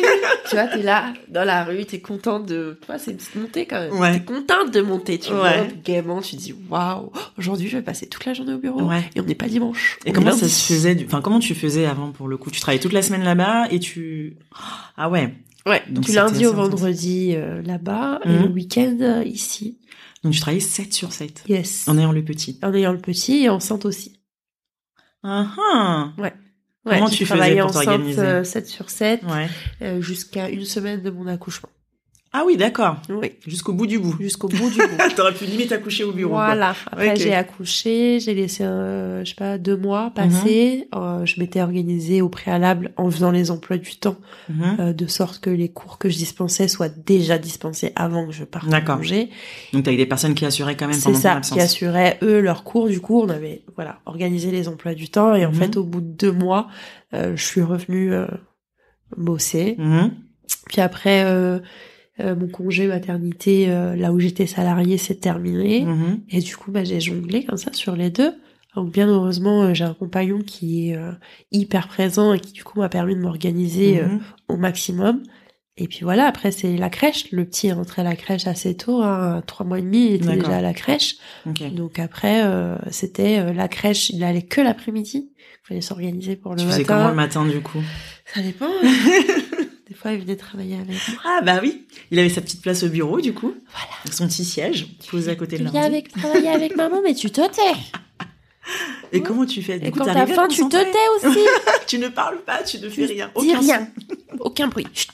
tu 0.49 0.55
vois, 0.55 0.65
t'es 0.67 0.81
là, 0.81 1.13
dans 1.27 1.43
la 1.43 1.63
rue, 1.63 1.85
t'es 1.85 1.99
contente 1.99 2.45
de... 2.47 2.77
Tu 2.81 2.87
vois, 2.87 2.97
c'est 2.97 3.11
une 3.11 3.17
petite 3.17 3.35
montée 3.35 3.65
quand 3.67 3.79
même. 3.79 3.93
Ouais. 3.99 4.13
T'es 4.19 4.25
contente 4.25 4.71
de 4.73 4.81
monter, 4.81 5.19
tu 5.19 5.31
Ouais. 5.33 5.63
montes 5.63 5.83
gaiement, 5.83 6.21
tu 6.21 6.35
dis, 6.35 6.55
waouh, 6.69 7.11
aujourd'hui, 7.37 7.67
je 7.67 7.77
vais 7.77 7.83
passer 7.83 8.07
toute 8.07 8.25
la 8.25 8.33
journée 8.33 8.53
au 8.53 8.57
bureau. 8.59 8.81
Ouais. 8.83 9.03
Et 9.15 9.21
on 9.21 9.23
n'est 9.23 9.35
pas 9.35 9.47
dimanche. 9.47 9.99
Et 10.05 10.09
on 10.09 10.13
comment 10.13 10.31
ça 10.31 10.47
se 10.49 10.73
faisait 10.73 10.95
du... 10.95 11.05
Enfin, 11.05 11.21
comment 11.21 11.39
tu 11.39 11.53
faisais 11.53 11.85
avant 11.85 12.11
pour 12.11 12.27
le 12.27 12.37
coup? 12.37 12.49
Tu 12.49 12.59
travaillais 12.59 12.81
toute 12.81 12.93
la 12.93 13.01
semaine 13.03 13.23
là-bas 13.23 13.67
et 13.69 13.79
tu... 13.79 14.37
Ah 14.97 15.09
ouais. 15.09 15.33
Ouais, 15.67 15.83
Donc 15.89 16.05
du 16.05 16.13
lundi 16.13 16.45
au 16.45 16.53
vendredi 16.53 17.33
euh, 17.35 17.61
là-bas, 17.61 18.21
et 18.23 18.29
Mhm. 18.29 18.41
le 18.43 18.47
week-end 18.49 18.97
euh, 19.01 19.23
ici. 19.25 19.77
Donc 20.23 20.33
tu 20.33 20.39
travaillais 20.39 20.59
7 20.61 20.93
sur 20.93 21.13
7 21.13 21.43
Yes. 21.47 21.87
en 21.87 21.97
ayant 21.97 22.11
le 22.11 22.23
petit. 22.23 22.59
En 22.63 22.73
ayant 22.73 22.91
le 22.91 22.97
petit 22.99 23.43
et 23.43 23.49
enceinte 23.49 23.85
aussi. 23.85 24.19
Ah 25.23 25.47
ah. 25.73 26.11
Ouais, 26.17 26.33
Comment 26.85 27.07
j'ai 27.07 27.17
tu 27.17 27.25
faisais 27.25 27.59
pour 27.61 27.71
t'organiser? 27.71 28.21
euh, 28.21 28.43
7 28.43 28.67
sur 28.67 28.89
7 28.89 29.23
Ouais. 29.23 29.49
euh, 29.81 30.01
jusqu'à 30.01 30.49
une 30.49 30.63
semaine 30.65 31.01
de 31.01 31.09
mon 31.09 31.27
accouchement. 31.27 31.69
Ah 32.39 32.43
oui, 32.45 32.55
d'accord. 32.55 32.97
Oui, 33.09 33.31
Jusqu'au 33.47 33.73
bout 33.73 33.87
du 33.87 33.97
bout. 33.97 34.15
jusqu'au 34.19 34.47
bout 34.47 34.69
du 34.69 34.77
bout. 34.77 34.97
T'aurais 35.15 35.33
pu 35.33 35.45
limite 35.45 35.71
accoucher 35.71 36.03
au 36.03 36.11
bureau. 36.11 36.33
quoi. 36.35 36.45
Voilà. 36.45 36.75
Après, 36.91 37.15
j'ai 37.15 37.33
accouché, 37.33 38.19
j'ai 38.19 38.35
laissé, 38.35 38.63
euh, 38.63 39.23
je 39.25 39.29
sais 39.29 39.35
pas, 39.35 39.57
deux 39.57 39.75
mois 39.75 40.11
passer. 40.13 40.87
Mhm. 40.93 40.99
Euh, 41.01 41.25
je 41.25 41.39
m'étais 41.39 41.61
organisée 41.61 42.21
au 42.21 42.29
préalable 42.29 42.91
en 42.97 43.09
faisant 43.09 43.31
les 43.31 43.49
emplois 43.49 43.77
du 43.77 43.95
temps, 43.95 44.17
Mhm. 44.49 44.77
euh, 44.79 44.93
de 44.93 45.07
sorte 45.07 45.39
que 45.39 45.49
les 45.49 45.69
cours 45.69 45.97
que 45.97 46.09
je 46.09 46.17
dispensais 46.17 46.67
soient 46.67 46.89
déjà 46.89 47.39
dispensés 47.39 47.91
avant 47.95 48.27
que 48.27 48.33
je 48.33 48.43
parte 48.43 48.71
en 48.71 48.81
congé. 48.81 49.29
Donc 49.73 49.83
t'avais 49.85 49.97
des 49.97 50.05
personnes 50.05 50.35
qui 50.35 50.45
assuraient 50.45 50.77
quand 50.77 50.87
même 50.87 50.95
C'est 50.95 51.05
pendant 51.05 51.15
ton 51.17 51.21
ça, 51.23 51.33
absence. 51.33 51.57
qui 51.57 51.63
assuraient 51.63 52.19
eux 52.21 52.39
leurs 52.39 52.63
cours. 52.63 52.87
Du 52.87 52.99
coup, 53.01 53.19
on 53.21 53.29
avait 53.29 53.63
voilà 53.75 53.99
organisé 54.05 54.51
les 54.51 54.67
emplois 54.67 54.93
du 54.93 55.09
temps 55.09 55.33
et 55.33 55.43
en 55.45 55.49
Mhm. 55.49 55.55
fait, 55.55 55.77
au 55.77 55.83
bout 55.83 56.01
de 56.01 56.05
deux 56.11 56.31
mois, 56.31 56.67
euh, 57.15 57.35
je 57.35 57.43
suis 57.43 57.61
revenue 57.63 58.13
bosser. 59.15 59.77
Puis 60.67 60.81
après, 60.81 61.23
euh, 61.25 61.59
euh, 62.19 62.35
mon 62.35 62.47
congé 62.47 62.87
maternité, 62.87 63.69
euh, 63.69 63.95
là 63.95 64.11
où 64.13 64.19
j'étais 64.19 64.47
salariée, 64.47 64.97
s'est 64.97 65.15
terminé. 65.15 65.81
Mhm. 65.85 66.21
Et 66.29 66.39
du 66.39 66.55
coup, 66.55 66.71
bah, 66.71 66.83
j'ai 66.83 66.99
jonglé 66.99 67.43
comme 67.45 67.57
ça 67.57 67.71
sur 67.73 67.95
les 67.95 68.09
deux. 68.09 68.33
Donc 68.75 68.91
bien 68.91 69.07
heureusement, 69.07 69.63
euh, 69.63 69.73
j'ai 69.73 69.83
un 69.85 69.93
compagnon 69.93 70.39
qui 70.45 70.89
est 70.91 70.99
hyper 71.51 71.87
présent 71.87 72.33
et 72.33 72.39
qui 72.39 72.53
du 72.53 72.63
coup 72.63 72.79
m'a 72.79 72.89
permis 72.89 73.15
de 73.15 73.21
m'organiser 73.21 74.01
Mhm. 74.01 74.19
au 74.49 74.57
maximum. 74.57 75.23
Et 75.79 75.87
puis 75.87 75.99
voilà, 76.01 76.25
après 76.25 76.49
c'est 76.51 76.75
la 76.75 76.89
crèche. 76.89 77.31
Le 77.31 77.45
petit 77.45 77.67
est 77.67 77.73
rentré 77.73 78.01
à 78.01 78.05
la 78.05 78.15
crèche 78.15 78.47
assez 78.47 78.75
tôt, 78.75 79.01
hein, 79.03 79.43
trois 79.45 79.63
mois 79.63 79.77
et 79.77 79.83
demi, 79.83 80.07
il 80.07 80.13
était 80.15 80.35
déjà 80.35 80.57
à 80.57 80.61
la 80.61 80.73
crèche. 80.73 81.17
Donc 81.71 81.99
après, 81.99 82.43
euh, 82.43 82.77
c'était 82.89 83.37
euh, 83.37 83.53
la 83.53 83.67
crèche, 83.67 84.09
il 84.09 84.23
allait 84.23 84.41
que 84.41 84.59
l'après-midi. 84.61 85.29
Il 85.37 85.67
fallait 85.67 85.81
s'organiser 85.81 86.35
pour 86.35 86.53
le 86.53 86.57
Tu 86.61 86.65
faisais 86.65 86.79
matin. 86.79 86.95
comment 86.95 87.09
le 87.09 87.15
matin 87.15 87.45
du 87.45 87.59
coup? 87.61 87.81
Ça 88.33 88.41
dépend. 88.41 88.65
hein. 88.65 88.87
Fois, 90.07 90.13
il 90.15 90.21
venait 90.21 90.35
travailler 90.37 90.75
avec 90.75 90.95
moi. 91.09 91.17
Ah 91.25 91.41
bah 91.41 91.59
oui, 91.61 91.85
il 92.11 92.19
avait 92.19 92.29
sa 92.29 92.39
petite 92.39 92.61
place 92.61 92.81
au 92.83 92.87
bureau 92.87 93.19
du 93.19 93.33
coup. 93.33 93.53
Voilà. 93.71 93.87
Avec 94.05 94.13
son 94.13 94.27
petit 94.27 94.45
siège 94.45 94.87
posé 95.09 95.31
à 95.31 95.35
côté 95.35 95.57
Tu 95.57 95.63
de 95.63 95.69
viens 95.69 95.81
l'ordi. 95.81 95.95
avec, 95.97 96.11
travailler 96.13 96.47
avec 96.47 96.75
maman, 96.77 97.01
mais 97.03 97.13
tu 97.13 97.29
te 97.29 97.41
tais. 97.41 97.77
Et 99.11 99.21
comment 99.21 99.45
tu 99.45 99.61
fais? 99.61 99.79
Du 99.79 99.87
Et 99.87 99.91
coup, 99.91 99.99
quand 99.99 100.05
t'as 100.05 100.25
faim, 100.25 100.47
tu 100.49 100.61
te 100.67 100.77
tais 100.77 101.27
aussi. 101.27 101.39
Tu 101.87 101.99
ne 101.99 102.07
parles 102.09 102.41
pas, 102.45 102.63
tu 102.63 102.79
ne 102.79 102.89
fais 102.89 103.05
rien. 103.05 103.31
Dis 103.39 103.49
Aucun 103.51 103.59
rien. 103.59 103.87
Aucun 104.39 104.67
bruit. 104.67 104.87
Chut. 104.93 105.09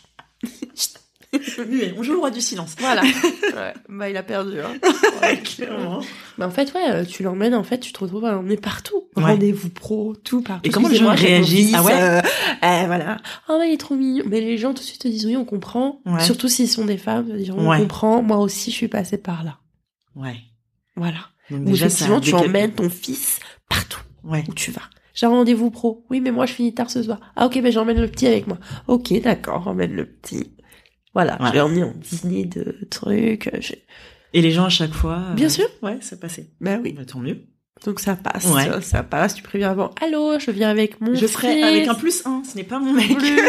Muet. 1.70 1.94
On 1.98 2.04
joue 2.04 2.14
le 2.14 2.20
roi 2.20 2.32
du 2.32 2.42
silence. 2.42 2.76
Voilà. 2.80 3.02
Ouais. 3.54 3.74
Bah, 3.88 4.10
il 4.10 4.18
a 4.18 4.24
perdu. 4.24 4.60
Hein. 4.60 4.74
Ouais, 5.22 5.38
clairement. 5.38 6.02
Mais 6.38 6.46
en 6.46 6.50
fait, 6.50 6.74
ouais, 6.74 6.90
euh, 6.90 7.06
tu 7.06 7.22
l'emmènes, 7.22 7.54
en 7.54 7.64
fait, 7.64 7.78
tu 7.80 7.94
te 7.94 8.00
retrouves 8.00 8.26
à 8.26 8.32
l'emmener 8.32 8.58
partout. 8.58 9.04
Ouais. 9.16 9.24
Rendez-vous 9.24 9.70
pro, 9.70 10.16
tout 10.16 10.42
partout. 10.42 10.68
Et 10.68 10.72
comment 10.72 10.88
les 10.88 10.96
gens 10.96 11.14
réagissent 11.14 11.74
Ah 11.76 11.84
ouais 11.84 11.94
euh, 11.94 12.20
euh, 12.64 12.84
voilà. 12.88 13.18
Oh, 13.48 13.58
mais 13.60 13.70
il 13.70 13.74
est 13.74 13.78
trop 13.78 13.96
mignon. 13.96 14.24
Mais 14.28 14.42
les 14.42 14.58
gens 14.58 14.70
tout 14.74 14.80
de 14.82 14.88
suite 14.88 15.02
te 15.02 15.08
disent 15.08 15.26
oui, 15.28 15.38
on 15.38 15.46
comprend. 15.46 16.02
Ouais. 16.06 16.24
Surtout 16.24 16.48
s'ils 16.48 16.68
sont 16.68 16.86
des 16.86 16.98
femmes, 16.98 17.28
ils 17.30 17.44
diront 17.44 17.70
Ouais. 17.70 17.78
on 17.78 17.82
comprend. 17.82 18.24
Moi 18.24 18.38
aussi, 18.38 18.72
je 18.72 18.76
suis 18.76 18.88
passée 18.88 19.18
par 19.18 19.44
là. 19.44 19.60
Ouais. 20.16 20.38
Voilà. 20.96 21.20
Donc 21.52 21.62
Ou 21.62 21.66
déjà, 21.66 21.86
effectivement, 21.86 22.20
tu 22.20 22.34
emmènes 22.34 22.72
ton 22.74 22.90
fils 22.90 23.40
partout 23.70 24.02
Ouais. 24.24 24.44
où 24.50 24.54
tu 24.54 24.72
vas. 24.72 24.82
J'ai 25.14 25.28
un 25.28 25.30
rendez-vous 25.30 25.70
pro. 25.70 26.06
Oui, 26.10 26.22
mais 26.22 26.32
moi, 26.32 26.48
je 26.48 26.54
finis 26.54 26.74
tard 26.74 26.90
ce 26.90 27.04
soir. 27.04 27.20
Ah, 27.36 27.46
ok, 27.46 27.62
ben 27.62 27.72
j'emmène 27.72 28.02
le 28.02 28.08
petit 28.08 28.26
avec 28.26 28.48
moi. 28.48 28.58
Ok, 28.88 29.14
d'accord, 29.22 29.68
emmène 29.68 29.94
le 29.94 30.06
petit. 30.06 30.52
Voilà, 31.14 31.40
Ouais. 31.42 31.50
je 31.50 31.54
l'ai 31.54 31.62
emmené 31.62 31.84
en 31.84 31.94
dîner 31.94 32.46
de 32.46 32.78
trucs. 32.90 33.50
Et 34.34 34.42
les 34.42 34.52
gens 34.52 34.66
à 34.66 34.70
chaque 34.70 34.94
fois. 34.94 35.22
euh, 35.30 35.34
Bien 35.34 35.50
sûr. 35.50 35.68
Ouais, 35.82 35.98
ça 36.02 36.18
passait. 36.18 36.50
Ben 36.60 36.80
oui. 36.84 36.94
Bah, 36.94 37.06
tant 37.06 37.20
mieux. 37.20 37.44
Donc 37.86 38.00
ça 38.00 38.16
passe, 38.16 38.46
Ouais. 38.46 38.66
ça, 38.66 38.82
ça 38.82 39.04
passe. 39.04 39.36
Tu 39.36 39.44
préviens 39.44 39.72
avant. 39.72 39.92
Allô, 40.02 40.40
je 40.40 40.52
viens 40.52 40.70
avec 40.70 41.02
mon 41.02 41.14
Je 41.16 41.28
ferai 41.28 41.54
fils. 41.54 41.64
avec 41.64 41.88
un 41.88 41.96
plus 41.96 42.26
un. 42.26 42.42
Ce 42.50 42.56
n'est 42.56 42.64
pas 42.64 42.80
mon 42.80 42.94
mec. 42.94 43.16
plus 43.18 43.40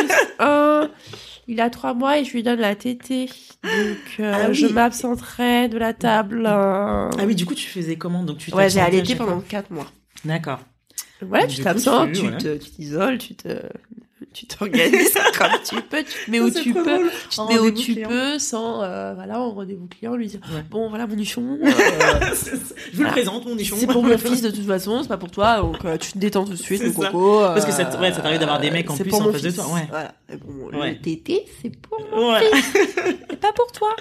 un. 0.40 0.90
Il 1.46 1.60
a 1.60 1.68
trois 1.68 1.92
mois 1.92 2.18
et 2.18 2.24
je 2.24 2.32
lui 2.32 2.42
donne 2.42 2.60
la 2.60 2.74
tétée. 2.74 3.26
Donc 3.62 3.98
euh, 4.20 4.32
Ah 4.34 4.46
oui. 4.48 4.54
je 4.54 4.66
m'absenterai 4.66 5.68
de 5.68 5.76
la 5.78 5.92
table. 5.92 6.46
euh. 6.46 7.10
Ah 7.18 7.24
oui, 7.26 7.34
du 7.34 7.44
coup, 7.46 7.54
tu 7.54 7.68
faisais 7.68 7.96
comment? 7.96 8.22
Donc 8.22 8.38
tu 8.38 8.52
Ouais, 8.54 8.68
j'ai 8.70 8.80
allaité 8.80 9.14
pendant 9.14 9.40
quatre 9.40 9.70
mois. 9.70 9.86
D'accord. 10.24 10.60
Voilà, 11.20 11.46
Du 11.46 11.56
tu 11.56 11.62
t'absentes, 11.62 12.12
tu- 12.12 12.22
ouais. 12.26 12.36
tu 12.58 12.70
t'isoles, 12.70 13.18
tu 13.18 13.34
te, 13.34 13.48
tu 14.34 14.46
t'organises 14.46 15.14
comme 15.38 15.48
tu 15.64 15.76
peux, 15.82 16.02
tu 16.04 16.26
te 16.26 16.30
mets 16.30 16.40
où 16.40 16.50
tu 16.50 16.72
peux, 16.74 16.82
drôle. 16.84 17.10
tu 17.30 17.36
te 17.38 17.42
mets 17.52 17.58
où 17.58 17.70
tu 17.70 17.92
client. 17.94 18.08
peux 18.08 18.38
sans, 18.38 18.82
euh, 18.82 19.14
voilà, 19.14 19.40
en 19.40 19.52
rendez-vous 19.52 19.86
client, 19.86 20.14
lui 20.16 20.26
dire, 20.26 20.40
Ouais. 20.54 20.62
bon, 20.70 20.88
voilà 20.90 21.06
mon 21.06 21.14
nichon, 21.16 21.58
euh. 21.64 21.68
Je 21.70 22.50
vous 22.50 22.60
Voilà. 22.94 23.08
le 23.08 23.10
présente, 23.12 23.46
mon 23.46 23.54
nichon. 23.54 23.76
c'est 23.78 23.86
pour 23.86 24.02
mon 24.02 24.18
fils 24.18 24.42
de 24.42 24.50
toute 24.56 24.66
façon, 24.66 25.02
c'est 25.02 25.08
pas 25.08 25.16
pour 25.16 25.30
toi, 25.30 25.60
donc 25.60 25.84
euh, 25.84 25.96
tu 25.96 26.12
te 26.12 26.18
détends 26.18 26.44
tout 26.44 26.50
de 26.52 26.56
suite, 26.56 26.82
ça. 26.82 26.90
coco. 27.10 27.40
Parce 27.40 27.64
que 27.64 27.72
ça 27.72 27.82
euh, 27.88 28.00
ouais, 28.00 28.12
ça 28.12 28.20
t'arrive 28.20 28.40
d'avoir 28.40 28.60
des 28.60 28.70
mecs 28.70 28.90
en 28.90 28.96
plus 28.96 29.08
pour 29.08 29.22
en 29.22 29.32
face 29.32 29.42
de 29.42 29.50
toi, 29.50 29.64
ouais. 29.72 29.86
Voilà. 29.88 30.12
Bon, 30.44 30.78
Ouais. 30.78 30.90
le 30.92 30.98
tété, 31.00 31.44
c'est 31.62 31.70
pour 31.80 32.00
mon 32.12 32.32
Ouais. 32.32 32.40
fils, 32.52 32.72
c'est 33.30 33.40
pas 33.40 33.52
pour 33.52 33.70
toi. 33.72 33.94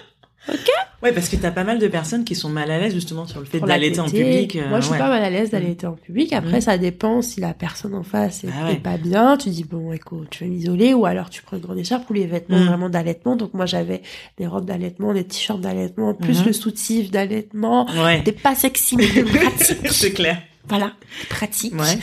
Ouais, 1.02 1.12
parce 1.12 1.28
que 1.28 1.36
t'as 1.36 1.52
pas 1.52 1.64
mal 1.66 1.80
de 1.80 1.88
personnes 1.88 2.24
qui 2.24 2.34
sont 2.34 2.48
mal 2.50 2.72
à 2.72 2.78
l'aise 2.80 2.94
justement 2.94 3.26
sur 3.28 3.40
le 3.42 3.46
fait 3.46 3.60
d'allaiter 3.60 4.00
en 4.00 4.06
public. 4.10 4.56
euh, 4.56 4.70
Moi, 4.70 4.80
je 4.80 4.86
suis 4.86 4.94
ouais. 4.94 4.98
pas 5.00 5.10
mal 5.10 5.22
à 5.24 5.30
l'aise 5.30 5.50
d'allaiter 5.52 5.86
en 5.86 5.94
public. 5.94 6.32
Après, 6.32 6.56
Mhm. 6.56 6.62
ça 6.62 6.78
dépend 6.78 7.22
si 7.22 7.42
la 7.42 7.54
personne 7.54 7.94
en 7.94 8.04
face 8.04 8.44
est, 8.46 8.50
Ah 8.58 8.66
ouais. 8.68 8.74
est 8.74 8.78
pas 8.78 8.98
bien. 8.98 9.36
Tu 9.36 9.50
dis, 9.50 9.64
bon, 9.66 9.92
écoute, 9.92 10.28
tu 10.32 10.46
vas 10.46 10.50
m'isoler 10.50 10.94
ou 10.94 11.06
alors 11.06 11.30
tu 11.30 11.42
prends 11.42 11.58
une 11.58 11.64
grande 11.64 11.80
écharpe 11.80 12.10
ou 12.10 12.14
les 12.14 12.26
vêtements 12.26 12.58
Mhm. 12.60 12.68
vraiment 12.68 12.90
d'allaitement. 12.90 13.36
Donc, 13.36 13.54
moi, 13.54 13.66
j'avais 13.66 14.02
des 14.38 14.48
robes 14.48 14.66
d'allaitement, 14.66 15.14
des 15.14 15.26
t-shirts 15.26 15.60
d'allaitement, 15.60 16.14
plus 16.14 16.40
Mhm. 16.40 16.46
le 16.48 16.54
soutif 16.54 17.12
d'allaitement. 17.12 17.86
Ouais. 18.02 18.24
T'es 18.24 18.32
pas 18.32 18.56
sexy, 18.56 18.96
mais 18.96 19.08
t'es 19.14 19.24
pratique. 19.24 19.90
C'est 19.92 20.12
clair. 20.14 20.42
voilà, 20.70 20.94
pratique. 21.30 21.74
Ouais. 21.76 21.98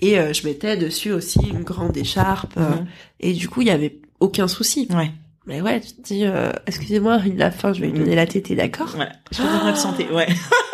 Et 0.00 0.18
euh, 0.18 0.32
je 0.32 0.46
mettais 0.46 0.76
dessus 0.78 1.12
aussi 1.12 1.40
une 1.50 1.62
grande 1.62 1.96
écharpe. 1.96 2.54
euh, 2.56 2.70
Mhm. 2.70 2.86
et 3.20 3.32
du 3.34 3.48
coup, 3.50 3.60
il 3.62 3.68
y 3.68 3.70
avait 3.70 3.98
aucun 4.20 4.48
souci. 4.48 4.88
Ouais. 4.94 5.10
Mais 5.46 5.60
ouais, 5.60 5.80
tu 5.80 5.92
te 5.94 6.02
dis, 6.02 6.24
euh, 6.26 6.50
excusez-moi, 6.66 7.20
il 7.26 7.40
a 7.42 7.50
faim, 7.50 7.72
je 7.72 7.80
vais 7.80 7.86
lui 7.88 7.98
donner 7.98 8.16
la 8.16 8.26
tétée, 8.26 8.56
d'accord 8.56 8.94
Ouais. 8.98 9.08
Je 9.30 9.42
vais 9.42 9.48
m'absenter. 9.64 10.08
Ouais. 10.10 10.26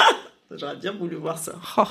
J'aurais 0.56 0.76
bien 0.76 0.92
voulu 0.92 1.16
voir 1.16 1.38
ça. 1.38 1.52
oh. 1.78 1.85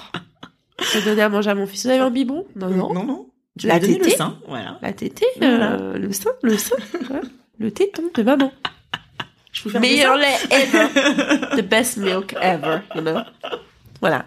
Je 0.80 0.98
vais 1.00 1.06
donner 1.06 1.22
à 1.22 1.30
manger 1.30 1.52
à 1.52 1.56
mon 1.56 1.68
fils. 1.68 1.84
Vous 1.86 1.92
avez 1.92 2.00
un 2.00 2.10
biberon 2.10 2.46
Non, 2.56 2.70
non. 2.70 2.94
Non, 2.94 3.04
non. 3.06 3.28
Tu 3.60 3.68
La 3.68 3.80
donné 3.80 3.98
le 3.98 4.04
tétée 4.06 4.16
sein. 4.18 4.38
Voilà. 4.48 4.80
La 4.82 4.94
tétée, 4.94 5.26
Voilà. 5.38 5.74
euh, 5.74 5.98
le 5.98 6.12
sein, 6.12 6.32
le 6.42 6.58
sein, 6.58 6.76
ouais. 7.12 7.22
le 7.60 7.72
téton 7.72 8.04
de 8.16 8.24
maman. 8.24 8.52
Je 9.52 9.64
peux 9.64 9.70
faire 9.70 9.82
Meilleur 9.82 10.16
lait 10.16 10.38
ever. 10.50 10.88
The 11.58 11.68
best 11.68 11.98
milk 11.98 12.36
ever, 12.42 12.80
you 12.96 13.02
know. 13.02 13.20
Voilà. 14.00 14.26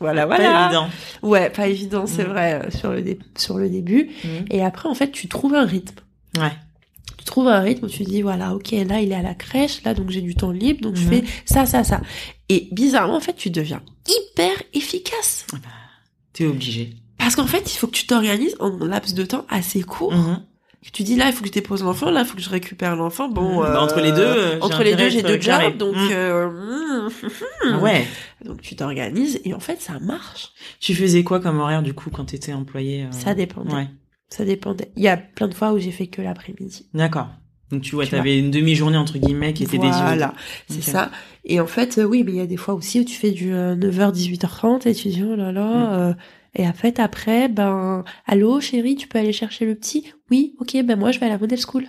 Voilà. 0.00 0.26
Pas 0.26 0.36
voilà. 0.36 0.64
évident. 0.66 0.88
Ouais, 1.22 1.48
pas 1.48 1.68
évident, 1.68 2.06
c'est 2.06 2.24
Mm. 2.24 2.28
vrai, 2.30 2.54
euh, 2.66 2.70
sur 2.70 2.92
le, 2.92 3.02
sur 3.38 3.56
le 3.58 3.68
début. 3.70 4.10
Mhm. 4.24 4.44
Et 4.50 4.62
après, 4.64 4.88
en 4.88 4.94
fait, 4.94 5.10
tu 5.12 5.28
trouves 5.28 5.54
un 5.54 5.64
rythme. 5.64 6.00
Ouais. 6.36 6.52
Tu 7.22 7.26
trouves 7.26 7.46
un 7.46 7.60
rythme 7.60 7.86
où 7.86 7.88
tu 7.88 8.02
dis, 8.02 8.20
voilà, 8.20 8.52
ok, 8.52 8.72
là, 8.72 9.00
il 9.00 9.12
est 9.12 9.14
à 9.14 9.22
la 9.22 9.34
crèche, 9.34 9.84
là, 9.84 9.94
donc 9.94 10.10
j'ai 10.10 10.22
du 10.22 10.34
temps 10.34 10.50
libre, 10.50 10.80
donc 10.80 10.96
je 10.96 11.06
fais 11.06 11.22
ça, 11.44 11.66
ça, 11.66 11.84
ça. 11.84 12.00
Et 12.48 12.68
bizarrement, 12.72 13.14
en 13.14 13.20
fait, 13.20 13.34
tu 13.34 13.48
deviens 13.50 13.80
hyper 14.08 14.50
efficace. 14.74 15.46
T'es 16.32 16.46
obligé. 16.46 16.94
Parce 17.18 17.36
qu'en 17.36 17.46
fait, 17.46 17.72
il 17.72 17.78
faut 17.78 17.86
que 17.86 17.92
tu 17.92 18.06
t'organises 18.06 18.56
en 18.58 18.72
un 18.80 18.88
laps 18.88 19.14
de 19.14 19.24
temps 19.24 19.46
assez 19.48 19.82
court. 19.84 20.12
Mhm. 20.12 20.42
Tu 20.92 21.04
dis 21.04 21.14
là, 21.14 21.28
il 21.28 21.32
faut 21.32 21.42
que 21.42 21.46
je 21.46 21.52
dépose 21.52 21.84
l'enfant, 21.84 22.10
là, 22.10 22.22
il 22.22 22.26
faut 22.26 22.34
que 22.34 22.42
je 22.42 22.50
récupère 22.50 22.96
l'enfant. 22.96 23.28
Bon, 23.28 23.60
Bah, 23.62 23.80
entre 23.80 24.00
les 24.00 24.10
deux, 24.10 24.18
euh, 24.20 24.58
entre 24.60 24.82
les 24.82 24.96
deux, 24.96 25.08
j'ai 25.10 25.20
être 25.20 25.28
deux 25.28 25.40
jobs, 25.40 25.76
donc 25.78 25.94
Mm. 25.94 26.08
euh, 26.10 27.08
mm, 27.70 27.78
Ouais. 27.82 28.04
donc 28.44 28.60
tu 28.62 28.74
t'organises 28.74 29.40
et 29.44 29.54
en 29.54 29.60
fait, 29.60 29.80
ça 29.80 30.00
marche. 30.00 30.50
Tu 30.80 30.96
faisais 30.96 31.22
quoi 31.22 31.38
comme 31.38 31.60
horaire 31.60 31.82
du 31.84 31.94
coup 31.94 32.10
quand 32.10 32.24
t'étais 32.24 32.52
employé 32.52 33.04
euh, 33.04 33.12
Ça 33.12 33.32
dépendait. 33.34 33.72
Ouais. 33.72 33.88
Ça 34.32 34.44
dépendait. 34.44 34.90
Il 34.96 35.02
y 35.02 35.08
a 35.08 35.16
plein 35.16 35.48
de 35.48 35.54
fois 35.54 35.72
où 35.72 35.78
j'ai 35.78 35.90
fait 35.90 36.06
que 36.06 36.22
l'après-midi. 36.22 36.86
D'accord. 36.94 37.28
Donc 37.70 37.82
tu 37.82 37.94
vois, 37.94 38.04
Tu 38.04 38.10
t'avais 38.10 38.38
une 38.38 38.50
demi-journée 38.50 38.96
entre 38.98 39.18
guillemets 39.18 39.52
qui 39.52 39.62
était 39.64 39.78
dédiée. 39.78 39.90
au- 39.90 40.04
Voilà, 40.04 40.34
c'est 40.68 40.82
ça. 40.82 41.10
Et 41.44 41.58
en 41.60 41.66
fait, 41.66 41.98
euh, 41.98 42.04
oui, 42.04 42.22
mais 42.24 42.32
il 42.32 42.36
y 42.36 42.40
a 42.40 42.46
des 42.46 42.56
fois 42.56 42.74
aussi 42.74 43.00
où 43.00 43.04
tu 43.04 43.14
fais 43.14 43.30
du 43.30 43.50
9h, 43.52 44.12
18h30 44.12 44.86
et 44.86 44.94
tu 44.94 45.08
dis, 45.08 45.22
oh 45.22 45.34
là 45.36 45.52
là, 45.52 45.66
Mm. 45.68 45.92
euh, 45.92 46.14
Et 46.54 46.68
en 46.68 46.72
fait, 46.74 47.00
après, 47.00 47.48
ben, 47.48 48.04
allô, 48.26 48.60
chérie, 48.60 48.94
tu 48.94 49.08
peux 49.08 49.18
aller 49.18 49.32
chercher 49.32 49.64
le 49.64 49.74
petit? 49.74 50.12
Oui, 50.30 50.54
ok, 50.60 50.76
ben 50.84 50.98
moi, 50.98 51.10
je 51.10 51.18
vais 51.18 51.24
à 51.24 51.30
la 51.30 51.38
model 51.38 51.58
school. 51.58 51.86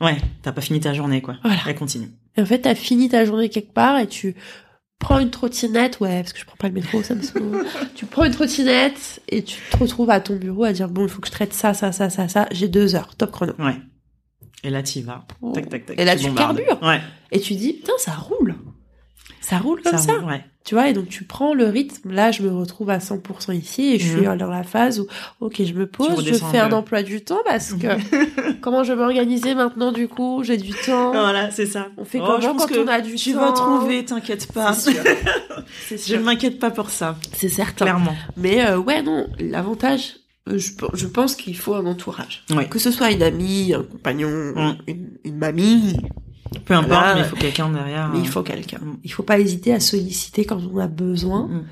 Ouais, 0.00 0.16
t'as 0.42 0.50
pas 0.52 0.60
fini 0.60 0.80
ta 0.80 0.92
journée, 0.92 1.22
quoi. 1.22 1.36
Voilà. 1.42 1.60
Elle 1.68 1.76
continue. 1.76 2.08
Et 2.36 2.42
en 2.42 2.46
fait, 2.46 2.58
t'as 2.62 2.74
fini 2.74 3.08
ta 3.08 3.24
journée 3.24 3.48
quelque 3.48 3.72
part 3.72 3.98
et 4.00 4.08
tu 4.08 4.34
prends 4.98 5.18
une 5.18 5.30
trottinette, 5.30 6.00
ouais, 6.00 6.22
parce 6.22 6.32
que 6.32 6.40
je 6.40 6.44
prends 6.44 6.56
pas 6.56 6.68
le 6.68 6.74
métro, 6.74 7.02
ça 7.02 7.14
me 7.14 7.22
saoule. 7.22 7.64
tu 7.94 8.06
prends 8.06 8.24
une 8.24 8.32
trottinette 8.32 9.20
et 9.28 9.42
tu 9.42 9.58
te 9.70 9.76
retrouves 9.76 10.10
à 10.10 10.20
ton 10.20 10.36
bureau 10.36 10.64
à 10.64 10.72
dire, 10.72 10.88
bon, 10.88 11.02
il 11.04 11.08
faut 11.08 11.20
que 11.20 11.28
je 11.28 11.32
traite 11.32 11.52
ça, 11.52 11.74
ça, 11.74 11.92
ça, 11.92 12.10
ça, 12.10 12.28
ça, 12.28 12.48
j'ai 12.50 12.68
deux 12.68 12.94
heures, 12.94 13.14
top 13.16 13.30
chrono. 13.30 13.52
Ouais. 13.58 13.76
Et 14.64 14.70
là, 14.70 14.82
t'y 14.82 15.02
vas. 15.02 15.26
Tac, 15.54 15.68
tac, 15.68 15.86
tac. 15.86 15.98
Et 16.00 16.04
là, 16.04 16.16
tu 16.16 16.24
tu 16.24 16.34
carbures. 16.34 16.82
Ouais. 16.82 17.00
Et 17.30 17.40
tu 17.40 17.54
dis, 17.54 17.74
putain, 17.74 17.92
ça 17.98 18.12
roule. 18.12 18.54
Ça 19.40 19.58
roule 19.58 19.80
comme 19.82 19.98
ça. 19.98 20.14
roule, 20.14 20.24
Ouais. 20.24 20.44
Tu 20.66 20.74
vois, 20.74 20.88
et 20.88 20.92
donc 20.92 21.08
tu 21.08 21.22
prends 21.24 21.54
le 21.54 21.66
rythme. 21.66 22.10
Là, 22.12 22.32
je 22.32 22.42
me 22.42 22.50
retrouve 22.50 22.90
à 22.90 22.98
100% 22.98 23.52
ici 23.56 23.94
et 23.94 23.98
je 24.00 24.06
Mhm. 24.12 24.16
suis 24.18 24.38
dans 24.38 24.50
la 24.50 24.64
phase 24.64 24.98
où, 25.00 25.06
ok, 25.40 25.62
je 25.64 25.72
me 25.72 25.86
pose, 25.86 26.26
je 26.26 26.34
fais 26.34 26.58
un 26.58 26.72
emploi 26.72 27.02
du 27.04 27.20
temps 27.22 27.38
parce 27.46 27.72
que 27.72 27.86
comment 28.60 28.82
je 28.82 28.92
vais 28.92 28.98
m'organiser 28.98 29.54
maintenant 29.54 29.92
du 29.92 30.08
coup? 30.08 30.42
J'ai 30.42 30.56
du 30.56 30.72
temps. 30.72 31.12
Voilà, 31.12 31.52
c'est 31.52 31.66
ça. 31.66 31.86
On 31.96 32.04
fait 32.04 32.18
Oh, 32.20 32.24
comment 32.26 32.40
je 32.40 32.46
pense 32.48 32.66
quand 32.66 32.74
que 32.74 32.80
on 32.80 32.88
a 32.88 33.00
du 33.00 33.14
Tu 33.14 33.32
temps? 33.32 33.40
vas 33.40 33.52
trouver, 33.52 34.04
t'inquiète 34.04 34.52
pas. 34.52 34.72
Sûr. 34.72 34.92
Je 35.88 36.16
ne 36.16 36.22
m'inquiète 36.22 36.58
pas 36.58 36.70
pour 36.70 36.90
ça. 36.90 37.16
C'est 37.32 37.48
certain. 37.48 37.84
Clairement. 37.86 38.14
Mais 38.36 38.66
euh, 38.66 38.76
ouais, 38.78 39.02
non, 39.02 39.28
l'avantage, 39.38 40.16
euh, 40.48 40.58
je, 40.58 40.72
pe- 40.72 40.90
je 40.94 41.06
pense 41.06 41.34
qu'il 41.36 41.56
faut 41.56 41.74
un 41.74 41.86
entourage. 41.86 42.42
Ouais. 42.50 42.66
Que 42.68 42.78
ce 42.80 42.90
soit 42.90 43.10
une 43.12 43.22
amie, 43.22 43.72
un 43.72 43.82
compagnon, 43.84 44.76
une, 44.88 45.10
une 45.24 45.36
mamie, 45.36 45.96
Peu 46.64 46.74
importe, 46.74 47.04
mais 47.14 47.20
il 47.20 47.24
faut 47.24 47.36
quelqu'un 47.36 47.68
derrière. 47.70 48.08
mais 48.08 48.18
euh, 48.18 48.22
il 48.22 48.28
faut 48.28 48.42
quelqu'un. 48.42 48.78
Mm. 48.78 48.98
Il 49.04 49.12
faut 49.12 49.22
pas 49.22 49.38
hésiter 49.38 49.72
à 49.72 49.80
solliciter 49.80 50.44
quand 50.44 50.60
on 50.72 50.78
a 50.78 50.88
besoin. 50.88 51.48
Mm. 51.48 51.64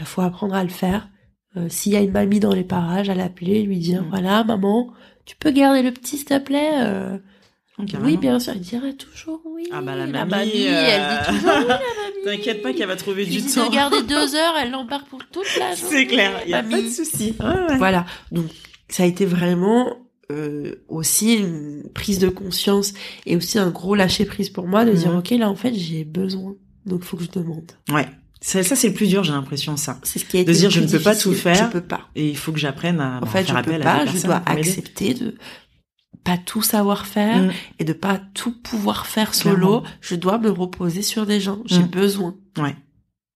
Il 0.00 0.06
faut 0.06 0.22
apprendre 0.22 0.54
à 0.54 0.62
le 0.62 0.70
faire. 0.70 1.08
Euh, 1.56 1.66
S'il 1.68 1.92
y 1.92 1.96
a 1.96 2.00
une 2.00 2.12
mamie 2.12 2.40
dans 2.40 2.54
les 2.54 2.64
parages, 2.64 3.08
à 3.10 3.14
l'appeler, 3.14 3.62
lui 3.62 3.78
dire 3.78 4.02
Mm. 4.02 4.08
voilà 4.10 4.44
maman, 4.44 4.92
tu 5.26 5.36
peux 5.36 5.50
garder 5.50 5.82
le 5.82 5.92
petit 5.92 6.16
s'il 6.16 6.26
te 6.26 6.38
plaît. 6.38 6.70
Euh, 6.80 7.18
Oh, 7.78 7.84
carrément. 7.86 8.10
oui 8.10 8.16
bien 8.18 8.38
sûr, 8.38 8.52
il 8.54 8.60
dirait 8.60 8.92
toujours 8.92 9.40
oui. 9.46 9.66
Ah 9.72 9.80
bah, 9.80 9.94
la 9.96 10.06
mamie, 10.26 10.50
elle 10.64 11.00
euh, 11.00 11.22
dit 11.22 11.32
toujours 11.32 11.50
oui 11.60 11.64
la 11.66 11.74
mamie. 11.78 12.24
T'inquiète 12.26 12.62
pas 12.62 12.72
qu'elle 12.74 12.88
va 12.88 12.96
trouver 12.96 13.24
du 13.24 13.40
temps. 13.42 13.68
de 13.70 13.74
garder 13.74 14.02
deux 14.02 14.34
heures, 14.36 14.54
elle 14.60 14.70
l'embarque 14.70 15.06
pour 15.08 15.20
toute 15.32 15.46
la 15.58 15.74
journée. 15.74 15.96
C'est 15.96 16.06
clair, 16.06 16.30
il 16.44 16.50
y 16.50 16.54
a 16.54 16.62
pas 16.62 16.82
de 16.82 16.88
souci. 16.88 17.34
Ouais. 17.40 17.76
Voilà. 17.78 18.04
Donc 18.32 18.46
ça 18.88 19.04
a 19.04 19.06
été 19.06 19.24
vraiment 19.24 19.96
euh, 20.30 20.84
aussi 20.88 21.34
une 21.36 21.82
prise 21.94 22.18
de 22.18 22.28
conscience 22.28 22.92
et 23.26 23.36
aussi 23.36 23.58
un 23.58 23.70
gros 23.70 23.94
lâcher 23.94 24.24
prise 24.24 24.48
pour 24.50 24.66
moi 24.66 24.84
de 24.84 24.92
dire 24.92 25.14
ok 25.14 25.30
là 25.30 25.50
en 25.50 25.56
fait 25.56 25.74
j'ai 25.74 26.04
besoin 26.04 26.54
donc 26.86 27.02
faut 27.04 27.16
que 27.16 27.24
je 27.24 27.30
demande. 27.30 27.70
Ouais. 27.92 28.08
Ça, 28.42 28.62
ça, 28.62 28.74
c'est 28.74 28.88
le 28.88 28.94
plus 28.94 29.06
dur, 29.08 29.22
j'ai 29.22 29.32
l'impression, 29.32 29.76
ça. 29.76 29.98
C'est 30.02 30.18
ce 30.18 30.24
qui 30.24 30.38
a 30.38 30.40
été 30.40 30.50
De 30.50 30.56
dire, 30.56 30.70
je 30.70 30.80
ne 30.80 30.88
peux 30.88 30.98
pas 30.98 31.14
tout 31.14 31.34
faire. 31.34 31.56
Je 31.66 31.70
peux 31.70 31.82
pas. 31.82 32.08
Et 32.16 32.30
il 32.30 32.36
faut 32.38 32.52
que 32.52 32.58
j'apprenne 32.58 32.98
à 32.98 33.20
En 33.22 33.26
fait, 33.26 33.42
je 33.42 33.52
faire 33.52 33.62
peux 33.62 33.70
appel 33.74 33.82
à 33.82 33.84
pas. 33.84 34.06
Je 34.06 34.24
dois 34.24 34.40
accepter 34.46 35.12
de 35.12 35.34
pas 36.24 36.38
tout 36.38 36.62
savoir 36.62 37.04
faire 37.04 37.36
Mm. 37.42 37.50
et 37.80 37.84
de 37.84 37.92
pas 37.92 38.18
tout 38.32 38.52
pouvoir 38.62 39.06
faire 39.06 39.34
solo. 39.34 39.80
Clairement. 39.80 39.82
Je 40.00 40.14
dois 40.14 40.38
me 40.38 40.48
reposer 40.50 41.02
sur 41.02 41.26
des 41.26 41.38
gens. 41.38 41.60
J'ai 41.66 41.82
Mm. 41.82 41.88
besoin. 41.88 42.34
Ouais. 42.56 42.74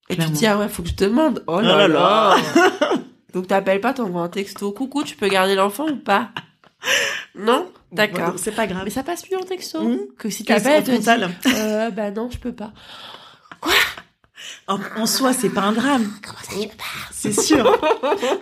Et 0.09 0.15
Clairement. 0.15 0.33
tu 0.33 0.37
te 0.37 0.39
dis 0.41 0.47
ah 0.47 0.59
ouais 0.59 0.69
faut 0.71 0.83
que 0.83 0.89
je 0.89 0.95
demande. 0.97 1.45
Oh 1.49 1.57
Oh 1.59 1.61
là 1.61 1.87
là 1.87 1.89
là. 1.89 2.37
Donc 3.35 3.47
t'appelles 3.49 3.83
pas, 3.83 3.93
t'envoies 3.93 4.23
un 4.23 4.29
texto. 4.31 4.73
Coucou, 4.73 5.03
tu 5.05 5.17
peux 5.17 5.29
garder 5.29 5.55
l'enfant 5.55 5.87
ou 5.87 5.97
pas? 5.97 6.31
Non? 7.37 7.67
D'accord. 7.93 8.35
C'est 8.37 8.53
pas 8.55 8.67
grave. 8.67 8.83
Mais 8.85 8.91
ça 8.91 9.03
passe 9.03 9.23
plus 9.23 9.37
en 9.37 9.41
texto. 9.43 9.83
Mm. 9.83 9.99
Que 10.19 10.31
si 10.31 10.45
t'appelles, 10.45 10.83
te 10.85 10.91
dit, 10.91 11.09
euh, 11.57 11.91
bah 11.91 12.11
non, 12.11 12.29
je 12.31 12.39
peux 12.39 12.53
pas. 12.53 12.73
En, 14.67 14.79
en 14.97 15.07
soi, 15.07 15.33
c'est 15.33 15.49
pas 15.51 15.63
un 15.63 15.73
drame. 15.73 16.07
C'est 17.13 17.33
sûr. 17.33 17.65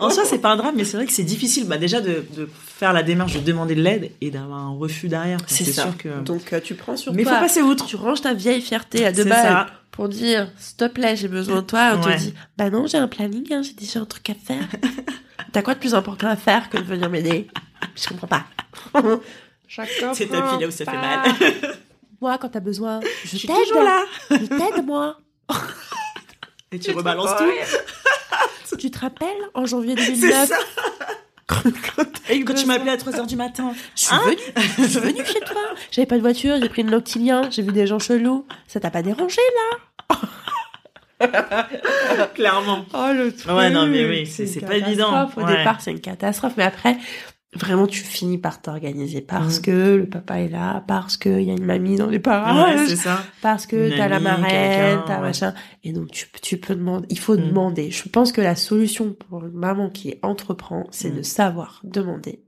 en 0.00 0.10
soi, 0.10 0.24
c'est 0.24 0.38
pas 0.38 0.50
un 0.50 0.56
drame, 0.56 0.74
mais 0.76 0.84
c'est 0.84 0.96
vrai 0.96 1.06
que 1.06 1.12
c'est 1.12 1.22
difficile, 1.22 1.66
bah, 1.68 1.78
déjà 1.78 2.00
de, 2.00 2.24
de 2.36 2.48
faire 2.64 2.92
la 2.92 3.02
démarche 3.02 3.34
de 3.34 3.40
demander 3.40 3.74
de 3.76 3.82
l'aide 3.82 4.10
et 4.20 4.30
d'avoir 4.30 4.58
un 4.60 4.76
refus 4.76 5.08
derrière. 5.08 5.38
C'est 5.46 5.64
ça. 5.64 5.82
sûr 5.82 5.96
que. 5.96 6.20
Donc 6.20 6.52
euh, 6.52 6.60
tu 6.60 6.74
prends 6.74 6.96
sur 6.96 7.12
mais 7.12 7.22
faut 7.22 7.30
toi. 7.30 7.38
passer 7.38 7.62
outre. 7.62 7.86
Tu 7.86 7.96
ranges 7.96 8.20
ta 8.20 8.34
vieille 8.34 8.60
fierté 8.62 9.04
à 9.06 9.12
deux 9.12 9.22
C'est 9.22 9.28
balles 9.28 9.42
ça. 9.46 9.66
pour 9.92 10.08
dire 10.08 10.50
s'il 10.58 10.76
te 10.76 10.88
plaît, 10.88 11.14
j'ai 11.16 11.28
besoin 11.28 11.56
de 11.56 11.66
toi. 11.66 11.92
On 11.96 12.04
Ouais. 12.06 12.16
te 12.16 12.20
dit 12.20 12.34
bah 12.56 12.70
non, 12.70 12.86
j'ai 12.86 12.98
un 12.98 13.08
planning, 13.08 13.52
hein, 13.52 13.62
j'ai 13.62 13.74
déjà 13.74 14.00
un 14.00 14.04
truc 14.06 14.28
à 14.30 14.34
faire. 14.34 14.64
T'as 15.52 15.62
quoi 15.62 15.74
de 15.74 15.78
plus 15.80 15.94
important 15.94 16.28
à 16.28 16.36
faire 16.36 16.70
que 16.70 16.76
de 16.78 16.82
venir 16.84 17.08
m'aider? 17.10 17.48
Je 17.96 18.08
comprends 18.08 18.26
pas. 18.28 18.44
C'est 20.14 20.26
tapis 20.28 20.60
là 20.60 20.68
où 20.68 20.70
ça 20.70 20.84
fait 20.84 20.92
mal. 20.92 21.22
Moi, 22.20 22.38
quand 22.38 22.48
t'as 22.50 22.60
besoin, 22.60 23.00
je 23.24 23.30
Je 23.30 23.36
suis 23.38 23.48
t'aide. 23.48 23.56
toujours 23.66 23.82
là. 23.82 24.04
Je 24.30 24.36
t'aide, 24.46 24.84
moi. 24.86 25.18
Et 26.70 26.78
tu 26.78 26.92
rebalances 26.92 27.36
tout. 27.36 28.76
tu 28.78 28.90
te 28.90 28.98
rappelles 29.00 29.28
en 29.54 29.66
janvier 29.66 29.94
C'est 29.98 30.12
2009 30.12 30.48
ça. 30.48 30.56
quand 31.46 31.62
eu 32.34 32.44
Quand 32.44 32.54
tu 32.54 32.66
m'appelais 32.66 32.92
à 32.92 32.96
3h 32.96 33.26
du 33.26 33.36
matin. 33.36 33.74
Je 33.96 34.00
suis 34.02 34.14
Hein 34.14 34.22
venue, 34.24 34.36
je 34.78 34.84
suis 34.84 35.00
venue 35.00 35.24
chez 35.26 35.40
toi. 35.40 35.60
J'avais 35.90 36.06
pas 36.06 36.16
de 36.16 36.20
voiture, 36.22 36.56
j'ai 36.60 36.68
pris 36.68 36.82
une 36.82 36.90
Loctilien, 36.90 37.50
j'ai 37.50 37.62
vu 37.62 37.72
des 37.72 37.86
gens 37.86 37.98
chelous. 37.98 38.46
Ça 38.68 38.80
t'a 38.80 38.90
pas 38.90 39.02
dérangé 39.02 39.40
Clairement. 42.34 42.84
Oh 42.94 43.08
le 43.14 43.32
truc. 43.32 43.52
Ouais, 43.52 43.70
non, 43.70 43.86
mais 43.86 44.04
oui, 44.06 44.26
c'est- 44.26 44.60
pas 44.64 44.76
évident. 44.76 45.10
catastrophe. 45.10 45.36
Au 45.38 45.46
Ouais. 45.48 45.56
départ, 45.58 45.80
c'est 45.80 45.90
une 45.92 46.00
catastrophe, 46.00 46.54
mais 46.56 46.64
après, 46.64 46.96
vraiment, 47.54 47.86
tu 47.86 48.00
finis 48.02 48.38
par 48.38 48.60
t'organiser 48.62 49.20
parce 49.20 49.58
Mhm. 49.58 49.62
que 49.64 49.96
le 49.96 50.06
papa 50.08 50.40
est 50.40 50.48
là, 50.48 50.82
parce 50.88 51.16
qu'il 51.16 51.42
y 51.42 51.50
a 51.50 51.54
une 51.54 51.64
mamie 51.64 51.96
dans 51.96 52.06
les 52.06 52.12
Ouais, 52.16 52.20
parages, 52.20 52.88
c'est 52.88 52.96
ça. 52.96 53.22
parce 53.42 53.66
que 53.66 53.96
t'as 53.96 54.08
la 54.08 54.20
marraine, 54.20 55.00
t'as 55.06 55.16
ouais. 55.16 55.20
machin. 55.22 55.54
Et 55.84 55.92
donc, 55.92 56.10
tu, 56.10 56.26
tu 56.40 56.56
peux 56.58 56.74
demander. 56.74 57.06
Il 57.10 57.18
faut 57.18 57.36
Mhm. 57.36 57.48
demander. 57.48 57.90
Je 57.90 58.08
pense 58.08 58.32
que 58.32 58.40
la 58.40 58.56
solution 58.56 59.14
pour 59.28 59.44
une 59.44 59.52
maman 59.52 59.90
qui 59.90 60.14
entreprend, 60.22 60.86
c'est 60.90 61.10
Mhm. 61.10 61.16
de 61.18 61.22
savoir 61.22 61.80
demander. 61.84 62.42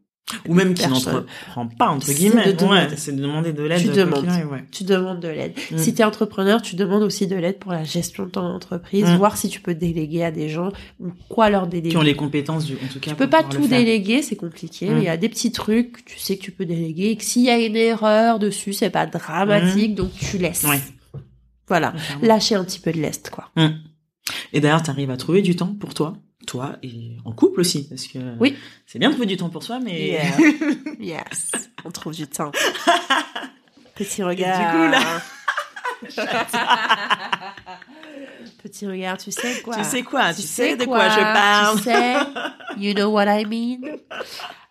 Ou 0.48 0.54
même 0.54 0.72
qui 0.72 0.88
n'entreprend 0.88 1.66
pas, 1.78 1.88
entre 1.88 2.06
C'est 2.06 2.14
guillemets. 2.14 2.54
de. 2.54 2.64
Ouais, 2.64 2.88
c'est 2.96 3.14
de 3.14 3.20
demander 3.20 3.52
de 3.52 3.62
l'aide. 3.62 3.92
Tu 3.92 4.00
arrive, 4.00 4.50
ouais. 4.50 4.64
Tu 4.72 4.82
demandes 4.84 5.20
de 5.20 5.28
l'aide. 5.28 5.52
Mm. 5.70 5.76
Si 5.76 5.92
tu 5.94 6.00
es 6.00 6.04
entrepreneur, 6.04 6.62
tu 6.62 6.76
demandes 6.76 7.02
aussi 7.02 7.26
de 7.26 7.36
l'aide 7.36 7.58
pour 7.58 7.72
la 7.72 7.84
gestion 7.84 8.24
de 8.24 8.30
ton 8.30 8.40
entreprise, 8.40 9.04
Mm. 9.04 9.16
voir 9.16 9.36
si 9.36 9.50
tu 9.50 9.60
peux 9.60 9.74
déléguer 9.74 10.24
à 10.24 10.30
des 10.30 10.48
gens 10.48 10.70
ou 10.98 11.08
quoi 11.28 11.50
leur 11.50 11.66
déléguer. 11.66 11.90
Qui 11.90 11.96
ont 11.98 12.02
les 12.02 12.16
compétences, 12.16 12.64
du, 12.64 12.72
en 12.74 12.88
tout 12.90 13.00
cas. 13.00 13.10
Tu 13.10 13.16
peux 13.16 13.28
pas 13.28 13.42
tout 13.42 13.68
déléguer, 13.68 14.22
c'est 14.22 14.36
compliqué. 14.36 14.88
Mm. 14.88 14.98
Il 14.98 15.04
y 15.04 15.08
a 15.08 15.18
des 15.18 15.28
petits 15.28 15.52
trucs, 15.52 16.04
tu 16.06 16.18
sais 16.18 16.38
que 16.38 16.42
tu 16.42 16.52
peux 16.52 16.64
déléguer. 16.64 17.10
Et 17.10 17.16
que 17.16 17.22
s'il 17.24 17.42
y 17.42 17.50
a 17.50 17.58
une 17.58 17.76
erreur 17.76 18.38
dessus, 18.38 18.72
c'est 18.72 18.88
pas 18.90 19.04
dramatique, 19.06 19.94
donc 19.94 20.10
tu 20.18 20.38
laisses. 20.38 20.64
Ouais. 20.64 20.80
Voilà. 21.68 21.92
Lâcher 22.22 22.54
un 22.54 22.64
petit 22.64 22.80
peu 22.80 22.92
de 22.92 22.98
lest, 23.00 23.28
quoi. 23.30 23.50
Et 24.54 24.60
d'ailleurs, 24.60 24.82
tu 24.82 24.88
arrives 24.90 25.10
à 25.10 25.18
trouver 25.18 25.42
du 25.42 25.54
temps 25.54 25.74
pour 25.78 25.92
toi, 25.92 26.14
toi 26.44 26.76
et 26.82 27.16
en 27.24 27.32
couple 27.32 27.60
aussi, 27.60 27.88
parce 27.88 28.06
que 28.06 28.18
Oui. 28.40 28.56
c'est 28.86 28.98
bien 28.98 29.08
de 29.08 29.14
trouver 29.14 29.26
du 29.26 29.36
temps 29.36 29.48
pour 29.50 29.62
soi, 29.62 29.78
mais 29.80 30.08
Yeah. 30.08 30.24
yes. 31.00 31.50
On 31.84 31.90
trouve 31.90 32.14
du 32.14 32.26
temps. 32.26 32.52
Petit 33.94 34.22
regard. 34.22 34.58
du 34.58 34.76
coup, 34.76 34.90
là- 34.90 35.22
Petit 38.62 38.86
regard, 38.86 39.16
tu 39.18 39.30
sais 39.30 39.60
quoi? 39.62 39.76
Tu 39.76 39.84
sais 39.84 40.02
quoi, 40.02 40.32
tu, 40.34 40.42
sais, 40.42 40.76
de 40.76 40.84
quoi, 40.84 41.08
je 41.10 41.14
Tu 41.16 41.20
parle. 41.20 41.78
sais, 41.80 42.14
you 42.78 42.94
know 42.94 43.10
what 43.10 43.26
I 43.26 43.44
mean? 43.44 43.96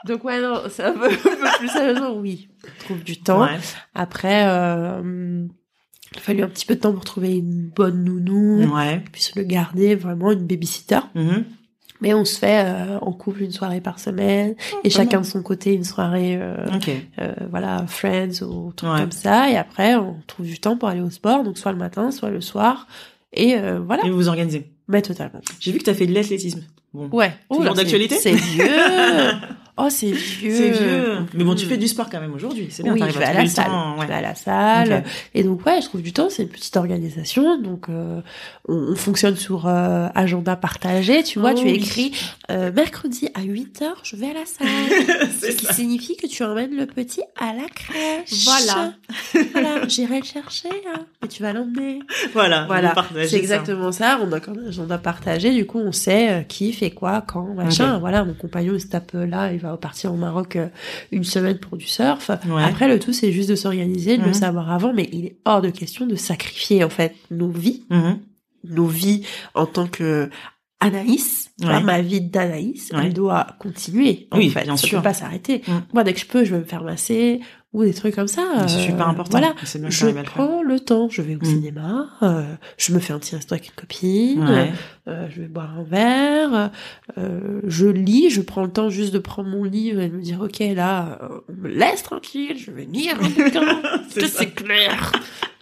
Donc 0.05 0.23
ouais, 0.25 0.41
non, 0.41 0.63
c'est 0.69 0.83
un 0.83 0.93
peu, 0.93 1.09
plus 1.59 1.67
sérieusement, 1.69 2.13
oui. 2.15 2.49
On 2.65 2.83
trouve 2.83 3.03
du 3.03 3.17
temps. 3.21 3.43
Ouais. 3.43 3.57
Après, 3.93 4.47
euh, 4.47 5.45
il 6.11 6.17
a 6.17 6.21
fallu 6.21 6.43
un 6.43 6.47
petit 6.49 6.65
peu 6.65 6.75
de 6.75 6.79
temps 6.81 6.91
pour 6.93 7.05
trouver 7.05 7.37
une 7.37 7.69
bonne 7.69 8.03
nounou, 8.03 8.65
Ouais. 8.75 9.03
puis 9.11 9.21
se 9.21 9.37
le 9.39 9.45
garder, 9.45 9.95
vraiment 9.95 10.31
une 10.31 10.45
babysitter. 10.47 10.99
Mhm. 11.15 11.45
Mais 12.03 12.13
on 12.13 12.25
se 12.25 12.37
fait 12.37 12.63
euh, 12.65 12.99
en 12.99 13.13
couple 13.13 13.41
une 13.43 13.51
soirée 13.53 13.79
par 13.81 13.97
semaine, 13.97 14.55
et 14.83 14.89
pas 14.89 14.95
chacun 14.95 15.21
de 15.21 15.25
son 15.25 15.41
côté 15.41 15.73
une 15.73 15.85
soirée, 15.85 16.37
euh, 16.39 16.57
euh, 17.19 17.31
voilà, 17.49 17.85
friends 17.87 18.43
ou 18.43 18.71
trucs 18.75 18.91
Ouais. 18.91 18.99
comme 18.99 19.11
ça. 19.13 19.49
Et 19.49 19.55
après, 19.55 19.95
on 19.95 20.17
trouve 20.27 20.45
du 20.45 20.59
temps 20.59 20.77
pour 20.77 20.89
aller 20.89 20.99
au 21.01 21.09
sport, 21.09 21.43
donc 21.45 21.57
soit 21.57 21.71
le 21.71 21.77
matin, 21.77 22.11
soit 22.11 22.29
le 22.29 22.41
soir. 22.41 22.87
Et 23.31 23.55
voilà, 23.83 24.05
Et 24.05 24.09
vous 24.09 24.17
vous 24.17 24.27
organisez. 24.27 24.69
mais 24.89 25.01
totalement. 25.01 25.39
J'ai 25.59 25.71
vu 25.71 25.79
que 25.79 25.85
t'as 25.85 25.93
fait 25.95 26.05
de 26.05 26.13
l'athlétisme. 26.13 26.61
Bon. 26.93 27.07
Ouais. 27.11 27.33
Toujours 27.49 27.73
d'actualité 27.73 28.15
C'est 28.15 28.33
vieux. 28.33 28.67
Oh, 29.75 29.87
c'est 29.89 30.11
vieux. 30.11 30.55
C'est 30.55 30.69
vieux. 30.69 31.17
Mais 31.33 31.43
bon, 31.43 31.55
tu 31.55 31.65
fais 31.65 31.77
du 31.77 31.87
sport 31.87 32.07
quand 32.09 32.19
même 32.19 32.33
aujourd'hui. 32.35 32.67
C'est 32.69 32.83
bien, 32.83 32.93
Oui, 32.93 33.01
je 33.11 33.17
vais 33.17 33.25
à 33.25 33.33
la 33.33 33.41
le 33.41 33.47
salle. 33.49 33.65
temps. 33.65 33.95
Je 33.95 34.01
ouais. 34.01 34.05
vais 34.07 34.13
à 34.13 34.21
la 34.21 34.35
salle. 34.35 35.03
Et 35.33 35.43
donc, 35.43 35.65
ouais, 35.65 35.81
je 35.81 35.87
trouve 35.87 36.03
du 36.03 36.13
temps. 36.13 36.27
C'est 36.29 36.43
une 36.43 36.49
petite 36.49 36.77
organisation. 36.77 37.59
Donc, 37.59 37.89
euh, 37.89 38.21
on, 38.67 38.91
on 38.91 38.95
fonctionne 38.95 39.35
sur 39.35 39.65
euh, 39.67 40.09
agenda 40.13 40.55
partagé. 40.55 41.23
Tu 41.23 41.39
vois, 41.39 41.53
Oh 41.55 41.57
tu 41.57 41.63
oui. 41.65 41.71
écris 41.71 42.11
euh, 42.51 42.71
mercredi 42.71 43.29
à 43.33 43.41
8 43.41 43.81
heures, 43.81 43.99
je 44.03 44.15
vais 44.15 44.27
à 44.29 44.33
la 44.33 44.45
salle. 44.45 45.27
C'est 45.39 45.51
Ce 45.53 45.57
qui 45.57 45.65
ça. 45.65 45.73
signifie 45.73 46.17
que 46.17 46.27
tu 46.27 46.43
emmènes 46.43 46.75
le 46.75 46.85
petit 46.85 47.21
à 47.39 47.53
la 47.53 47.67
crèche. 47.73 48.43
Voilà. 48.45 48.93
voilà, 49.53 49.87
j'irai 49.87 50.19
le 50.19 50.25
chercher, 50.25 50.69
hein, 50.93 50.99
mais 51.21 51.27
tu 51.27 51.41
vas 51.41 51.51
l'emmener. 51.51 51.99
Voilà. 52.33 52.65
Voilà, 52.67 52.93
c'est 53.27 53.37
exactement 53.37 53.91
ça. 53.91 54.19
On 54.21 54.31
a 54.31 54.39
quand 54.39 54.51
même 54.55 54.65
un 54.65 54.69
agenda 54.69 54.99
partagé. 54.99 55.51
Du 55.51 55.65
coup, 55.65 55.79
on 55.79 55.91
sait 55.91 56.45
qui 56.47 56.73
fait 56.73 56.91
quoi, 56.91 57.23
quand, 57.25 57.55
machin. 57.55 57.97
Voilà, 57.97 58.23
mon 58.23 58.33
compagnon, 58.35 58.73
il 58.75 58.81
se 58.81 58.87
tape 58.87 59.11
là, 59.13 59.51
va 59.71 59.77
partir 59.77 60.13
au 60.13 60.17
Maroc 60.17 60.55
euh, 60.55 60.67
une 61.11 61.23
semaine 61.23 61.57
pour 61.57 61.77
du 61.77 61.85
surf. 61.87 62.29
Ouais. 62.47 62.63
Après, 62.63 62.87
le 62.87 62.99
tout, 62.99 63.13
c'est 63.13 63.31
juste 63.31 63.49
de 63.49 63.55
s'organiser, 63.55 64.17
de 64.17 64.21
le 64.23 64.27
Mhm. 64.29 64.33
savoir 64.33 64.71
avant, 64.71 64.93
mais 64.93 65.09
il 65.11 65.25
est 65.25 65.37
hors 65.45 65.61
de 65.61 65.69
question 65.69 66.05
de 66.05 66.15
sacrifier, 66.15 66.83
en 66.83 66.89
fait, 66.89 67.15
nos 67.31 67.49
vies, 67.49 67.83
Mhm. 67.89 68.19
nos 68.69 68.85
vies 68.87 69.25
en 69.55 69.65
tant 69.65 69.87
que 69.87 70.29
Anaïs, 70.79 71.49
ma 71.61 72.01
vie 72.01 72.19
d'Anaïs, 72.21 72.91
Ouais. 72.93 73.05
elle 73.05 73.13
doit 73.13 73.47
continuer. 73.59 74.27
En 74.31 74.37
Oui, 74.37 74.49
fait, 74.49 74.63
bien 74.63 74.75
ça 74.75 74.85
sûr. 74.87 74.99
peut 74.99 75.03
pas 75.03 75.13
s'arrêter. 75.13 75.61
Mm. 75.67 75.71
Moi, 75.93 76.03
dès 76.03 76.13
que 76.13 76.19
je 76.19 76.25
peux, 76.25 76.43
je 76.43 76.53
vais 76.53 76.59
me 76.59 76.65
faire 76.65 76.83
masser 76.83 77.39
ou 77.73 77.83
des 77.83 77.93
trucs 77.93 78.15
comme 78.15 78.27
ça. 78.27 78.43
C'est 78.67 78.75
euh, 78.75 78.79
super 78.79 79.07
important. 79.07 79.31
Voilà. 79.39 79.53
Bien 79.53 79.89
Je 79.89 80.05
prends 80.23 80.61
le 80.63 80.79
temps. 80.79 81.09
Je 81.09 81.21
vais 81.23 81.35
au 81.35 81.39
Mm. 81.39 81.45
cinéma. 81.45 82.07
euh, 82.21 82.43
je 82.77 82.93
me 82.93 82.99
fais 82.99 83.13
un 83.13 83.19
petit 83.19 83.35
resto 83.35 83.53
avec 83.55 83.67
une 83.67 83.73
copine. 83.75 84.47
Ouais. 84.47 84.71
euh, 85.07 85.27
je 85.35 85.41
vais 85.41 85.47
boire 85.47 85.73
un 85.79 85.83
verre. 85.83 86.71
euh, 87.17 87.61
je 87.65 87.87
lis. 87.87 88.29
Je 88.29 88.41
prends 88.41 88.63
le 88.63 88.71
temps 88.71 88.89
juste 88.89 89.13
de 89.13 89.19
prendre 89.19 89.49
mon 89.49 89.63
livre 89.63 89.99
et 90.01 90.09
de 90.09 90.15
me 90.15 90.21
dire, 90.21 90.39
ok, 90.41 90.59
là, 90.75 91.19
on 91.49 91.53
me 91.61 91.67
laisse 91.69 92.03
tranquille. 92.03 92.57
Je 92.57 92.71
vais 92.71 92.85
lire 92.85 93.15
un 93.19 93.29
bouquin. 93.43 93.81
C'est 94.09 94.53
clair. 94.53 95.11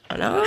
Voilà. 0.10 0.42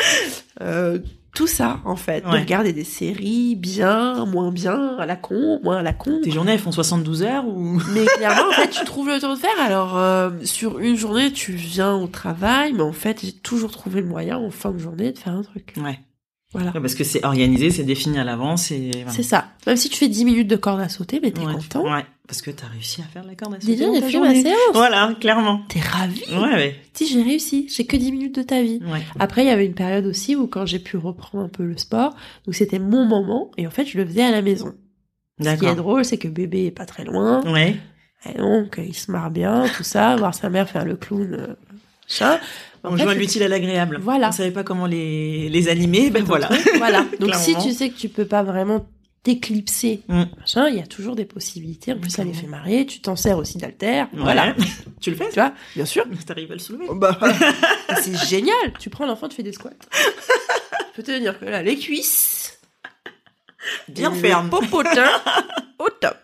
Tout 1.35 1.49
ça, 1.49 1.81
en 1.85 1.97
fait. 1.97 2.21
De 2.23 2.29
regarder 2.29 2.73
des 2.73 2.85
séries 2.85 3.57
bien, 3.57 4.25
moins 4.25 4.53
bien, 4.53 4.97
à 4.99 5.07
la 5.07 5.17
con, 5.17 5.59
moins 5.65 5.79
à 5.79 5.83
la 5.83 5.93
con. 5.93 6.21
Tes 6.23 6.31
journées, 6.31 6.53
elles 6.53 6.61
font 6.61 6.71
72 6.73 7.23
heures 7.23 7.47
ou? 7.47 7.81
Mais 7.93 8.05
clairement, 8.05 8.49
en 8.49 8.53
fait, 8.53 8.71
tu 8.71 8.85
trouves 8.85 9.09
le 9.09 9.19
temps 9.21 9.35
de 9.35 9.39
faire. 9.39 9.51
Alors, 9.61 9.99
euh, 9.99 10.31
sur 10.45 10.79
une 10.79 10.97
journée, 10.97 11.33
tu 11.33 11.53
viens 11.53 11.95
au 11.95 12.07
travail, 12.07 12.73
mais 12.73 12.83
en 12.83 12.93
fait, 12.93 13.21
j'ai 13.25 13.33
toujours 13.33 13.73
trouvé 13.73 14.01
le 14.01 14.07
moyen, 14.07 14.39
en 14.39 14.51
fin 14.51 14.71
de 14.71 14.79
journée, 14.79 15.13
de 15.13 15.19
faire 15.19 15.35
un 15.35 15.43
truc. 15.43 15.75
Ouais. 15.77 15.99
Voilà. 16.55 16.71
Ouais, 16.73 16.81
Parce 16.81 16.95
que 16.95 17.05
c'est 17.05 17.25
organisé, 17.25 17.71
c'est 17.71 17.83
défini 17.83 18.19
à 18.19 18.25
l'avance 18.25 18.71
et 18.71 18.91
voilà. 18.95 19.11
C'est 19.11 19.23
ça. 19.23 19.47
Même 19.67 19.77
si 19.77 19.89
tu 19.91 19.97
fais 19.99 20.09
10 20.09 20.25
minutes 20.25 20.49
de 20.49 20.57
corde 20.57 20.81
à 20.81 20.89
sauter, 20.89 21.21
mais 21.23 21.31
t'es 21.33 21.45
Ouais, 21.45 21.53
content. 21.55 21.83
Ouais. 21.85 22.05
Parce 22.27 22.41
que 22.41 22.51
t'as 22.51 22.69
réussi 22.69 23.03
à 23.03 23.05
faire 23.05 23.25
la 23.25 23.35
corde 23.35 23.55
à 23.55 23.61
sauter 23.61 23.77
Déjà, 23.77 23.93
j'ai 23.93 24.01
fait 24.01 24.21
ma 24.21 24.35
séance. 24.35 24.57
Voilà, 24.73 25.15
clairement. 25.21 25.61
T'es 25.69 25.81
ravi. 25.81 26.23
Ouais, 26.33 26.55
ouais. 26.55 26.77
Si 26.95 27.07
j'ai 27.07 27.23
réussi, 27.23 27.69
j'ai 27.75 27.85
que 27.87 27.97
10 27.97 28.13
minutes 28.13 28.35
de 28.37 28.43
ta 28.43 28.63
vie. 28.63 28.81
Ouais. 28.85 29.03
Après, 29.19 29.43
il 29.45 29.49
y 29.49 29.51
avait 29.51 29.67
une 29.67 29.75
période 29.75 30.07
aussi 30.07 30.35
où 30.37 30.47
quand 30.47 30.65
j'ai 30.65 30.79
pu 30.79 30.97
reprendre 30.97 31.45
un 31.45 31.49
peu 31.49 31.65
le 31.65 31.77
sport, 31.77 32.15
donc 32.47 32.55
c'était 32.55 32.79
mon 32.79 33.05
moment, 33.05 33.51
et 33.59 33.67
en 33.67 33.71
fait, 33.71 33.85
je 33.85 33.99
le 33.99 34.07
faisais 34.07 34.23
à 34.23 34.31
la 34.31 34.41
maison. 34.43 34.73
Ce 35.43 35.55
qui 35.59 35.67
est 35.67 35.75
drôle, 35.75 36.05
c'est 36.05 36.17
que 36.19 36.29
bébé 36.29 36.67
est 36.67 36.71
pas 36.71 36.87
très 36.87 37.05
loin, 37.05 37.43
Ouais. 37.53 37.77
et 38.33 38.39
donc 38.39 38.77
il 38.83 38.95
se 38.95 39.11
marre 39.11 39.31
bien, 39.33 39.67
tout 39.77 39.83
ça, 39.83 40.15
voir 40.15 40.33
sa 40.35 40.49
mère 40.49 40.71
faire 40.71 40.85
le 40.85 40.95
clown, 40.97 41.35
euh, 41.35 41.55
machin. 42.09 42.39
En 42.85 42.93
On 42.93 42.97
fait, 42.97 43.03
joue 43.05 43.09
à 43.09 43.13
c'est- 43.15 43.19
l'utile 43.19 43.43
à 43.43 43.49
l'agréable. 43.49 43.99
Voilà. 44.03 44.29
On 44.29 44.33
savait 44.33 44.51
pas 44.51 44.63
comment 44.63 44.87
les, 44.87 45.49
les 45.49 45.69
animer, 45.69 46.11
ben 46.11 46.23
voilà. 46.27 46.47
truc, 46.49 46.71
voilà. 46.79 47.05
Donc 47.19 47.35
si 47.35 47.57
tu 47.57 47.73
sais 47.73 47.89
que 47.91 47.97
tu 47.97 48.09
peux 48.09 48.27
pas 48.27 48.43
vraiment 48.43 48.87
t'éclipser, 49.23 50.03
Mm. 50.07 50.25
machin, 50.39 50.69
il 50.69 50.77
y 50.77 50.81
a 50.81 50.87
toujours 50.87 51.17
des 51.17 51.25
possibilités. 51.25 51.95
En 51.95 51.99
plus, 51.99 52.11
ça 52.11 52.25
les 52.25 52.35
fait 52.35 52.47
marrer. 52.47 52.85
Tu 52.85 53.01
t'en 53.01 53.17
sers 53.17 53.39
aussi 53.39 53.57
d'alter. 53.57 54.03
Ouais. 54.03 54.07
Voilà. 54.13 54.55
tu 55.01 55.11
le 55.11 55.17
fais? 55.17 55.29
Tu 55.31 55.37
vois, 55.37 55.53
bien 55.75 55.87
sûr. 55.87 56.05
T'arrives 56.27 56.51
à 56.51 56.55
le 56.55 56.61
soulever 56.61 56.87
Bah, 56.93 57.19
c'est 58.03 58.17
génial. 58.29 58.75
Tu 58.79 58.91
prends 58.91 59.07
l'enfant, 59.07 59.29
tu 59.29 59.37
fais 59.37 59.43
des 59.43 59.53
squats. 59.55 59.71
Je 59.93 60.97
peux 60.97 61.03
te 61.03 61.19
dire 61.19 61.41
que 61.41 61.47
là, 61.47 61.63
les 61.63 61.77
cuisses, 61.77 62.59
Bien 63.89 64.11
le 64.11 64.17
ferme. 64.17 64.51
popotin, 64.51 65.09
au 65.79 65.89
top. 65.89 66.19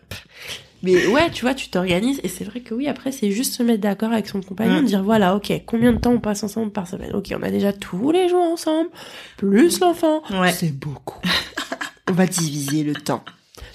Mais 0.83 1.05
ouais, 1.07 1.29
tu 1.31 1.43
vois, 1.45 1.53
tu 1.53 1.69
t'organises 1.69 2.19
et 2.23 2.27
c'est 2.27 2.43
vrai 2.43 2.61
que 2.61 2.73
oui, 2.73 2.87
après, 2.87 3.11
c'est 3.11 3.31
juste 3.31 3.53
se 3.53 3.63
mettre 3.63 3.81
d'accord 3.81 4.11
avec 4.11 4.27
son 4.27 4.41
compagnon, 4.41 4.81
Mm. 4.81 4.85
dire 4.85 5.03
voilà, 5.03 5.35
ok, 5.35 5.51
combien 5.65 5.93
de 5.93 5.97
temps 5.99 6.11
on 6.13 6.19
passe 6.19 6.43
ensemble 6.43 6.71
par 6.71 6.87
semaine? 6.87 7.13
Ok, 7.15 7.33
on 7.37 7.43
a 7.43 7.51
déjà 7.51 7.71
tous 7.73 8.11
les 8.11 8.27
jours 8.29 8.43
ensemble, 8.43 8.89
plus 9.37 9.79
l'enfant. 9.79 10.21
Ouais. 10.31 10.51
C'est 10.51 10.71
beaucoup. 10.77 11.19
on 12.09 12.13
va 12.13 12.25
diviser 12.25 12.83
le 12.83 12.93
temps. 12.95 13.23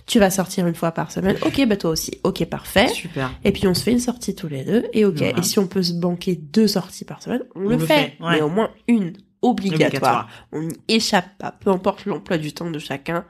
Tu 0.06 0.18
vas 0.20 0.30
sortir 0.30 0.66
une 0.68 0.74
fois 0.74 0.92
par 0.92 1.10
semaine. 1.10 1.36
Ok, 1.44 1.64
bah 1.66 1.76
toi 1.76 1.90
aussi. 1.90 2.12
Ok, 2.22 2.44
parfait. 2.46 2.88
Super. 2.88 3.32
Et 3.44 3.50
puis 3.52 3.66
on 3.66 3.74
se 3.74 3.82
fait 3.82 3.90
une 3.92 3.98
sortie 3.98 4.34
tous 4.36 4.46
les 4.48 4.64
deux. 4.64 4.84
Et 4.92 5.04
ok, 5.04 5.16
Voilà. 5.18 5.38
et 5.38 5.42
si 5.42 5.58
on 5.58 5.66
peut 5.66 5.82
se 5.82 5.94
banquer 5.94 6.36
deux 6.36 6.68
sorties 6.68 7.04
par 7.04 7.22
semaine, 7.22 7.42
on, 7.56 7.60
le, 7.60 7.70
le 7.70 7.78
fait. 7.78 7.86
fait, 8.18 8.24
ouais. 8.24 8.36
Mais 8.36 8.40
au 8.42 8.48
moins 8.48 8.70
une 8.86 9.14
obligatoire. 9.42 9.82
Obligatoire. 9.88 10.28
On 10.52 10.62
n'y 10.62 10.74
échappe 10.88 11.36
pas. 11.38 11.50
Peu 11.52 11.70
importe 11.70 12.04
l'emploi 12.06 12.38
du 12.38 12.52
temps 12.52 12.70
de 12.70 12.78
chacun, 12.78 13.24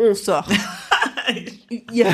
on 0.00 0.14
sort. 0.14 0.48
Il 1.70 1.84
y 1.96 2.02
a, 2.02 2.10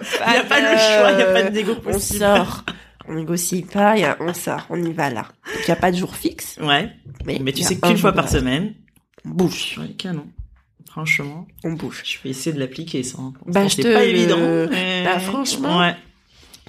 il 0.20 0.20
y 0.20 0.22
a 0.22 0.28
Il 0.28 0.32
n'y 0.32 0.38
a 0.38 0.44
pas 0.44 0.60
le 0.60 0.78
choix, 0.78 1.10
il 1.12 1.16
n'y 1.16 1.22
a 1.22 1.32
pas 1.32 1.42
de 1.44 1.48
négo 1.54 1.74
On 1.86 1.98
sort. 1.98 2.64
On 3.08 3.14
négocie 3.14 3.62
pas, 3.62 3.96
y 3.98 4.04
a, 4.04 4.16
on 4.20 4.32
sort, 4.32 4.66
on 4.70 4.80
y 4.82 4.92
va 4.92 5.10
là. 5.10 5.26
Il 5.60 5.64
n'y 5.66 5.72
a 5.72 5.76
pas 5.76 5.90
de 5.90 5.96
jour 5.96 6.14
fixe, 6.14 6.56
Ouais. 6.62 6.88
mais, 7.26 7.38
tu 7.52 7.60
y 7.60 7.64
sais 7.64 7.78
un 7.82 7.88
qu'une 7.88 7.98
fois 7.98 8.12
par 8.12 8.26
de 8.26 8.30
semaine. 8.30 8.74
On 9.24 9.30
bouge, 9.30 9.76
Ouais, 9.80 9.88
canon. 9.98 10.26
Franchement, 10.88 11.46
on 11.64 11.72
bouge. 11.72 12.02
je 12.04 12.18
vais 12.22 12.30
essayer 12.30 12.52
de 12.54 12.60
l'appliquer 12.60 13.02
ça. 13.02 13.18
hein. 13.20 13.32
Bah, 13.46 13.68
c'est 13.68 13.82
pas 13.92 14.04
évident. 14.04 14.36
mais- 14.70 15.04
Bah, 15.04 15.18
franchement, 15.18 15.78
Ouais. 15.78 15.96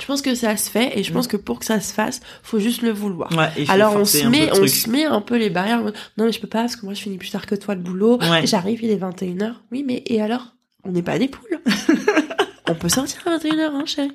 Je 0.02 0.08
pense 0.08 0.24
que 0.24 0.34
ça 0.34 0.58
se 0.58 0.72
fait 0.72 0.98
et 0.98 1.04
je 1.04 1.14
pense 1.14 1.28
que 1.28 1.38
pour 1.38 1.60
que 1.60 1.66
ça 1.66 1.80
se 1.80 1.94
fasse, 1.94 2.20
faut 2.42 2.58
juste 2.58 2.82
le 2.82 2.90
vouloir. 2.90 3.32
Ouais, 3.38 3.50
Alors 3.70 3.96
on 3.96 4.06
se 4.06 4.26
met, 4.26 4.50
on 4.52 4.66
se 4.66 4.90
met 4.90 5.06
un 5.06 5.22
peu 5.22 5.38
les 5.38 5.52
barrières. 5.52 5.84
Non 6.18 6.26
mais 6.26 6.32
je 6.32 6.40
peux 6.40 6.48
pas 6.48 6.62
parce 6.62 6.76
que 6.76 6.84
moi 6.86 6.96
je 6.96 7.02
finis 7.04 7.20
plus 7.20 7.30
tard 7.30 7.46
que 7.46 7.54
toi 7.54 7.76
le 7.76 7.82
boulot. 7.82 8.18
Ouais. 8.20 8.48
J'arrive, 8.48 8.80
il 8.82 8.90
est 8.90 8.96
21h. 8.98 9.54
Oui 9.72 9.84
mais 9.86 10.02
et 10.08 10.20
alors? 10.20 10.56
On 10.84 10.92
n'est 10.92 11.04
pas 11.04 11.20
des 11.20 11.28
poules. 11.28 11.60
on 12.74 12.76
peut 12.76 12.90
sortir 12.90 13.20
à 13.26 13.38
21h, 13.38 13.62
hein 13.62 13.86
chérie. 13.86 14.12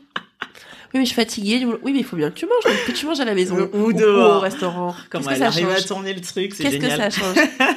Oui 0.94 1.00
mais 1.00 1.00
je 1.00 1.06
suis 1.06 1.14
fatiguée. 1.14 1.66
Oui 1.82 1.92
mais 1.92 1.98
il 2.00 2.04
faut 2.04 2.16
bien 2.16 2.30
que 2.30 2.38
tu 2.38 2.46
manges. 2.46 2.74
Que 2.86 2.92
tu 2.92 3.06
manges 3.06 3.20
à 3.20 3.24
la 3.24 3.34
maison 3.34 3.68
Ou 3.74 3.92
dehors. 3.92 4.36
au 4.36 4.40
restaurant. 4.40 4.94
Comment 5.10 5.26
que 5.26 5.36
ça 5.36 5.46
arrive 5.46 5.68
à 5.68 5.76
change 5.76 5.86
tourner 5.86 6.14
le 6.14 6.20
truc, 6.20 6.54
c'est 6.54 6.64
Qu'est-ce 6.64 6.78
que 6.78 6.88
ça 6.88 7.10
change 7.10 7.36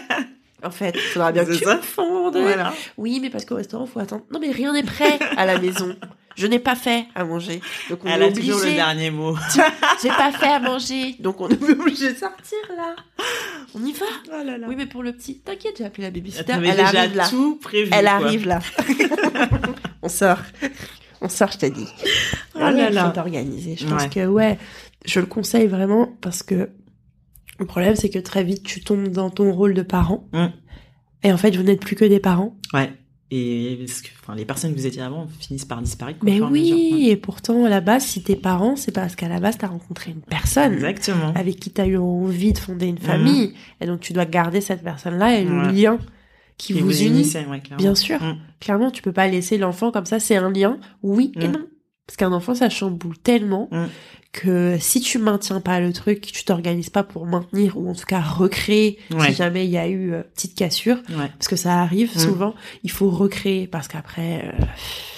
En 0.63 0.69
fait, 0.69 0.93
il 0.95 1.01
faudra 1.01 1.31
bien 1.31 1.43
que 1.43 1.53
tu 1.53 1.65
me 1.65 1.77
fondes. 1.81 2.37
Voilà. 2.37 2.73
Oui 2.97 3.19
mais 3.21 3.29
parce 3.29 3.45
qu'au 3.45 3.55
restaurant 3.55 3.85
faut 3.85 3.99
attendre. 3.99 4.23
Non 4.31 4.39
mais 4.39 4.51
rien 4.51 4.73
n'est 4.73 4.83
prêt 4.83 5.19
à 5.35 5.45
la 5.45 5.59
maison. 5.59 5.95
Je 6.35 6.47
n'ai 6.47 6.59
pas 6.59 6.75
fait 6.75 7.05
à 7.15 7.23
manger. 7.23 7.61
Donc 7.89 7.99
on 8.03 8.07
Elle 8.07 8.21
est 8.21 8.25
a 8.25 8.27
obligé. 8.29 8.51
toujours 8.51 8.65
le 8.67 8.73
dernier 8.73 9.11
mot. 9.11 9.35
J'ai 10.01 10.09
pas 10.09 10.31
fait 10.31 10.47
à 10.47 10.59
manger, 10.59 11.15
donc 11.19 11.39
on 11.41 11.49
est 11.49 11.61
obligé 11.69 12.13
de 12.13 12.17
sortir 12.17 12.57
là. 12.75 12.95
On 13.75 13.85
y 13.85 13.91
va. 13.93 14.05
Oh 14.27 14.43
là 14.43 14.57
là. 14.57 14.67
Oui, 14.67 14.75
mais 14.77 14.85
pour 14.85 15.03
le 15.03 15.13
petit, 15.13 15.39
t'inquiète, 15.39 15.75
j'ai 15.77 15.85
appelé 15.85 16.03
la 16.03 16.11
babysitter. 16.11 16.53
Elle 16.53 16.61
déjà 16.61 16.87
arrive 16.87 17.15
là. 17.15 17.27
tout 17.29 17.57
prévu. 17.57 17.89
Elle 17.93 18.05
quoi. 18.05 18.13
arrive 18.13 18.47
là. 18.47 18.59
on 20.01 20.09
sort. 20.09 20.39
On 21.21 21.29
sort, 21.29 21.51
je 21.51 21.57
t'ai 21.59 21.69
dit. 21.69 21.87
Oh 22.55 22.59
là 22.59 22.89
là. 22.89 23.05
Faut 23.05 23.15
t'organiser. 23.15 23.75
Je 23.79 23.85
pense 23.85 24.07
que 24.07 24.25
ouais, 24.25 24.57
je 25.05 25.19
le 25.19 25.25
conseille 25.25 25.67
vraiment 25.67 26.07
parce 26.21 26.43
que 26.43 26.69
le 27.59 27.65
problème 27.65 27.95
c'est 27.95 28.09
que 28.09 28.19
très 28.19 28.43
vite 28.43 28.63
tu 28.63 28.81
tombes 28.83 29.09
dans 29.09 29.29
ton 29.29 29.51
rôle 29.51 29.73
de 29.73 29.83
parent. 29.83 30.27
Mm. 30.33 30.47
Et 31.23 31.31
en 31.31 31.37
fait, 31.37 31.55
vous 31.55 31.61
n'êtes 31.63 31.81
plus 31.81 31.95
que 31.95 32.05
des 32.05 32.19
parents. 32.19 32.57
Ouais. 32.73 32.91
Et 33.33 33.77
parce 33.85 34.01
que, 34.01 34.09
enfin, 34.21 34.35
les 34.35 34.43
personnes 34.43 34.73
que 34.73 34.77
vous 34.77 34.85
étiez 34.85 35.01
avant 35.01 35.25
finissent 35.39 35.63
par 35.65 35.81
disparaître. 35.81 36.19
Mais 36.21 36.41
oui, 36.41 36.73
mesure. 36.73 37.11
et 37.11 37.15
pourtant 37.15 37.63
à 37.63 37.69
la 37.69 37.79
base, 37.79 38.03
si 38.03 38.21
t'es 38.21 38.35
parent, 38.35 38.75
c'est 38.75 38.91
parce 38.91 39.15
qu'à 39.15 39.29
la 39.29 39.39
base 39.39 39.57
t'as 39.57 39.67
rencontré 39.67 40.11
une 40.11 40.21
personne. 40.21 40.73
Exactement. 40.73 41.31
avec 41.33 41.57
qui 41.59 41.71
tu 41.71 41.79
as 41.79 41.87
eu 41.87 41.95
envie 41.97 42.51
de 42.51 42.57
fonder 42.57 42.87
une 42.87 42.97
famille. 42.97 43.53
Et 43.79 43.85
donc, 43.85 44.01
tu 44.01 44.11
dois 44.11 44.25
garder 44.25 44.59
cette 44.59 44.83
personne-là 44.83 45.39
et 45.39 45.45
le 45.45 45.49
Mhm. 45.51 45.65
Ouais. 45.67 45.71
lien 45.71 45.97
qui, 46.57 46.73
Qui 46.73 46.81
vous, 46.81 47.01
unit. 47.03 47.23
ouais. 47.49 47.63
Bien 47.77 47.95
sûr. 47.95 48.21
Mm. 48.21 48.37
Clairement, 48.59 48.91
tu 48.91 49.01
peux 49.01 49.13
pas 49.13 49.27
laisser 49.27 49.57
l'enfant 49.57 49.91
comme 49.91 50.05
ça. 50.05 50.19
C'est 50.19 50.35
un 50.35 50.51
lien, 50.51 50.77
oui 51.01 51.31
et 51.39 51.47
Mhm. 51.47 51.53
non. 51.53 51.65
Parce 52.05 52.17
qu'un 52.17 52.33
enfant, 52.33 52.53
ça 52.53 52.69
chamboule 52.69 53.17
tellement 53.17 53.69
Mhm. 53.71 53.87
Que 54.33 54.77
si 54.79 55.01
tu 55.01 55.17
maintiens 55.17 55.59
pas 55.59 55.81
le 55.81 55.91
truc, 55.91 56.21
tu 56.21 56.45
t'organises 56.45 56.89
pas 56.89 57.03
pour 57.03 57.25
maintenir 57.25 57.77
ou 57.77 57.89
en 57.89 57.93
tout 57.93 58.05
cas 58.05 58.21
recréer 58.21 58.97
Ouais. 59.11 59.27
si 59.27 59.33
jamais 59.33 59.65
il 59.65 59.71
y 59.71 59.77
a 59.77 59.87
eu 59.89 60.13
euh, 60.13 60.23
petite 60.23 60.55
cassure, 60.55 60.97
Ouais. 61.09 61.29
parce 61.37 61.49
que 61.49 61.57
ça 61.57 61.81
arrive 61.81 62.11
Mhm. 62.15 62.21
souvent, 62.21 62.53
il 62.83 62.91
faut 62.91 63.09
recréer 63.09 63.67
parce 63.67 63.89
qu'après 63.89 64.45
euh, 64.45 64.65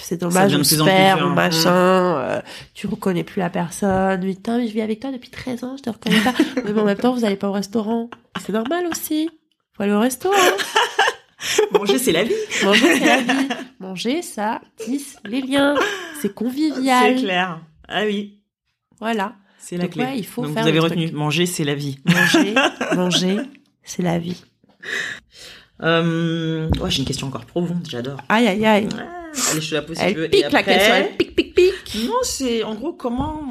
c'est 0.00 0.20
dommage, 0.20 0.52
on 0.54 0.58
de 0.58 0.62
se 0.64 0.82
perd, 0.82 1.22
ou 1.22 1.28
machin, 1.28 1.70
euh, 2.18 2.40
tu 2.74 2.88
reconnais 2.88 3.22
plus 3.22 3.38
la 3.38 3.50
personne, 3.50 4.20
putain, 4.20 4.58
mais 4.58 4.66
je 4.66 4.72
vis 4.74 4.80
avec 4.82 4.98
toi 5.00 5.12
depuis 5.12 5.30
13 5.30 5.62
ans, 5.62 5.76
je 5.76 5.82
te 5.84 5.90
reconnais 5.90 6.20
pas. 6.20 6.34
mais 6.64 6.78
en 6.80 6.84
même 6.84 6.98
temps, 6.98 7.14
vous 7.14 7.24
allez 7.24 7.36
pas 7.36 7.48
au 7.48 7.52
restaurant. 7.52 8.10
C'est 8.44 8.52
normal 8.52 8.86
aussi. 8.90 9.30
Faut 9.76 9.84
aller 9.84 9.92
au 9.92 10.00
resto, 10.00 10.30
hein. 10.32 10.52
Manger, 11.72 11.98
c'est 11.98 12.12
la 12.12 12.24
vie. 12.24 12.32
Manger, 12.64 12.98
c'est 12.98 13.04
la 13.06 13.20
vie. 13.20 13.48
Manger, 13.78 14.22
ça 14.22 14.60
tisse 14.76 15.16
les 15.24 15.40
liens. 15.42 15.74
C'est 16.20 16.34
convivial. 16.34 17.16
C'est 17.18 17.22
clair. 17.22 17.60
Ah 17.88 18.02
oui. 18.06 18.40
Voilà. 19.00 19.34
C'est 19.58 19.76
la 19.76 19.84
Donc 19.84 19.92
clé. 19.92 20.04
ouais, 20.04 20.18
il 20.18 20.26
faut 20.26 20.42
Donc 20.42 20.54
faire 20.54 20.62
vous 20.62 20.68
avez 20.68 20.78
le 20.78 20.82
retenu. 20.84 21.06
truc. 21.06 21.16
Manger, 21.16 21.46
c'est 21.46 21.64
la 21.64 21.74
vie. 21.74 21.98
Manger, 22.04 22.54
manger, 22.96 23.36
c'est 23.82 24.02
la 24.02 24.18
vie. 24.18 24.42
Euh... 25.82 26.68
Ouais, 26.80 26.90
j'ai 26.90 26.98
une 27.00 27.04
question 27.06 27.26
encore 27.28 27.44
profonde. 27.46 27.86
J'adore. 27.88 28.18
Aïe, 28.28 28.46
aïe, 28.46 28.64
aïe. 28.64 28.88
Allez, 29.50 29.60
je 29.60 29.70
te 29.70 29.74
la 29.74 29.82
pose 29.82 29.96
si 29.96 30.02
tu 30.02 30.08
Elle 30.08 30.16
veux. 30.16 30.26
Et 30.26 30.42
pique 30.42 30.52
la 30.52 30.62
question, 30.62 30.94
elle 30.94 31.16
pique, 31.16 31.34
pique, 31.34 31.54
pique. 31.54 31.96
Non, 32.06 32.14
c'est 32.22 32.62
en 32.62 32.74
gros 32.74 32.92
comment, 32.92 33.42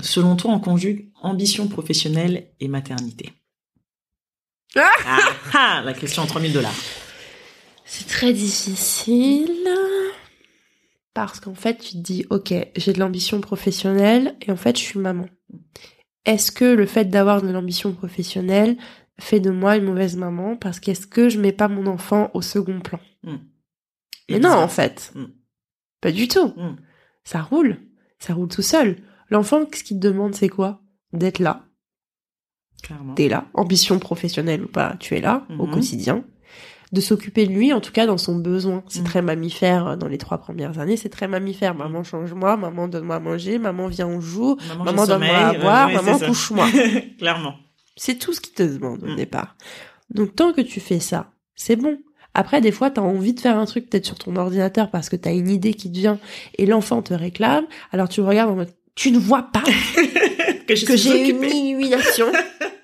selon 0.00 0.34
toi, 0.36 0.50
on 0.52 0.58
conjugue 0.60 1.08
ambition 1.22 1.68
professionnelle 1.68 2.48
et 2.58 2.68
maternité? 2.68 3.32
Ah 4.76 4.88
ah, 5.06 5.18
ah, 5.52 5.82
la 5.84 5.92
question 5.92 6.22
en 6.22 6.26
3000 6.26 6.52
dollars. 6.52 6.74
C'est 7.84 8.06
très 8.06 8.32
difficile 8.32 9.52
parce 11.14 11.40
qu'en 11.40 11.54
fait, 11.54 11.78
tu 11.78 11.92
te 11.92 11.98
dis, 11.98 12.24
ok, 12.30 12.54
j'ai 12.76 12.92
de 12.92 12.98
l'ambition 13.00 13.40
professionnelle 13.40 14.36
et 14.42 14.50
en 14.52 14.56
fait, 14.56 14.78
je 14.78 14.82
suis 14.82 14.98
maman. 14.98 15.26
Est-ce 16.24 16.52
que 16.52 16.64
le 16.64 16.86
fait 16.86 17.06
d'avoir 17.06 17.42
de 17.42 17.48
l'ambition 17.48 17.92
professionnelle 17.92 18.76
fait 19.18 19.40
de 19.40 19.50
moi 19.50 19.76
une 19.76 19.84
mauvaise 19.84 20.16
maman? 20.16 20.56
Parce 20.56 20.78
qu'est-ce 20.80 21.06
que 21.06 21.28
je 21.28 21.40
mets 21.40 21.52
pas 21.52 21.68
mon 21.68 21.86
enfant 21.86 22.30
au 22.34 22.42
second 22.42 22.80
plan? 22.80 23.00
Mais 24.28 24.38
non, 24.38 24.50
en 24.52 24.68
fait, 24.68 25.12
Mm. 25.14 25.24
pas 26.00 26.12
du 26.12 26.28
tout. 26.28 26.48
Mm. 26.56 26.76
Ça 27.24 27.42
roule, 27.42 27.78
ça 28.18 28.34
roule 28.34 28.48
tout 28.48 28.62
seul. 28.62 29.02
L'enfant, 29.30 29.62
ce 29.74 29.82
qu'il 29.82 29.98
te 29.98 30.06
demande, 30.06 30.34
c'est 30.34 30.48
quoi? 30.48 30.82
D'être 31.12 31.38
là. 31.40 31.64
Clairement. 32.82 33.14
T'es 33.14 33.28
là, 33.28 33.46
ambition 33.54 33.98
professionnelle 33.98 34.62
ou 34.64 34.68
pas, 34.68 34.96
tu 35.00 35.14
es 35.16 35.20
là 35.20 35.46
au 35.58 35.66
Mhm. 35.66 35.72
quotidien. 35.74 36.24
De 36.92 37.00
s'occuper 37.00 37.46
de 37.46 37.52
lui, 37.52 37.72
en 37.72 37.80
tout 37.80 37.92
cas 37.92 38.06
dans 38.06 38.18
son 38.18 38.34
besoin. 38.36 38.82
C'est 38.88 39.00
Mm. 39.00 39.04
très 39.04 39.22
mammifère 39.22 39.86
euh, 39.86 39.96
dans 39.96 40.08
les 40.08 40.18
trois 40.18 40.38
premières 40.38 40.78
années, 40.78 40.96
c'est 40.96 41.08
très 41.08 41.28
mammifère. 41.28 41.74
Maman 41.74 42.02
change-moi, 42.04 42.56
maman 42.56 42.88
donne-moi 42.88 43.16
à 43.16 43.20
manger, 43.20 43.58
maman 43.58 43.86
vient 43.88 44.08
on 44.08 44.20
joue, 44.20 44.56
Maman, 44.84 45.06
donne-moi 45.06 45.36
à 45.36 45.52
boire, 45.54 45.88
ouais, 45.88 45.94
maman 45.94 46.18
couche-moi. 46.18 46.66
Clairement. 47.18 47.54
C'est 47.96 48.18
tout 48.18 48.32
ce 48.32 48.40
qu'il 48.40 48.54
te 48.54 48.62
demande 48.62 49.02
au 49.04 49.12
Mm. 49.12 49.16
départ. 49.16 49.56
Donc 50.10 50.34
tant 50.34 50.52
que 50.52 50.60
tu 50.62 50.80
fais 50.80 50.98
ça, 51.00 51.30
c'est 51.54 51.76
bon. 51.76 51.98
Après, 52.34 52.60
des 52.60 52.70
fois, 52.72 52.90
t'as 52.90 53.00
envie 53.02 53.34
de 53.34 53.40
faire 53.40 53.58
un 53.58 53.66
truc 53.66 53.90
peut-être 53.90 54.06
sur 54.06 54.16
ton 54.18 54.36
ordinateur 54.36 54.90
parce 54.90 55.08
que 55.08 55.16
t'as 55.16 55.32
une 55.32 55.48
idée 55.50 55.74
qui 55.74 55.90
te 55.92 55.98
vient 55.98 56.18
et 56.58 56.64
l'enfant 56.66 57.02
te 57.02 57.12
réclame. 57.14 57.66
Alors 57.92 58.08
tu 58.08 58.20
regardes 58.20 58.50
en 58.50 58.54
mode, 58.56 58.70
tu 58.94 59.10
ne 59.10 59.18
vois 59.18 59.48
pas 59.52 59.62
que 60.66 60.74
j'ai 60.96 61.28
une 61.30 61.36
occupée. 61.38 61.50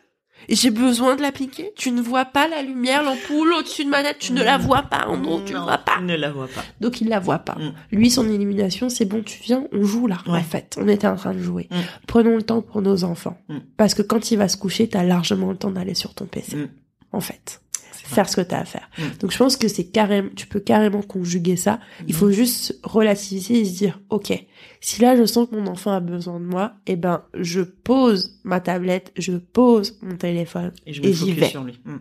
J'ai 0.49 0.71
besoin 0.71 1.17
de 1.17 1.23
l'appliquer. 1.23 1.73
Tu 1.77 1.91
ne 1.91 2.01
vois 2.01 2.25
pas 2.25 2.49
la 2.49 2.63
lumière, 2.63 3.03
l'ampoule 3.03 3.53
au-dessus 3.53 3.85
de 3.85 3.91
ma 3.91 4.03
tête. 4.03 4.19
Tu 4.19 4.33
ne 4.33 4.43
la 4.43 4.59
vois 4.59 4.83
pas. 4.83 5.07
En 5.07 5.19
gros, 5.19 5.41
tu 5.41 5.53
ne 5.55 5.59
vois 5.59 5.79
pas. 5.79 6.01
Ne 6.01 6.17
la 6.17 6.31
vois 6.31 6.49
pas. 6.49 6.63
Donc 6.81 7.01
il 7.01 7.09
la 7.09 7.21
voit 7.21 7.39
pas. 7.41 7.55
Mm. 7.55 7.73
Lui, 7.93 8.11
son 8.11 8.29
illumination, 8.29 8.89
c'est 8.89 9.05
bon, 9.05 9.23
tu 9.23 9.41
viens, 9.43 9.65
on 9.73 9.85
joue 9.85 10.07
là. 10.07 10.19
Ouais. 10.27 10.39
En 10.39 10.43
fait, 10.43 10.77
on 10.81 10.89
était 10.89 11.07
en 11.07 11.17
train 11.17 11.35
de 11.35 11.43
jouer. 11.43 11.69
Mm. 11.71 11.77
Prenons 12.07 12.37
le 12.37 12.43
temps 12.43 12.63
pour 12.63 12.83
nos 12.83 13.05
enfants. 13.05 13.39
Mm. 13.49 13.59
Parce 13.77 13.95
que 13.95 14.03
quand 14.03 14.31
il 14.31 14.39
va 14.39 14.49
se 14.49 14.57
coucher, 14.57 14.89
t'as 14.89 15.03
largement 15.03 15.51
le 15.51 15.57
temps 15.57 15.71
d'aller 15.71 15.95
sur 15.95 16.15
ton 16.15 16.27
PC. 16.27 16.57
Mm. 16.57 16.69
En 17.13 17.21
fait. 17.21 17.61
Faire 18.07 18.29
ce 18.29 18.37
que 18.37 18.41
t'as 18.41 18.61
à 18.61 18.65
faire. 18.65 18.89
Mm. 18.99 19.03
Donc 19.21 19.33
je 19.33 19.39
pense 19.39 19.57
que 19.57 19.69
c'est 19.69 19.87
carrément, 19.87 20.29
tu 20.37 20.47
peux 20.47 20.61
carrément 20.61 21.03
conjuguer 21.03 21.57
ça. 21.57 21.81
Il 22.07 22.15
Mm. 22.15 22.19
faut 22.19 22.31
juste 22.31 22.79
relativiser 22.83 23.61
et 23.61 23.65
se 23.65 23.77
dire, 23.77 24.01
ok, 24.11 24.33
si 24.81 25.01
là 25.03 25.17
je 25.17 25.25
sens 25.25 25.49
que 25.49 25.55
mon 25.57 25.67
enfant 25.67 25.93
a 25.93 26.01
besoin 26.01 26.39
de 26.41 26.45
moi, 26.45 26.75
eh 26.87 26.97
ben 26.97 27.25
je 27.35 27.61
pose 27.63 28.41
ma 28.45 28.61
tablette, 28.61 29.13
je 29.17 29.33
pose 29.33 29.99
mon 30.03 30.17
téléphone, 30.17 30.73
Et 30.87 30.93
je 30.93 31.03
me 31.03 31.07
et 31.09 31.13
j'y 31.13 31.33
vais. 31.33 31.49
sur 31.49 31.65
lui. 31.65 31.79
Mm. 31.85 31.97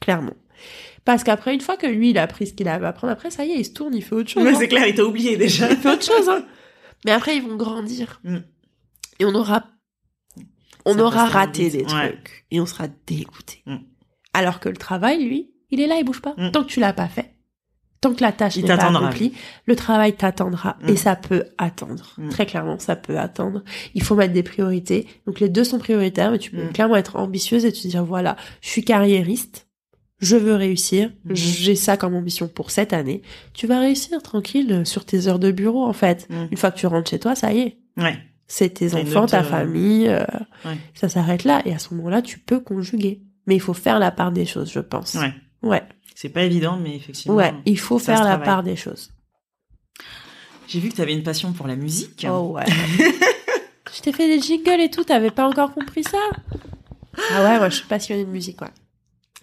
clairement. 0.00 0.34
Parce 1.04 1.24
qu'après, 1.24 1.52
une 1.52 1.60
fois 1.60 1.76
que 1.76 1.86
lui, 1.88 2.10
il 2.10 2.18
a 2.18 2.22
appris 2.22 2.46
ce 2.46 2.52
qu'il 2.52 2.68
avait 2.68 2.86
à 2.86 2.90
apprendre, 2.90 3.12
après, 3.12 3.30
ça 3.32 3.44
y 3.44 3.50
est, 3.50 3.58
il 3.58 3.64
se 3.64 3.72
tourne, 3.72 3.92
il 3.94 4.02
fait 4.04 4.14
autre 4.14 4.30
chose. 4.30 4.46
Hein. 4.46 4.54
c'est 4.56 4.68
clair, 4.68 4.86
il 4.86 4.94
t'a 4.94 5.04
oublié 5.04 5.36
déjà. 5.36 5.68
Il 5.68 5.76
fait 5.76 5.90
autre 5.90 6.04
chose, 6.04 6.28
hein. 6.28 6.44
Mais 7.04 7.10
après, 7.10 7.36
ils 7.36 7.42
vont 7.42 7.56
grandir. 7.56 8.22
Et 9.18 9.24
on 9.24 9.34
aura, 9.34 9.64
on 10.84 10.94
Ça 10.94 11.02
aura 11.04 11.26
raté 11.26 11.68
des. 11.70 11.78
Ouais. 11.82 12.10
trucs. 12.12 12.46
Et 12.52 12.60
on 12.60 12.66
sera 12.66 12.86
dégoûté. 13.08 13.64
Alors 14.34 14.60
que 14.60 14.68
le 14.68 14.76
travail, 14.76 15.24
lui, 15.24 15.50
il 15.70 15.80
est 15.80 15.86
là, 15.86 15.96
il 15.98 16.04
bouge 16.04 16.20
pas. 16.20 16.34
Mm. 16.36 16.50
Tant 16.52 16.62
que 16.62 16.68
tu 16.68 16.80
l'as 16.80 16.92
pas 16.92 17.08
fait. 17.08 17.34
Tant 18.00 18.14
que 18.14 18.22
la 18.22 18.32
tâche 18.32 18.56
n'est 18.56 18.66
pas 18.66 18.74
accomplie, 18.74 19.32
le 19.66 19.76
travail 19.76 20.14
t'attendra. 20.14 20.76
Mm. 20.82 20.88
Et 20.88 20.96
ça 20.96 21.14
peut 21.16 21.44
attendre. 21.58 22.14
Mm. 22.18 22.28
Très 22.30 22.46
clairement, 22.46 22.78
ça 22.78 22.96
peut 22.96 23.18
attendre. 23.18 23.62
Il 23.94 24.02
faut 24.02 24.14
mettre 24.14 24.32
des 24.32 24.42
priorités. 24.42 25.06
Donc 25.26 25.40
les 25.40 25.48
deux 25.48 25.64
sont 25.64 25.78
prioritaires, 25.78 26.32
mais 26.32 26.38
tu 26.38 26.50
peux 26.50 26.66
clairement 26.68 26.96
être 26.96 27.16
ambitieuse 27.16 27.64
et 27.64 27.72
te 27.72 27.86
dire, 27.86 28.04
voilà, 28.04 28.36
je 28.60 28.68
suis 28.68 28.84
carriériste. 28.84 29.68
Je 30.18 30.36
veux 30.36 30.54
réussir. 30.54 31.10
J'ai 31.30 31.74
ça 31.74 31.96
comme 31.96 32.14
ambition 32.14 32.48
pour 32.48 32.70
cette 32.70 32.92
année. 32.92 33.22
Tu 33.54 33.66
vas 33.66 33.80
réussir 33.80 34.22
tranquille 34.22 34.82
sur 34.84 35.04
tes 35.04 35.26
heures 35.26 35.40
de 35.40 35.50
bureau, 35.50 35.84
en 35.84 35.92
fait. 35.92 36.28
Une 36.50 36.56
fois 36.56 36.70
que 36.70 36.78
tu 36.78 36.86
rentres 36.86 37.10
chez 37.10 37.18
toi, 37.18 37.34
ça 37.34 37.52
y 37.52 37.60
est. 37.60 37.78
Ouais. 37.96 38.16
C'est 38.46 38.68
tes 38.68 38.94
enfants, 38.94 39.26
ta 39.26 39.40
euh, 39.40 39.44
famille, 39.44 40.08
euh, 40.08 40.24
Ouais. 40.64 40.76
ça 40.94 41.08
s'arrête 41.08 41.44
là. 41.44 41.62
Et 41.64 41.72
à 41.72 41.78
ce 41.78 41.94
moment-là, 41.94 42.20
tu 42.20 42.38
peux 42.38 42.60
conjuguer. 42.60 43.22
Mais 43.46 43.56
il 43.56 43.60
faut 43.60 43.74
faire 43.74 43.98
la 43.98 44.10
part 44.10 44.32
des 44.32 44.46
choses, 44.46 44.70
je 44.72 44.80
pense. 44.80 45.14
Ouais. 45.14 45.32
Ouais, 45.62 45.82
C'est 46.14 46.28
pas 46.28 46.42
évident, 46.42 46.76
mais 46.76 46.96
effectivement. 46.96 47.36
ouais. 47.36 47.54
Il 47.66 47.78
faut 47.78 47.98
faire 47.98 48.24
la 48.24 48.38
part 48.38 48.62
des 48.62 48.76
choses. 48.76 49.10
J'ai 50.68 50.80
vu 50.80 50.88
que 50.88 50.96
t'avais 50.96 51.12
une 51.12 51.22
passion 51.22 51.52
pour 51.52 51.66
la 51.66 51.76
musique. 51.76 52.26
Oh 52.28 52.52
ouais. 52.54 52.64
je 53.94 54.00
t'ai 54.00 54.12
fait 54.12 54.26
des 54.28 54.40
jingles 54.40 54.80
et 54.80 54.90
tout, 54.90 55.04
t'avais 55.04 55.30
pas 55.30 55.46
encore 55.46 55.72
compris 55.74 56.02
ça? 56.04 56.18
Ah 57.30 57.44
ouais, 57.44 57.58
moi 57.58 57.68
je 57.68 57.76
suis 57.76 57.86
passionnée 57.86 58.24
de 58.24 58.30
musique, 58.30 58.60
ouais. 58.62 58.70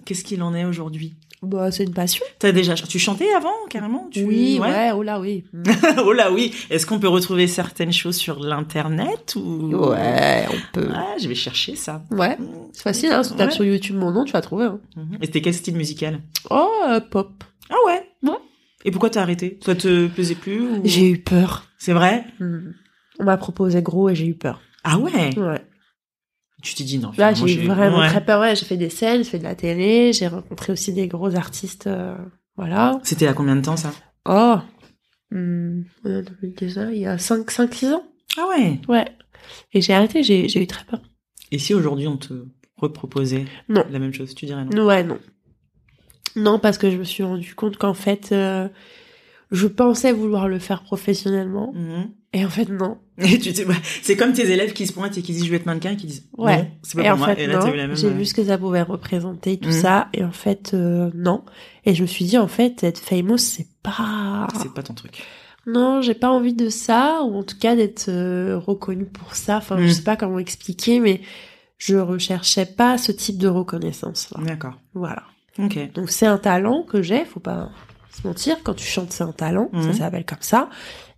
Qu'est-ce 0.05 0.23
qu'il 0.23 0.41
en 0.41 0.55
est 0.55 0.65
aujourd'hui? 0.65 1.15
Bah, 1.41 1.71
c'est 1.71 1.83
une 1.85 1.93
passion. 1.93 2.25
T'as 2.37 2.51
déjà, 2.51 2.73
tu 2.75 2.99
chantais 2.99 3.31
avant 3.33 3.53
carrément? 3.69 4.09
Tu... 4.11 4.23
Oui, 4.23 4.59
ouais. 4.59 4.91
oh 4.93 5.03
là, 5.03 5.21
oui. 5.21 5.45
oh 6.05 6.11
là 6.11 6.31
oui. 6.33 6.53
Est-ce 6.69 6.85
qu'on 6.85 6.99
peut 6.99 7.07
retrouver 7.07 7.47
certaines 7.47 7.93
choses 7.93 8.17
sur 8.17 8.39
l'internet 8.41 9.35
ou 9.37 9.71
Ouais, 9.73 10.45
on 10.49 10.57
peut. 10.73 10.89
Ah, 10.93 11.15
je 11.21 11.29
vais 11.29 11.35
chercher 11.35 11.75
ça. 11.75 12.03
Ouais, 12.11 12.37
c'est 12.73 12.83
facile, 12.83 13.11
hein. 13.13 13.23
Si 13.23 13.31
tu 13.31 13.37
tapes 13.37 13.49
Ouais. 13.49 13.55
sur 13.55 13.63
YouTube 13.63 13.95
mon 13.95 14.11
nom, 14.11 14.25
tu 14.25 14.33
vas 14.33 14.41
trouver. 14.41 14.65
Hein. 14.65 14.79
Mhm. 14.97 15.17
Et 15.21 15.25
c'était 15.27 15.41
quel 15.41 15.53
style 15.53 15.75
musical? 15.77 16.19
Oh, 16.49 16.69
euh, 16.89 16.99
pop. 16.99 17.43
Ah 17.69 17.75
ouais? 17.87 18.03
Ouais. 18.23 18.35
Et 18.83 18.91
pourquoi 18.91 19.09
t'as 19.09 19.21
arrêté? 19.21 19.59
Ça 19.65 19.75
te 19.75 20.07
plaisait 20.07 20.35
plus 20.35 20.59
ou... 20.61 20.81
J'ai 20.83 21.09
eu 21.09 21.17
peur. 21.19 21.65
C'est 21.77 21.93
vrai? 21.93 22.25
Hmm. 22.39 22.71
On 23.19 23.23
m'a 23.23 23.37
proposé 23.37 23.81
gros 23.81 24.09
et 24.09 24.15
j'ai 24.15 24.25
eu 24.27 24.35
peur. 24.35 24.59
Ah 24.83 24.97
ouais? 24.97 25.37
Ouais. 25.37 25.61
Tu 26.61 26.75
t'es 26.75 26.83
dit 26.83 26.97
non. 26.99 27.11
Là, 27.17 27.33
j'ai 27.33 27.53
eu 27.63 27.67
vraiment 27.67 27.99
Ouais. 27.99 28.07
très 28.09 28.23
peur. 28.23 28.41
Ouais, 28.41 28.55
j'ai 28.55 28.65
fait 28.65 28.77
des 28.77 28.89
scènes, 28.89 29.23
j'ai 29.23 29.29
fait 29.29 29.39
de 29.39 29.43
la 29.43 29.55
télé, 29.55 30.11
j'ai 30.13 30.27
rencontré 30.27 30.73
aussi 30.73 30.91
des 30.93 31.07
gros 31.07 31.35
artistes. 31.35 31.87
euh, 31.87 32.15
voilà. 32.57 32.99
C'était 33.03 33.27
à 33.27 33.33
combien 33.33 33.55
de 33.55 33.61
temps 33.61 33.77
ça? 33.77 33.91
Oh 34.25 34.57
a 35.31 36.21
déjà, 36.57 36.91
il 36.91 36.99
y 36.99 37.05
a 37.05 37.17
5, 37.17 37.49
5, 37.49 37.73
6 37.73 37.93
ans. 37.93 38.03
Ah 38.37 38.47
ouais. 38.49 38.79
Ouais. 38.87 39.05
Et 39.73 39.81
j'ai 39.81 39.93
arrêté, 39.93 40.23
j'ai 40.23 40.47
j'ai 40.49 40.61
eu 40.61 40.67
très 40.67 40.83
peur. 40.85 41.01
Et 41.51 41.59
si 41.59 41.73
aujourd'hui 41.73 42.07
on 42.07 42.17
te 42.17 42.33
reproposait 42.77 43.45
Non. 43.69 43.85
la 43.89 43.99
même 43.99 44.13
chose, 44.13 44.35
tu 44.35 44.45
dirais 44.45 44.65
non? 44.65 44.85
Ouais, 44.85 45.03
non. 45.03 45.19
Non, 46.35 46.59
parce 46.59 46.77
que 46.77 46.91
je 46.91 46.97
me 46.97 47.03
suis 47.03 47.23
rendu 47.23 47.55
compte 47.55 47.77
qu'en 47.77 47.93
fait, 47.93 48.29
euh, 48.31 48.67
je 49.51 49.67
pensais 49.67 50.11
vouloir 50.11 50.47
le 50.47 50.59
faire 50.59 50.83
professionnellement. 50.83 51.73
Mhm. 51.73 52.11
Et 52.31 52.45
en 52.45 52.49
fait, 52.49 52.69
non. 52.69 52.97
Et 53.17 53.39
tu 53.39 53.51
c'est 54.03 54.15
comme 54.15 54.33
tes 54.33 54.51
élèves 54.51 54.73
qui 54.73 54.85
se 54.85 54.93
pointent 54.93 55.17
et 55.17 55.21
qui 55.23 55.31
disent 55.33 55.45
je 55.45 55.49
vais 55.49 55.55
être 55.57 55.65
mannequin 55.65 55.91
et 55.91 55.95
qui 55.97 56.05
disent 56.07 56.27
Ouais. 56.37 56.57
non, 56.57 56.67
c'est 56.83 56.95
pas 56.97 57.01
et 57.01 57.05
pour 57.09 57.13
en 57.13 57.17
moi. 57.17 57.27
fait, 57.35 57.43
et 57.43 57.47
là 57.47 57.53
non. 57.55 57.59
t'as 57.65 57.73
eu 57.73 57.77
la 57.77 57.87
même. 57.87 57.95
J'ai 57.97 58.07
euh, 58.07 58.11
vu 58.11 58.25
ce 58.25 58.33
que 58.35 58.43
ça 58.45 58.57
pouvait 58.57 58.81
représenter, 58.83 59.57
tout 59.57 59.69
Mhm. 59.69 59.81
ça. 59.81 60.07
Et 60.13 60.23
en 60.23 60.31
fait, 60.31 60.71
euh, 60.73 61.09
non. 61.15 61.43
Et 61.85 61.95
je 61.95 62.01
me 62.03 62.07
suis 62.07 62.25
dit, 62.25 62.37
en 62.37 62.47
fait, 62.47 62.83
être 62.83 62.99
famous, 62.99 63.37
c'est 63.39 63.67
pas... 63.83 64.47
C'est 64.61 64.73
pas 64.73 64.83
ton 64.83 64.93
truc. 64.93 65.23
Non, 65.67 66.01
j'ai 66.01 66.13
pas 66.13 66.29
envie 66.29 66.53
de 66.53 66.69
ça, 66.69 67.21
ou 67.25 67.35
en 67.35 67.43
tout 67.43 67.57
cas 67.57 67.75
d'être 67.75 68.05
euh, 68.09 68.57
reconnue 68.57 69.05
pour 69.05 69.35
ça. 69.35 69.57
Enfin, 69.57 69.77
Mm. 69.77 69.87
je 69.87 69.91
sais 69.91 70.03
pas 70.03 70.15
comment 70.15 70.39
expliquer, 70.39 70.99
mais 70.99 71.21
je 71.77 71.95
recherchais 71.97 72.65
pas 72.65 72.97
ce 72.97 73.11
type 73.11 73.37
de 73.39 73.47
reconnaissance. 73.47 74.29
là. 74.35 74.43
D'accord. 74.43 74.75
Voilà. 74.93 75.23
Ok. 75.57 75.77
Donc 75.93 76.09
c'est 76.11 76.25
un 76.27 76.37
talent 76.37 76.83
que 76.83 77.01
j'ai, 77.01 77.25
faut 77.25 77.39
pas 77.41 77.69
se 78.11 78.25
mentir. 78.25 78.57
Quand 78.63 78.73
tu 78.75 78.85
chantes, 78.85 79.11
c'est 79.11 79.23
un 79.23 79.31
talent, 79.33 79.69
ça 79.73 79.79
Mhm. 79.79 79.93
s'appelle 79.93 80.25
comme 80.25 80.37
ça. 80.41 80.69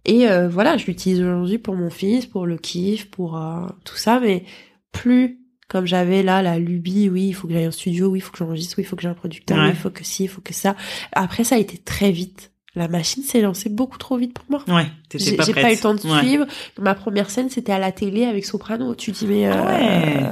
Et 0.06 0.28
euh, 0.28 0.50
voilà, 0.50 0.78
je 0.78 0.86
l'utilise 0.86 1.20
aujourd'hui 1.22 1.58
pour 1.58 1.76
mon 1.76 1.90
fils, 1.90 2.26
pour 2.26 2.46
le 2.46 2.58
kiff, 2.58 3.10
pour 3.12 3.38
euh, 3.38 3.68
tout 3.86 3.96
ça, 3.98 4.20
mais 4.20 4.44
plus 4.92 5.38
comme 5.70 5.86
j'avais 5.86 6.22
là 6.22 6.42
la 6.42 6.60
lubie, 6.60 7.08
oui, 7.10 7.28
il 7.28 7.34
faut 7.34 7.48
que 7.48 7.54
j'aille 7.54 7.68
au 7.68 7.72
studio, 7.72 8.08
oui, 8.08 8.20
il 8.20 8.22
faut 8.22 8.32
que 8.34 8.40
j'enregistre, 8.40 8.76
oui, 8.78 8.84
il 8.84 8.88
faut 8.88 8.98
que 8.98 9.02
j'ai 9.04 9.08
un 9.08 9.14
producteur, 9.14 9.58
Ouais. 9.58 9.64
oui, 9.66 9.70
il 9.70 9.76
faut 9.78 9.90
que 9.90 10.04
ci, 10.04 10.24
il 10.26 10.28
faut 10.28 10.42
que 10.42 10.54
ça. 10.54 10.76
Après, 11.14 11.44
ça 11.46 11.56
a 11.56 11.60
été 11.60 11.78
très 11.78 12.12
vite. 12.12 12.52
La 12.76 12.88
machine 12.88 13.22
s'est 13.24 13.42
lancée 13.42 13.70
beaucoup 13.70 13.98
trop 13.98 14.18
vite 14.18 14.34
pour 14.34 14.46
moi. 14.50 14.64
Ouais. 14.68 14.88
T'étais 15.10 15.24
J'ai 15.26 15.36
pas 15.38 15.44
j'ai 15.44 15.54
pas 15.54 15.72
eu 15.72 15.76
le 15.76 15.82
temps 15.82 15.94
de 15.94 16.00
Ouais. 16.08 16.20
suivre. 16.20 16.46
Ma 16.80 16.94
première 16.96 17.30
scène, 17.30 17.50
c'était 17.50 17.74
à 17.74 17.80
la 17.80 17.92
télé 17.92 18.24
avec 18.26 18.46
Soprano. 18.46 18.96
Tu 18.96 19.12
dis, 19.12 19.28
mais... 19.28 19.46
Ah 19.46 19.68
euh, 19.68 19.78
ouais. 19.78 20.30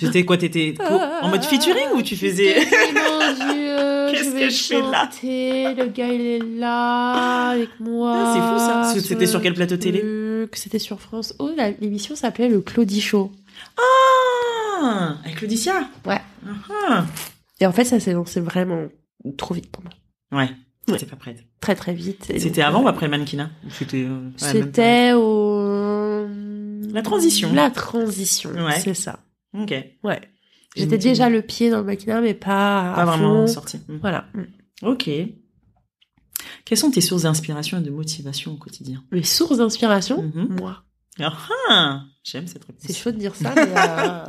J'étais 0.00 0.24
quoi 0.24 0.36
T'étais 0.36 0.74
en 1.22 1.28
mode 1.28 1.44
featuring 1.44 1.88
ou 1.94 2.02
tu 2.02 2.16
faisais 2.16 2.66
mon 2.94 3.34
Dieu, 3.34 4.10
Qu'est-ce 4.12 4.32
que 4.32 4.48
je 4.50 4.62
fais 4.64 4.80
là 4.80 5.08
le 5.74 5.86
gars 5.88 6.08
il 6.08 6.20
est 6.20 6.38
là 6.58 7.50
avec 7.50 7.70
moi. 7.80 8.14
Ah, 8.16 8.32
c'est 8.32 8.40
fou, 8.40 9.00
ça. 9.00 9.08
C'était 9.08 9.26
sur 9.26 9.40
quel 9.42 9.54
plateau 9.54 9.76
télé 9.76 10.02
c'était 10.52 10.78
sur 10.78 11.00
France. 11.00 11.34
Oh, 11.38 11.50
l'émission 11.80 12.16
s'appelait 12.16 12.48
le 12.48 12.60
Claudie 12.60 13.00
Show. 13.00 13.32
Ah 13.78 15.16
Avec 15.24 15.40
Laudiccia 15.40 15.88
Ouais. 16.06 16.20
Ah 16.90 17.04
Et 17.60 17.66
en 17.66 17.72
fait, 17.72 17.84
ça 17.84 18.00
s'est 18.00 18.12
lancé 18.12 18.40
vraiment 18.40 18.86
trop 19.36 19.54
vite 19.54 19.70
pour 19.70 19.82
moi. 19.82 19.92
Ouais. 20.42 20.50
Ouais. 20.88 20.98
T'étais 20.98 21.06
pas 21.10 21.16
prête. 21.16 21.38
Très 21.60 21.74
très 21.74 21.94
vite. 21.94 22.30
C'était 22.38 22.62
avant 22.62 22.80
euh, 22.80 22.84
ou 22.84 22.88
après 22.88 23.06
le 23.06 23.10
mannequinat 23.10 23.50
C'était. 23.70 24.04
euh, 24.04 24.26
ouais, 24.26 24.32
C'était 24.36 25.12
au. 25.14 26.26
La 26.92 27.02
transition. 27.02 27.52
La 27.54 27.70
transition. 27.70 28.50
Ouais. 28.50 28.78
C'est 28.80 28.94
ça. 28.94 29.20
Ok. 29.54 29.74
Ouais. 30.02 30.20
J'étais 30.76 30.98
déjà 30.98 31.28
le 31.30 31.40
pied 31.42 31.70
dans 31.70 31.78
le 31.78 31.84
maquina, 31.84 32.20
mais 32.20 32.34
pas. 32.34 32.92
Pas 32.94 33.02
à 33.02 33.04
vraiment 33.04 33.46
fond. 33.46 33.52
sorti. 33.52 33.78
Mm. 33.88 33.96
Voilà. 34.00 34.26
Ok. 34.82 35.08
Quelles 36.64 36.78
sont 36.78 36.90
tes 36.90 37.00
sources 37.00 37.22
d'inspiration 37.22 37.78
et 37.78 37.80
de 37.82 37.90
motivation 37.90 38.52
au 38.52 38.56
quotidien? 38.56 39.04
Mes 39.12 39.22
sources 39.22 39.58
d'inspiration, 39.58 40.22
Mhm. 40.22 40.56
moi. 40.60 40.82
Ah 41.20 41.32
ah 41.70 42.02
J'aime 42.24 42.46
cette 42.48 42.64
réponse. 42.64 42.82
C'est 42.84 42.92
chaud 42.96 43.12
de 43.12 43.18
dire 43.18 43.34
ça, 43.36 43.52
mais 43.54 43.62
euh, 43.62 44.24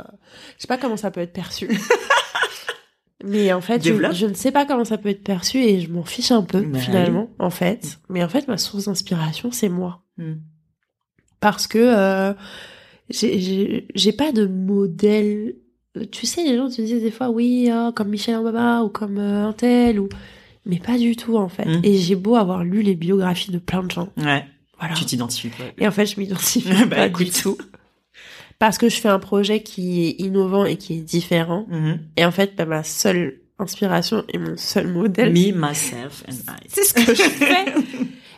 je 0.56 0.60
sais 0.62 0.68
pas 0.68 0.78
comment 0.78 0.96
ça 0.96 1.10
peut 1.10 1.20
être 1.20 1.32
perçu. 1.32 1.68
mais 3.24 3.52
en 3.52 3.60
fait, 3.60 3.82
je, 3.84 4.26
ne 4.26 4.34
sais 4.34 4.52
pas 4.52 4.66
comment 4.66 4.84
ça 4.84 4.98
peut 4.98 5.08
être 5.08 5.24
perçu 5.24 5.58
et 5.58 5.80
je 5.80 5.90
m'en 5.90 6.04
fiche 6.04 6.30
un 6.30 6.42
peu 6.42 6.60
Bah 6.60 6.78
finalement, 6.78 7.28
en 7.38 7.50
fait. 7.50 7.98
Mais 8.08 8.22
en 8.22 8.28
fait, 8.28 8.46
ma 8.48 8.58
source 8.58 8.84
d'inspiration, 8.84 9.50
c'est 9.50 9.68
moi, 9.70 10.02
Mm. 10.18 10.34
parce 11.40 11.66
que 11.66 11.78
euh, 11.78 12.32
j'ai- 13.10 14.12
pas 14.12 14.32
de 14.32 14.46
modèle. 14.46 15.54
Tu 16.12 16.26
sais, 16.26 16.44
les 16.44 16.56
gens 16.56 16.68
te 16.68 16.80
disent 16.82 17.02
des 17.02 17.10
fois, 17.10 17.30
oui, 17.30 17.70
oh, 17.72 17.90
comme 17.94 18.08
Michel 18.08 18.36
Obama 18.36 18.82
ou 18.82 18.88
comme 18.88 19.18
euh, 19.18 19.46
un 19.48 19.52
tel 19.52 19.98
ou, 19.98 20.08
mais 20.66 20.78
pas 20.78 20.98
du 20.98 21.16
tout 21.16 21.36
en 21.36 21.48
fait. 21.48 21.64
Mm. 21.64 21.80
Et 21.84 21.96
j'ai 21.96 22.16
beau 22.16 22.36
avoir 22.36 22.64
lu 22.64 22.82
les 22.82 22.94
biographies 22.94 23.50
de 23.50 23.58
plein 23.58 23.82
de 23.82 23.90
gens, 23.90 24.08
Ouais. 24.18 24.44
voilà. 24.78 24.94
Tu 24.94 25.04
t'identifies 25.06 25.48
pas. 25.48 25.64
Et 25.78 25.86
en 25.88 25.90
fait, 25.92 26.04
je 26.06 26.20
m'identifie 26.20 26.68
Bah, 26.90 26.96
pas 26.96 27.08
du 27.08 27.22
écoute. 27.24 27.40
tout. 27.42 27.56
Parce 28.58 28.78
que 28.78 28.88
je 28.88 28.96
fais 28.96 29.08
un 29.08 29.18
projet 29.18 29.62
qui 29.62 30.06
est 30.06 30.20
innovant 30.22 30.64
et 30.64 30.76
qui 30.76 30.94
est 30.94 31.00
différent. 31.02 31.66
Mhm. 31.68 31.98
Et 32.16 32.24
en 32.24 32.30
fait, 32.30 32.54
bah, 32.56 32.64
ma 32.66 32.82
seule 32.82 33.40
inspiration 33.58 34.24
et 34.32 34.38
mon 34.38 34.56
seul 34.58 34.88
modèle. 34.88 35.30
Me, 35.32 35.52
myself 35.52 36.24
and 36.28 36.32
I. 36.52 36.66
C'est 36.68 36.84
ce 36.84 36.92
que 36.94 37.14
je 37.14 37.22
fais. 37.22 37.64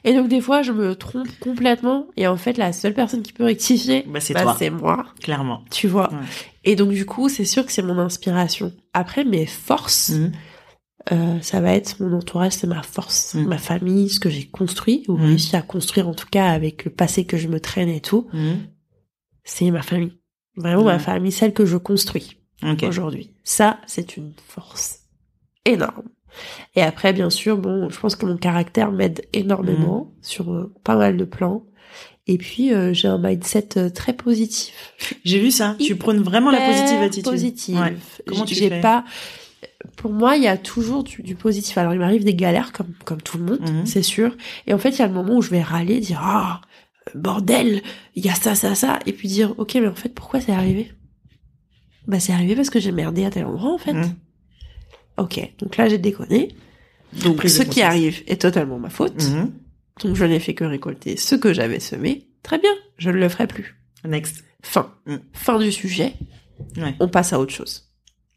Et 0.05 0.14
donc 0.14 0.28
des 0.28 0.40
fois, 0.40 0.62
je 0.62 0.72
me 0.72 0.94
trompe 0.94 1.28
complètement. 1.40 2.07
Et 2.16 2.26
en 2.26 2.36
fait, 2.36 2.57
la 2.57 2.72
seule 2.72 2.94
personne 2.94 3.22
qui 3.22 3.32
peut 3.32 3.44
rectifier, 3.44 4.05
Bah, 4.09 4.20
c'est 4.20 4.34
bah, 4.34 4.55
moi. 4.70 5.05
Clairement. 5.22 5.64
Tu 5.70 5.88
vois. 5.88 6.11
Ouais. 6.12 6.18
Et 6.64 6.76
donc 6.76 6.90
du 6.90 7.05
coup, 7.07 7.28
c'est 7.28 7.44
sûr 7.44 7.64
que 7.66 7.72
c'est 7.72 7.82
mon 7.82 7.99
inspiration. 7.99 8.72
Après, 8.92 9.24
mes 9.24 9.46
forces, 9.46 10.11
Mhm. 10.11 10.32
euh, 11.12 11.40
ça 11.40 11.61
va 11.61 11.72
être 11.72 12.01
mon 12.03 12.16
entourage, 12.16 12.53
c'est 12.53 12.66
ma 12.66 12.82
force, 12.82 13.34
Mhm. 13.34 13.46
ma 13.49 13.59
famille, 13.59 14.09
ce 14.11 14.20
que 14.20 14.30
j'ai 14.30 14.46
construit 14.46 15.05
ou 15.09 15.16
Mhm. 15.16 15.24
réussi 15.24 15.57
à 15.57 15.62
construire 15.62 16.09
en 16.09 16.14
tout 16.14 16.28
cas 16.30 16.46
avec 16.51 16.84
le 16.84 16.90
passé 16.92 17.24
que 17.24 17.36
je 17.36 17.49
me 17.49 17.61
traîne 17.61 17.88
et 17.88 18.01
tout. 18.01 18.28
C'est 19.44 19.70
ma 19.70 19.82
famille. 19.82 20.12
Vraiment 20.57 20.84
ma 20.84 20.99
famille, 20.99 21.32
celle 21.32 21.53
que 21.55 21.64
je 21.66 21.76
construis 21.76 22.36
aujourd'hui. 22.82 23.30
Ça, 23.44 23.78
c'est 23.86 24.16
une 24.16 24.32
force 24.46 25.01
énorme. 25.64 26.09
Et 26.76 26.82
après, 26.82 27.12
bien 27.12 27.30
sûr, 27.30 27.57
bon, 27.59 27.89
je 27.91 27.99
pense 27.99 28.16
que 28.16 28.26
mon 28.26 28.36
caractère 28.36 28.93
m'aide 28.93 29.22
énormément 29.32 30.12
sur 30.22 30.53
euh, 30.53 30.72
pas 30.84 30.97
mal 30.97 31.16
de 31.16 31.24
plans. 31.24 31.64
Et 32.26 32.36
puis, 32.39 32.74
euh, 32.74 32.93
j'ai 32.93 33.09
un 33.09 33.16
mindset 33.18 33.68
euh, 33.78 33.89
très 33.91 34.12
positif. 34.12 34.93
J'ai 35.24 35.41
vu 35.41 35.51
ça. 35.51 35.76
Tu 35.80 35.97
prônes 35.97 36.20
vraiment 36.20 36.51
la 36.51 36.61
positive 36.61 37.01
attitude. 37.01 37.24
Positive. 37.24 37.78
Ouais. 37.80 37.97
Comment 38.26 38.45
tu 38.45 38.55
J'ai 38.55 38.80
pas. 38.80 39.05
Pour 39.97 40.12
moi, 40.12 40.36
il 40.36 40.43
y 40.43 40.47
a 40.49 40.57
toujours 40.59 41.05
du, 41.05 41.22
du 41.22 41.34
positif. 41.34 41.76
Alors, 41.78 41.95
il 41.95 41.99
m'arrive 42.01 42.24
des 42.24 42.34
galères 42.34 42.72
comme 42.72 42.93
comme 43.05 43.22
tout 43.22 43.39
le 43.39 43.45
monde, 43.45 43.61
Mhm. 43.61 43.86
c'est 43.86 44.03
sûr. 44.03 44.36
Et 44.66 44.74
en 44.74 44.78
fait, 44.78 44.91
il 44.91 44.99
y 44.99 45.03
a 45.03 45.07
le 45.07 45.14
moment 45.14 45.36
où 45.36 45.43
je 45.43 45.51
vais 45.51 45.62
râler, 45.62 46.01
dire 46.01 46.20
ah 46.22 46.61
bordel, 47.14 47.82
il 48.14 48.24
y 48.24 48.28
a 48.28 48.34
ça, 48.34 48.55
ça, 48.55 48.74
ça, 48.74 48.99
et 49.07 49.12
puis 49.12 49.28
dire 49.28 49.55
ok, 49.59 49.76
mais 49.76 49.86
en 49.89 49.95
fait, 49.95 50.11
pourquoi 50.11 50.41
c'est 50.43 50.53
arrivé? 50.53 50.93
Bah, 52.07 52.20
c'est 52.20 52.32
arrivé 52.32 52.55
parce 52.55 52.70
que 52.70 52.78
j'ai 52.80 52.93
merdé 52.93 53.24
à 53.24 53.30
tel 53.30 53.47
endroit, 53.47 53.72
en 53.72 53.78
fait. 53.78 53.95
Mhm. 53.95 54.14
Ok, 55.19 55.41
donc 55.59 55.77
là, 55.77 55.89
j'ai 55.89 55.99
déconné. 55.99 56.55
Donc, 57.25 57.43
ce 57.45 57.62
qui 57.62 57.83
arrive 57.83 58.23
est 58.27 58.41
totalement 58.41 58.79
ma 58.79 58.91
faute. 58.91 59.23
Mhm. 59.29 59.53
Donc, 60.05 60.14
je 60.14 60.25
n'ai 60.25 60.39
fait 60.41 60.55
que 60.55 60.64
récolter 60.64 61.16
ce 61.16 61.35
que 61.35 61.53
j'avais 61.53 61.81
semé. 61.81 62.29
Très 62.43 62.59
bien, 62.59 62.71
je 62.99 63.11
ne 63.11 63.16
le 63.16 63.29
ferai 63.29 63.47
plus. 63.47 63.77
Next. 64.05 64.45
Fin. 64.62 64.93
Mhm. 65.07 65.21
Fin 65.33 65.59
du 65.59 65.73
sujet. 65.73 66.14
Ouais. 66.77 66.95
On 67.01 67.09
passe 67.09 67.33
à 67.33 67.41
autre 67.41 67.53
chose. 67.53 67.85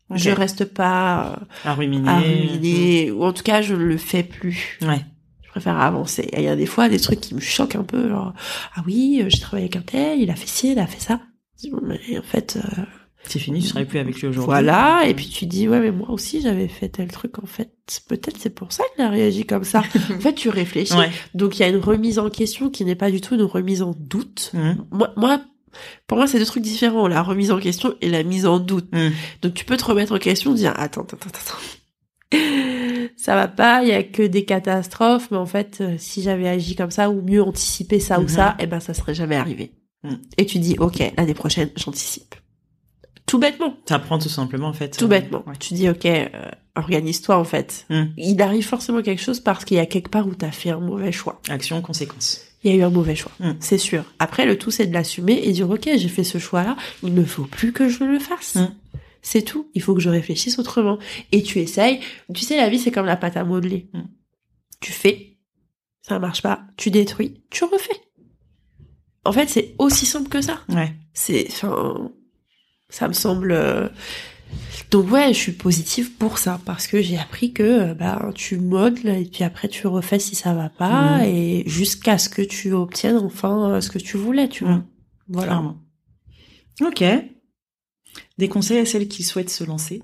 Ok. 0.10 0.18
Je 0.18 0.30
reste 0.32 0.66
pas 0.66 1.38
euh, 1.42 1.70
À 1.70 1.74
ruminer. 1.74 2.10
à 2.10 2.20
ruminer, 2.20 3.12
ou 3.12 3.24
en 3.24 3.34
tout 3.34 3.44
cas, 3.44 3.62
je 3.62 3.74
ne 3.76 3.84
le 3.84 3.98
fais 3.98 4.24
plus. 4.24 4.78
Ouais. 4.82 5.02
Je 5.44 5.50
préfère 5.50 5.80
avancer. 5.80 6.24
Et 6.34 6.40
il 6.40 6.44
y 6.44 6.48
a 6.48 6.56
des 6.56 6.66
fois 6.66 6.90
des 6.90 7.00
trucs 7.00 7.20
qui 7.22 7.36
me 7.36 7.40
choquent 7.42 7.76
un 7.76 7.84
peu, 7.84 8.10
genre, 8.10 8.34
ah 8.76 8.84
oui, 8.88 9.22
euh, 9.22 9.26
j'ai 9.30 9.40
travaillé 9.40 9.66
avec 9.66 9.76
un 9.76 9.82
tel, 9.82 10.20
il 10.20 10.30
a 10.32 10.36
fait 10.36 10.48
ci, 10.48 10.72
il 10.72 10.80
a 10.80 10.88
fait 10.88 11.02
ça. 11.02 11.20
Mais 11.84 12.18
en 12.18 12.24
fait, 12.24 12.58
euh, 12.58 12.82
C'est 13.28 13.40
fini, 13.40 13.62
tu 13.62 13.68
serais 13.68 13.86
plus 13.86 14.00
avec 14.00 14.16
lui 14.20 14.28
aujourd'hui. 14.28 14.46
voilà. 14.46 15.04
Et 15.08 15.14
puis 15.14 15.28
tu 15.28 15.46
dis, 15.46 15.68
ouais, 15.70 15.80
mais 15.80 15.92
moi 15.92 16.10
aussi, 16.10 16.42
j'avais 16.42 16.68
fait 16.68 16.90
tel 16.90 17.08
truc, 17.12 17.40
en 17.42 17.46
fait. 17.46 17.72
Peut-être 18.08 18.38
c'est 18.40 18.50
pour 18.54 18.72
ça 18.72 18.84
qu'il 18.96 19.04
a 19.06 19.10
réagi 19.10 19.46
comme 19.46 19.64
ça. 19.64 19.80
en 20.16 20.20
fait, 20.20 20.34
tu 20.34 20.50
réfléchis. 20.50 20.94
Ouais. 20.94 21.10
Donc, 21.34 21.58
il 21.58 21.62
y 21.62 21.64
a 21.64 21.68
une 21.70 21.78
remise 21.78 22.20
en 22.20 22.30
question 22.30 22.70
qui 22.70 22.84
n'est 22.84 22.96
pas 22.96 23.12
du 23.12 23.22
tout 23.22 23.36
une 23.36 23.44
remise 23.44 23.82
en 23.84 23.94
doute. 23.98 24.52
Mhm. 24.54 24.86
Moi, 24.92 25.14
moi, 25.18 25.42
pour 26.08 26.18
moi, 26.18 26.28
c'est 26.28 26.40
deux 26.40 26.46
trucs 26.46 26.64
différents, 26.64 27.08
la 27.08 27.22
remise 27.22 27.52
en 27.52 27.60
question 27.60 27.94
et 28.02 28.10
la 28.10 28.24
mise 28.24 28.46
en 28.46 28.60
doute. 28.60 28.92
Mhm. 28.92 29.12
Donc 29.44 29.54
tu 29.54 29.64
peux 29.66 29.78
te 29.78 29.86
remettre 29.86 30.14
en 30.14 30.18
question, 30.20 30.54
dire 30.54 30.74
attends, 30.78 31.02
attends, 31.04 31.18
attends, 31.18 31.30
attends. 31.30 31.58
Ça 33.18 33.36
va 33.36 33.48
pas, 33.48 33.84
il 33.84 33.90
y 33.90 33.94
a 33.94 34.04
que 34.04 34.24
des 34.24 34.46
catastrophes, 34.46 35.30
mais 35.32 35.38
en 35.38 35.46
fait, 35.46 35.78
euh, 35.82 35.96
si 35.98 36.22
j'avais 36.24 36.48
agi 36.48 36.76
comme 36.76 36.92
ça 36.92 37.10
ou 37.10 37.22
mieux 37.22 37.44
anticipé 37.44 38.00
ça 38.00 38.20
ou 38.20 38.24
Mhm. 38.24 38.30
ça, 38.30 38.56
eh 38.60 38.66
ben 38.68 38.80
ça 38.80 38.94
serait 38.94 39.14
jamais 39.14 39.36
arrivé. 39.36 39.72
Et 40.40 40.48
tu 40.48 40.58
dis 40.58 40.76
OK, 40.80 40.98
l'année 41.16 41.36
prochaine, 41.36 41.70
j'anticipe. 41.76 42.34
Tout 43.32 43.40
bêtement, 43.40 43.78
T'apprends 43.86 44.20
tout 44.20 44.28
simplement 44.28 44.68
en 44.68 44.74
fait. 44.74 44.90
tout 44.98 45.06
euh, 45.06 45.08
bêtement. 45.08 45.42
ouais. 45.48 45.54
Tu 45.58 45.74
dis 45.74 45.88
OK, 45.90 46.06
euh, 46.06 46.28
organise-toi 46.76 47.38
en 47.38 47.46
fait. 47.46 47.86
Mhm. 47.90 48.14
Il 48.18 48.42
arrive 48.42 48.66
forcément 48.68 49.02
quelque 49.02 49.22
chose 49.22 49.40
parce 49.40 49.64
qu'il 49.64 49.78
y 49.78 49.80
a 49.80 49.86
quelque 49.86 50.10
part 50.10 50.28
où 50.28 50.36
t'as 50.36 50.52
fait 50.52 50.70
un 50.72 50.82
mauvais 50.82 51.14
choix. 51.14 51.42
Action, 51.48 51.82
conséquence. 51.82 52.42
Il 52.64 52.72
y 52.72 52.74
a 52.74 52.78
eu 52.78 52.84
un 52.84 52.90
mauvais 52.90 53.16
choix, 53.16 53.32
Mm. 53.40 53.54
c'est 53.62 53.78
sûr. 53.78 54.04
Après, 54.20 54.46
le 54.46 54.58
tout, 54.58 54.70
c'est 54.70 54.86
de 54.86 54.94
l'assumer 54.94 55.40
et 55.44 55.52
dire, 55.54 55.70
ok, 55.70 55.90
j'ai 55.96 56.08
fait 56.10 56.26
ce 56.26 56.40
choix-là, 56.40 56.76
il 57.04 57.14
ne 57.14 57.24
faut 57.24 57.46
plus 57.46 57.72
que 57.72 57.88
je 57.88 58.04
le 58.04 58.20
fasse. 58.20 58.56
Mm. 58.56 58.76
C'est 59.22 59.42
tout. 59.44 59.70
Il 59.76 59.82
faut 59.82 59.94
que 59.96 60.02
je 60.02 60.10
réfléchisse 60.10 60.60
autrement. 60.60 61.00
Et 61.32 61.42
tu 61.42 61.60
essayes. 61.60 62.02
Tu 62.36 62.42
sais, 62.44 62.58
la 62.58 62.68
vie, 62.70 62.80
c'est 62.80 62.92
comme 62.92 63.06
la 63.06 63.16
pâte 63.18 63.38
à 63.38 63.44
modeler. 63.46 63.88
Tu 64.82 64.92
fais, 64.92 65.38
ça 66.02 66.20
marche 66.20 66.42
pas, 66.42 66.64
tu 66.76 66.92
détruis, 66.92 67.42
tu 67.50 67.64
refais. 67.64 67.96
En 69.24 69.32
fait, 69.32 69.48
c'est 69.48 69.74
aussi 69.80 70.06
simple 70.06 70.28
que 70.30 70.42
ça. 70.42 70.60
Ouais. 70.70 70.92
C'est, 71.14 71.46
enfin, 71.50 72.12
ça 72.92 73.08
me 73.08 73.14
semble. 73.14 73.52
euh, 73.52 73.90
Donc 74.92 75.10
ouais, 75.12 75.30
je 75.34 75.40
suis 75.40 75.52
positive 75.54 76.12
pour 76.18 76.38
ça 76.38 76.60
parce 76.66 76.86
que 76.86 77.02
j'ai 77.02 77.18
appris 77.18 77.54
que 77.54 77.64
euh, 77.64 77.94
bah 77.94 78.30
tu 78.36 78.58
modèles 78.58 79.22
et 79.22 79.26
puis 79.26 79.44
après 79.44 79.68
tu 79.70 79.88
refais 79.88 80.20
si 80.20 80.36
ça 80.36 80.54
va 80.54 80.70
pas 80.70 81.18
Mhm. 81.20 81.24
et 81.26 81.64
jusqu'à 81.68 82.18
ce 82.18 82.30
que 82.30 82.42
tu 82.42 82.74
obtiennes 82.74 83.18
enfin 83.18 83.72
euh, 83.72 83.82
ce 83.82 83.90
que 83.90 83.98
tu 84.00 84.18
voulais, 84.18 84.48
tu 84.50 84.66
vois. 84.66 84.74
Mhm. 84.76 84.86
Voilà. 85.30 85.48
Clairement. 85.48 85.78
Ok. 86.82 87.04
Des 88.38 88.50
conseils 88.50 88.80
à 88.80 88.86
celles 88.86 89.08
qui 89.08 89.24
souhaitent 89.24 89.50
se 89.50 89.64
lancer? 89.64 90.04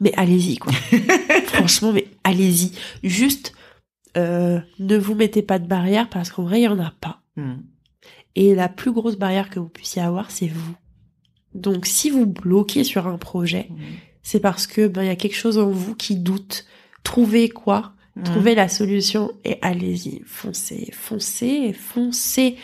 Mais 0.00 0.12
allez-y 0.16 0.56
quoi. 0.58 0.72
Franchement, 1.46 1.92
mais 1.92 2.06
allez-y. 2.24 2.72
Juste 3.02 3.52
euh, 4.16 4.60
ne 4.78 4.96
vous 4.96 5.14
mettez 5.14 5.42
pas 5.42 5.58
de 5.58 5.66
barrière 5.66 6.08
parce 6.08 6.30
qu'en 6.30 6.42
vrai 6.44 6.60
il 6.60 6.64
y 6.64 6.68
en 6.68 6.78
a 6.80 6.90
pas. 7.00 7.22
Mhm. 7.36 7.62
Et 8.34 8.54
la 8.54 8.68
plus 8.68 8.92
grosse 8.92 9.16
barrière 9.16 9.48
que 9.48 9.58
vous 9.60 9.68
puissiez 9.70 10.02
avoir, 10.02 10.30
c'est 10.30 10.48
vous. 10.48 10.74
Donc 11.56 11.86
si 11.86 12.10
vous 12.10 12.26
bloquez 12.26 12.84
sur 12.84 13.06
un 13.06 13.18
projet, 13.18 13.66
Mhm. 13.70 13.76
c'est 14.22 14.40
parce 14.40 14.66
que 14.66 14.86
ben 14.86 15.02
il 15.02 15.06
y 15.06 15.10
a 15.10 15.16
quelque 15.16 15.36
chose 15.36 15.58
en 15.58 15.70
vous 15.70 15.94
qui 15.94 16.16
doute. 16.16 16.64
Trouvez 17.02 17.48
quoi? 17.48 17.92
Trouvez 18.24 18.54
la 18.54 18.68
solution 18.68 19.30
et 19.44 19.58
allez-y, 19.60 20.22
foncez, 20.24 20.90
foncez, 20.92 21.74
foncez. 21.74 22.56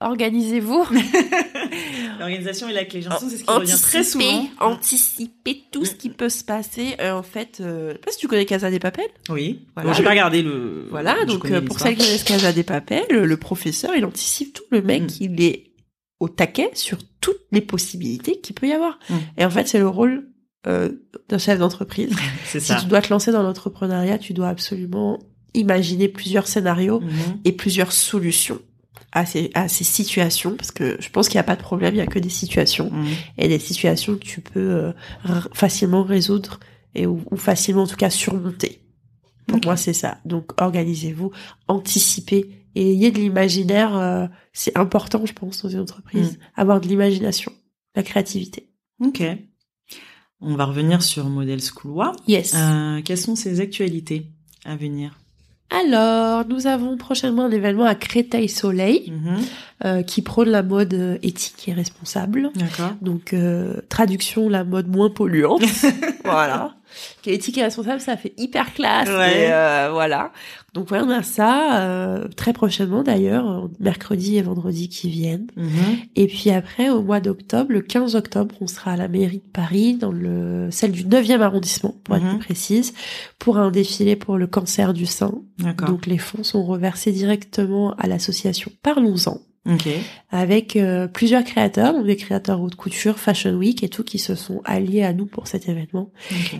Organisez-vous. 0.00 0.84
L'organisation 2.18 2.68
et 2.68 2.72
la 2.72 2.84
clé. 2.84 3.02
C'est 3.20 3.28
ce 3.38 3.44
qui 3.44 3.50
revient 3.50 3.72
très 3.80 4.04
souvent. 4.04 4.48
anticipez 4.60 5.62
tout 5.70 5.84
ce 5.84 5.94
qui 5.94 6.10
peut 6.10 6.28
se 6.28 6.44
passer. 6.44 6.96
Euh, 7.00 7.12
en 7.12 7.22
fait, 7.22 7.58
euh, 7.60 7.90
je 7.90 7.92
sais 7.94 7.98
pas 8.00 8.10
si 8.12 8.18
tu 8.18 8.28
connais 8.28 8.46
Casa 8.46 8.70
des 8.70 8.78
Papel. 8.78 9.06
Oui. 9.30 9.60
Voilà. 9.74 9.92
J'ai 9.92 10.02
pas 10.02 10.10
regardé 10.10 10.42
le. 10.42 10.86
Voilà, 10.90 11.24
donc 11.24 11.50
euh, 11.50 11.60
pour 11.60 11.78
celles 11.78 11.96
qui 11.96 12.04
connaissent 12.04 12.24
Casa 12.24 12.52
des 12.52 12.62
Papel, 12.64 13.04
le 13.10 13.36
professeur, 13.36 13.92
il 13.96 14.04
anticipe 14.04 14.52
tout. 14.54 14.64
Le 14.70 14.82
mec, 14.82 15.20
il 15.20 15.40
est 15.42 15.65
au 16.20 16.28
taquet 16.28 16.70
sur 16.74 16.98
toutes 17.20 17.40
les 17.52 17.60
possibilités 17.60 18.40
qu'il 18.40 18.54
peut 18.54 18.68
y 18.68 18.72
avoir. 18.72 18.98
Mm. 19.10 19.14
Et 19.38 19.44
en 19.44 19.50
fait, 19.50 19.68
c'est 19.68 19.78
le 19.78 19.88
rôle 19.88 20.28
euh, 20.66 20.90
d'un 21.28 21.38
chef 21.38 21.58
d'entreprise. 21.58 22.14
C'est 22.46 22.58
si 22.60 22.66
ça. 22.68 22.76
tu 22.80 22.86
dois 22.86 23.00
te 23.02 23.10
lancer 23.10 23.30
dans 23.32 23.42
l'entrepreneuriat, 23.42 24.18
tu 24.18 24.32
dois 24.32 24.48
absolument 24.48 25.18
imaginer 25.54 26.08
plusieurs 26.08 26.48
scénarios 26.48 27.00
Mhm. 27.00 27.38
et 27.44 27.52
plusieurs 27.52 27.92
solutions 27.92 28.58
à 29.12 29.24
ces, 29.24 29.50
à 29.54 29.68
ces 29.68 29.84
situations, 29.84 30.56
parce 30.56 30.72
que 30.72 30.96
je 31.00 31.08
pense 31.08 31.28
qu'il 31.28 31.36
n'y 31.36 31.40
a 31.40 31.44
pas 31.44 31.56
de 31.56 31.62
problème, 31.62 31.94
il 31.94 31.98
y 31.98 32.00
a 32.02 32.06
que 32.06 32.18
des 32.18 32.28
situations, 32.28 32.90
Mhm. 32.90 33.06
et 33.38 33.48
des 33.48 33.58
situations 33.58 34.14
que 34.14 34.24
tu 34.24 34.40
peux 34.40 34.60
euh, 34.60 34.92
facilement 35.54 36.02
résoudre, 36.02 36.58
et 36.94 37.06
ou, 37.06 37.22
ou 37.30 37.36
facilement 37.36 37.82
en 37.82 37.86
tout 37.86 37.96
cas 37.96 38.10
surmonter. 38.10 38.80
Pour 39.46 39.60
moi, 39.64 39.76
c'est 39.76 39.92
ça. 39.94 40.18
Donc, 40.24 40.60
organisez-vous, 40.60 41.30
anticipez, 41.68 42.50
et 42.76 42.90
ayez 42.92 43.10
de 43.10 43.18
l'imaginaire, 43.18 43.96
euh, 43.96 44.26
c'est 44.52 44.76
important, 44.76 45.24
je 45.26 45.32
pense, 45.32 45.62
dans 45.62 45.68
une 45.68 45.80
entreprise, 45.80 46.32
Mm. 46.32 46.60
avoir 46.60 46.80
de 46.80 46.86
l'imagination, 46.88 47.50
la 47.94 48.02
créativité. 48.02 48.68
Ok. 49.04 49.22
On 50.40 50.54
va 50.54 50.66
revenir 50.66 51.02
sur 51.02 51.24
Model 51.26 51.60
Schoolois. 51.62 52.12
Yes. 52.28 52.54
Euh, 52.54 53.00
quelles 53.02 53.18
sont 53.18 53.34
ces 53.36 53.60
actualités 53.60 54.26
à 54.64 54.76
venir? 54.76 55.18
Alors, 55.70 56.46
nous 56.46 56.68
avons 56.68 56.96
prochainement 56.96 57.46
un 57.46 57.50
événement 57.50 57.86
à 57.86 57.94
Créteil-Soleil, 57.96 59.10
Mhm. 59.12 59.36
euh, 59.84 60.02
qui 60.02 60.22
prône 60.22 60.48
la 60.50 60.62
mode 60.62 61.18
éthique 61.22 61.68
et 61.68 61.72
responsable. 61.72 62.50
D'accord. 62.54 62.92
Donc, 63.02 63.32
euh, 63.32 63.80
traduction, 63.88 64.48
la 64.48 64.62
mode 64.62 64.86
moins 64.88 65.10
polluante. 65.10 65.62
voilà. 66.24 66.75
Qui 67.22 67.30
est 67.30 67.34
éthique 67.34 67.58
et 67.58 67.62
responsable, 67.62 68.00
ça 68.00 68.16
fait 68.16 68.32
hyper 68.38 68.72
classe. 68.74 69.08
Ouais. 69.08 69.42
et, 69.46 69.52
euh, 69.52 69.90
voilà. 69.92 70.32
Donc, 70.74 70.88
on 70.92 71.08
a 71.08 71.22
ça 71.22 71.80
euh, 71.80 72.28
très 72.36 72.52
prochainement 72.52 73.02
d'ailleurs, 73.02 73.68
mercredi 73.80 74.36
et 74.36 74.42
vendredi 74.42 74.88
qui 74.90 75.08
viennent. 75.08 75.46
Mhm. 75.56 75.70
Et 76.16 76.26
puis 76.26 76.50
après, 76.50 76.90
au 76.90 77.02
mois 77.02 77.20
d'octobre, 77.20 77.72
le 77.72 77.80
15 77.80 78.14
octobre, 78.14 78.54
on 78.60 78.66
sera 78.66 78.92
à 78.92 78.96
la 78.96 79.08
mairie 79.08 79.38
de 79.38 79.50
Paris, 79.52 79.94
dans 79.94 80.12
le 80.12 80.68
celle 80.70 80.92
du 80.92 81.04
9e 81.04 81.40
arrondissement, 81.40 81.94
pour 82.04 82.16
être 82.16 82.24
Mhm. 82.24 82.30
plus 82.38 82.38
précise, 82.46 82.92
pour 83.38 83.56
un 83.58 83.70
défilé 83.70 84.16
pour 84.16 84.36
le 84.36 84.46
cancer 84.46 84.92
du 84.92 85.06
sein. 85.06 85.32
Donc, 85.86 86.06
les 86.06 86.18
fonds 86.18 86.42
sont 86.44 86.64
reversés 86.64 87.12
directement 87.12 87.94
à 87.98 88.06
l'association 88.06 88.70
Parlons-en 88.82 89.38
Ok. 89.68 89.88
avec 90.30 90.76
euh, 90.76 91.06
plusieurs 91.08 91.44
créateurs, 91.44 91.92
donc 91.92 92.06
des 92.06 92.16
créateurs 92.16 92.60
haute 92.60 92.74
couture, 92.76 93.18
Fashion 93.18 93.54
Week 93.54 93.82
et 93.82 93.88
tout, 93.88 94.04
qui 94.04 94.18
se 94.18 94.34
sont 94.34 94.60
alliés 94.64 95.02
à 95.02 95.12
nous 95.12 95.26
pour 95.26 95.46
cet 95.48 95.68
événement. 95.68 96.10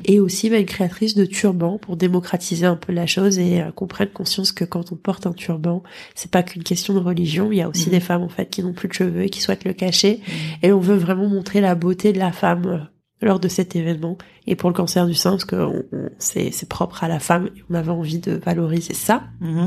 Et 0.05 0.19
aussi 0.21 0.51
bah, 0.51 0.59
une 0.59 0.67
créatrice 0.67 1.15
de 1.15 1.25
turban 1.25 1.79
pour 1.79 1.97
démocratiser 1.97 2.67
un 2.67 2.77
peu 2.77 2.93
la 2.93 3.07
chose 3.07 3.39
et 3.39 3.61
euh, 3.63 3.71
qu'on 3.73 3.87
prenne 3.87 4.09
conscience 4.09 4.53
que 4.53 4.65
quand 4.65 4.93
on 4.93 4.97
porte 4.97 5.27
un 5.27 5.33
turban, 5.33 5.83
c'est 6.15 6.31
pas 6.31 6.43
qu'une 6.43 6.63
question 6.63 6.95
de 6.95 6.99
religion. 7.01 7.51
Il 7.53 7.59
y 7.59 7.63
a 7.63 7.69
aussi 7.69 7.87
Mhm. 7.87 7.93
des 7.93 8.01
femmes 8.01 8.23
en 8.23 8.29
fait 8.29 8.51
qui 8.51 8.63
n'ont 8.63 8.73
plus 8.73 8.89
de 8.89 8.93
cheveux 8.95 9.23
et 9.23 9.31
qui 9.31 9.41
souhaitent 9.41 9.65
le 9.65 9.73
cacher. 9.73 10.21
Mhm. 10.27 10.35
Et 10.63 10.73
on 10.73 10.81
veut 10.81 10.97
vraiment 10.97 11.29
montrer 11.29 11.61
la 11.61 11.75
beauté 11.75 12.13
de 12.13 12.19
la 12.19 12.33
femme 12.33 12.67
euh, 12.67 12.79
lors 13.23 13.41
de 13.41 13.49
cet 13.49 13.75
événement 13.77 14.19
et 14.47 14.57
pour 14.57 14.69
le 14.69 14.75
cancer 14.75 15.07
du 15.07 15.15
sein 15.15 15.31
parce 15.31 15.47
que 15.47 15.57
on- 15.57 15.83
on- 15.91 16.11
c'est 16.19 16.51
c'est 16.51 16.69
propre 16.69 17.03
à 17.03 17.09
la 17.09 17.19
femme 17.19 17.47
et 17.57 17.63
on 17.71 17.75
avait 17.75 17.91
envie 17.91 18.19
de 18.19 18.33
valoriser 18.33 18.93
ça. 18.93 19.23
Mhm. 19.41 19.67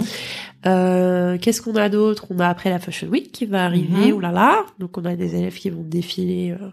Euh, 0.66 1.38
Qu'est-ce 1.40 1.62
qu'on 1.62 1.76
a 1.76 1.90
d'autre? 1.90 2.26
On 2.30 2.40
a 2.40 2.48
après 2.48 2.70
la 2.70 2.80
Fashion 2.80 3.08
Week 3.08 3.32
qui 3.32 3.46
va 3.46 3.64
arriver, 3.66 4.08
Mhm. 4.08 4.14
oulala. 4.14 4.66
Donc 4.80 4.98
on 4.98 5.06
a 5.06 5.16
des 5.16 5.36
élèves 5.36 5.56
qui 5.58 5.70
vont 5.70 5.84
défiler 5.84 6.52
euh, 6.52 6.68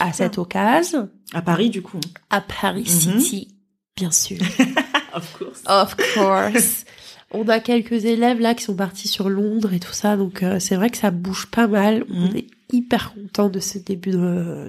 à 0.00 0.06
Super. 0.12 0.14
cette 0.14 0.38
occasion 0.38 1.08
À 1.32 1.42
Paris, 1.42 1.70
du 1.70 1.82
coup. 1.82 2.00
à 2.30 2.40
Paris 2.40 2.82
Mhm. 3.06 3.20
City, 3.20 3.48
bien 3.96 4.10
sûr. 4.10 4.38
Of 5.14 5.36
course. 5.38 5.62
Of 5.66 5.96
course. 6.14 6.84
On 7.32 7.46
a 7.48 7.60
quelques 7.60 8.04
élèves 8.06 8.40
là 8.40 8.54
qui 8.54 8.64
sont 8.64 8.74
partis 8.76 9.08
sur 9.08 9.28
Londres 9.28 9.72
et 9.72 9.78
tout 9.80 9.92
ça, 9.92 10.16
donc 10.16 10.42
euh, 10.42 10.58
c'est 10.58 10.74
vrai 10.76 10.90
que 10.90 10.96
ça 10.98 11.10
bouge 11.10 11.46
pas 11.46 11.66
mal. 11.66 12.04
Mhm. 12.08 12.28
On 12.30 12.34
est 12.34 12.46
hyper 12.72 13.12
content 13.14 13.48
de 13.48 13.60
ce 13.60 13.78
début 13.78 14.12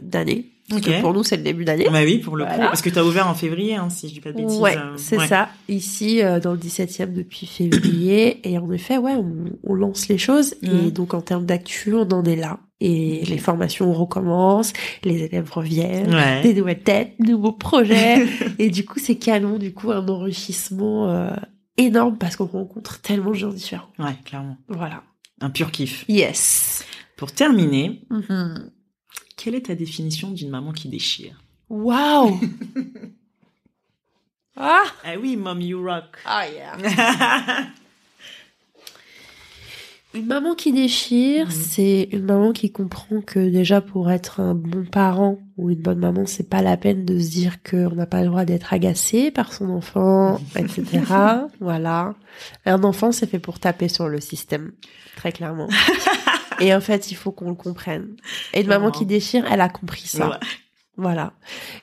d'année. 0.01 0.51
Parce 0.69 0.81
Ok. 0.81 0.87
que 0.87 1.01
pour 1.01 1.13
nous, 1.13 1.23
c'est 1.23 1.35
le 1.37 1.43
début 1.43 1.65
d'année. 1.65 1.87
Bah 1.91 2.03
oui, 2.03 2.19
pour 2.19 2.37
le 2.37 2.45
coup. 2.45 2.51
Parce 2.57 2.81
que 2.81 2.89
t'as 2.89 3.03
ouvert 3.03 3.27
en 3.27 3.33
février, 3.33 3.75
hein, 3.75 3.89
si 3.89 4.07
je 4.07 4.13
dis 4.13 4.21
pas 4.21 4.31
de 4.31 4.37
bêtises. 4.37 4.59
Ouais, 4.59 4.77
euh, 4.77 4.93
c'est 4.95 5.17
ouais. 5.17 5.27
ça. 5.27 5.49
Ici, 5.67 6.21
euh, 6.23 6.39
dans 6.39 6.53
le 6.53 6.57
17e 6.57 7.11
depuis 7.13 7.45
février. 7.45 8.39
Et 8.49 8.57
en 8.57 8.71
effet, 8.71 8.97
ouais, 8.97 9.11
on, 9.13 9.45
on 9.63 9.73
lance 9.73 10.07
les 10.07 10.17
choses. 10.17 10.55
Et 10.63 10.69
Mhm. 10.69 10.91
donc, 10.91 11.13
en 11.13 11.21
termes 11.21 11.45
d'actu, 11.45 11.93
on 11.93 12.07
en 12.09 12.23
est 12.23 12.37
là. 12.37 12.59
Et 12.79 13.23
les 13.25 13.37
formations 13.37 13.91
recommencent, 13.93 14.73
les 15.03 15.23
élèves 15.23 15.49
reviennent, 15.51 16.13
Ouais. 16.13 16.41
des 16.43 16.53
nouvelles 16.53 16.81
têtes, 16.83 17.13
nouveaux 17.19 17.51
projets. 17.53 18.25
et 18.59 18.69
du 18.69 18.85
coup, 18.85 18.99
c'est 18.99 19.15
canon. 19.15 19.57
Du 19.57 19.73
coup, 19.73 19.91
un 19.91 20.07
enrichissement 20.07 21.09
euh, 21.09 21.29
énorme 21.77 22.17
parce 22.17 22.35
qu'on 22.37 22.45
rencontre 22.45 23.01
tellement 23.01 23.31
de 23.31 23.35
gens 23.35 23.51
différents. 23.51 23.87
Ouais, 23.99 24.15
clairement. 24.25 24.57
Voilà. 24.69 25.03
Un 25.41 25.49
pur 25.49 25.71
kiff. 25.71 26.05
Yes. 26.07 26.85
Pour 27.17 27.31
terminer, 27.33 28.01
Mhm. 28.09 28.69
Quelle 29.37 29.55
est 29.55 29.67
ta 29.67 29.75
définition 29.75 30.31
d'une 30.31 30.49
maman 30.49 30.71
qui 30.73 30.89
déchire? 30.89 31.41
Waouh. 31.69 32.39
ah. 34.57 34.83
Ah 35.03 35.13
oui, 35.21 35.35
mom, 35.37 35.61
you 35.61 35.81
rock. 35.83 36.17
Ah 36.25 36.45
yeah. 36.47 36.77
Une 40.15 40.27
maman 40.27 40.53
qui 40.53 40.71
déchire, 40.71 41.47
Mhm. 41.47 41.51
c'est 41.51 42.07
une 42.11 42.25
maman 42.25 42.51
qui 42.51 42.71
comprend 42.71 43.21
que 43.21 43.39
déjà 43.49 43.81
pour 43.81 44.11
être 44.11 44.41
un 44.41 44.53
bon 44.53 44.85
parent 44.85 45.39
ou 45.57 45.71
une 45.71 45.81
bonne 45.81 45.97
maman, 45.97 46.27
c'est 46.27 46.47
pas 46.47 46.61
la 46.61 46.77
peine 46.77 47.03
de 47.03 47.19
se 47.19 47.31
dire 47.31 47.63
qu'on 47.63 47.95
n'a 47.95 48.05
pas 48.05 48.21
le 48.21 48.27
droit 48.27 48.45
d'être 48.45 48.73
agacé 48.73 49.31
par 49.31 49.51
son 49.53 49.71
enfant, 49.71 50.39
etc. 50.55 50.83
voilà. 51.59 52.13
Un 52.67 52.83
enfant, 52.83 53.11
c'est 53.11 53.25
fait 53.25 53.39
pour 53.39 53.59
taper 53.59 53.87
sur 53.87 54.07
le 54.07 54.21
système, 54.21 54.73
très 55.15 55.31
clairement. 55.31 55.67
Et 56.59 56.73
en 56.73 56.81
fait, 56.81 57.11
il 57.11 57.15
faut 57.15 57.31
qu'on 57.31 57.49
le 57.49 57.55
comprenne. 57.55 58.15
Et 58.53 58.61
une 58.61 58.67
maman 58.67 58.91
qui 58.91 59.05
déchire, 59.05 59.45
elle 59.51 59.61
a 59.61 59.69
compris 59.69 60.07
ça. 60.07 60.29
Ouais. 60.29 60.35
Voilà. 60.95 61.33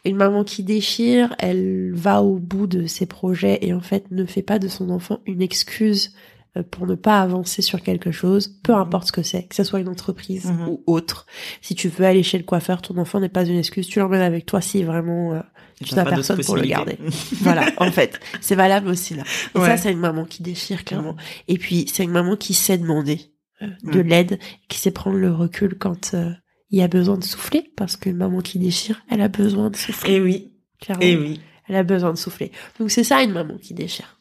Une 0.04 0.16
maman 0.16 0.44
qui 0.44 0.62
déchire, 0.62 1.34
elle 1.40 1.92
va 1.94 2.22
au 2.22 2.36
bout 2.36 2.66
de 2.68 2.86
ses 2.86 3.06
projets 3.06 3.58
et 3.62 3.74
en 3.74 3.80
fait 3.80 4.04
ne 4.12 4.24
fait 4.24 4.42
pas 4.42 4.60
de 4.60 4.68
son 4.68 4.88
enfant 4.90 5.18
une 5.26 5.42
excuse 5.42 6.14
euh, 6.56 6.62
pour 6.68 6.86
ne 6.86 6.94
pas 6.94 7.20
avancer 7.20 7.60
sur 7.62 7.80
quelque 7.82 8.12
chose, 8.12 8.48
peu 8.62 8.72
Mhm. 8.72 8.78
importe 8.80 9.06
ce 9.08 9.12
que 9.12 9.22
c'est, 9.22 9.44
que 9.44 9.54
ce 9.56 9.64
soit 9.64 9.80
une 9.80 9.88
entreprise 9.88 10.46
Mhm. 10.46 10.68
ou 10.68 10.82
autre. 10.86 11.26
Si 11.60 11.74
tu 11.74 11.88
veux 11.88 12.04
aller 12.04 12.22
chez 12.22 12.38
le 12.38 12.44
coiffeur, 12.44 12.82
ton 12.82 12.98
enfant 12.98 13.18
n'est 13.20 13.28
pas 13.28 13.44
une 13.44 13.58
excuse, 13.58 13.86
tu 13.88 13.98
l'emmènes 13.98 14.20
avec 14.22 14.46
toi 14.46 14.60
si 14.60 14.82
vraiment 14.84 15.32
euh, 15.34 15.40
tu 15.84 15.94
n'as 15.96 16.04
personne 16.04 16.40
pour 16.44 16.56
le 16.56 16.62
garder. 16.62 16.96
voilà, 17.40 17.66
en 17.78 17.90
fait, 17.90 18.20
c'est 18.40 18.54
valable 18.56 18.88
aussi 18.88 19.14
là. 19.14 19.24
Et 19.54 19.58
Ouais. 19.58 19.66
ça, 19.66 19.76
c'est 19.76 19.92
une 19.92 19.98
maman 20.00 20.24
qui 20.24 20.42
déchire 20.44 20.84
clairement. 20.84 21.16
Et 21.48 21.56
puis, 21.58 21.86
c'est 21.92 22.04
une 22.04 22.10
maman 22.12 22.36
qui 22.36 22.54
sait 22.54 22.78
demander 22.78 23.20
de 23.60 24.00
l'aide, 24.00 24.38
qui 24.68 24.78
sait 24.78 24.90
prendre 24.90 25.16
le 25.16 25.32
recul 25.32 25.76
quand 25.78 26.14
euh, 26.14 26.30
il 26.70 26.78
y 26.78 26.82
a 26.82 26.88
besoin 26.88 27.18
de 27.18 27.24
souffler, 27.24 27.70
parce 27.76 27.96
qu'une 27.96 28.16
maman 28.16 28.40
qui 28.40 28.58
déchire, 28.58 29.02
elle 29.10 29.20
a 29.20 29.28
besoin 29.28 29.70
de 29.70 29.76
souffler. 29.76 30.14
Et 30.14 30.20
oui, 30.20 30.52
clairement. 30.80 31.02
et 31.02 31.16
oui. 31.16 31.40
Elle 31.68 31.76
a 31.76 31.82
besoin 31.82 32.12
de 32.12 32.18
souffler. 32.18 32.50
Donc 32.78 32.90
c'est 32.90 33.04
ça 33.04 33.22
une 33.22 33.32
maman 33.32 33.56
qui 33.56 33.74
déchire. 33.74 34.16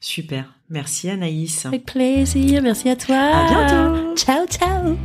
Super. 0.00 0.52
Merci 0.68 1.10
Anaïs. 1.10 1.64
Avec 1.66 1.86
plaisir, 1.86 2.60
merci 2.60 2.88
à 2.88 2.96
toi. 2.96 3.16
À 3.16 3.48
bientôt. 3.48 4.16
Ciao, 4.16 4.46
ciao. 4.46 4.96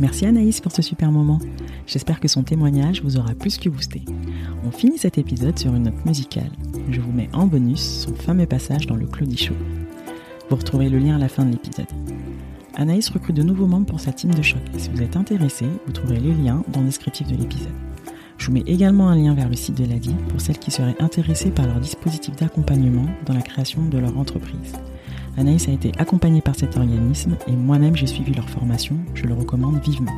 Merci 0.00 0.26
Anaïs 0.26 0.60
pour 0.60 0.72
ce 0.72 0.82
super 0.82 1.10
moment. 1.10 1.38
J'espère 1.86 2.20
que 2.20 2.28
son 2.28 2.42
témoignage 2.42 3.02
vous 3.02 3.16
aura 3.16 3.34
plus 3.34 3.58
que 3.58 3.68
boosté. 3.68 4.02
On 4.64 4.70
finit 4.70 4.98
cet 4.98 5.18
épisode 5.18 5.58
sur 5.58 5.74
une 5.74 5.84
note 5.84 6.04
musicale. 6.06 6.50
Je 6.90 7.00
vous 7.00 7.12
mets 7.12 7.28
en 7.32 7.46
bonus 7.46 8.04
son 8.06 8.14
fameux 8.14 8.46
passage 8.46 8.86
dans 8.86 8.96
le 8.96 9.06
Claudie 9.06 9.36
Show. 9.36 9.54
Vous 10.48 10.56
retrouverez 10.56 10.88
le 10.88 10.98
lien 10.98 11.16
à 11.16 11.18
la 11.18 11.28
fin 11.28 11.44
de 11.44 11.52
l'épisode. 11.52 11.86
Anaïs 12.74 13.08
recrute 13.10 13.36
de 13.36 13.42
nouveaux 13.42 13.66
membres 13.66 13.86
pour 13.86 14.00
sa 14.00 14.12
team 14.12 14.34
de 14.34 14.42
choc. 14.42 14.60
Si 14.76 14.88
vous 14.90 15.02
êtes 15.02 15.16
intéressé, 15.16 15.66
vous 15.86 15.92
trouverez 15.92 16.20
les 16.20 16.34
liens 16.34 16.64
dans 16.68 16.80
le 16.80 16.86
descriptif 16.86 17.26
de 17.28 17.36
l'épisode. 17.36 17.72
Je 18.38 18.46
vous 18.46 18.52
mets 18.52 18.64
également 18.66 19.08
un 19.08 19.16
lien 19.16 19.34
vers 19.34 19.48
le 19.48 19.54
site 19.54 19.76
de 19.76 19.84
l'ADI 19.84 20.14
pour 20.28 20.40
celles 20.40 20.58
qui 20.58 20.70
seraient 20.70 20.96
intéressées 21.00 21.50
par 21.50 21.66
leur 21.66 21.80
dispositif 21.80 22.34
d'accompagnement 22.36 23.06
dans 23.26 23.34
la 23.34 23.42
création 23.42 23.86
de 23.86 23.98
leur 23.98 24.18
entreprise. 24.18 24.72
Anaïs 25.36 25.68
a 25.68 25.72
été 25.72 25.92
accompagnée 25.98 26.40
par 26.40 26.56
cet 26.56 26.76
organisme 26.76 27.36
et 27.46 27.52
moi-même 27.52 27.96
j'ai 27.96 28.06
suivi 28.06 28.32
leur 28.34 28.48
formation, 28.48 28.96
je 29.14 29.24
le 29.24 29.34
recommande 29.34 29.80
vivement. 29.82 30.12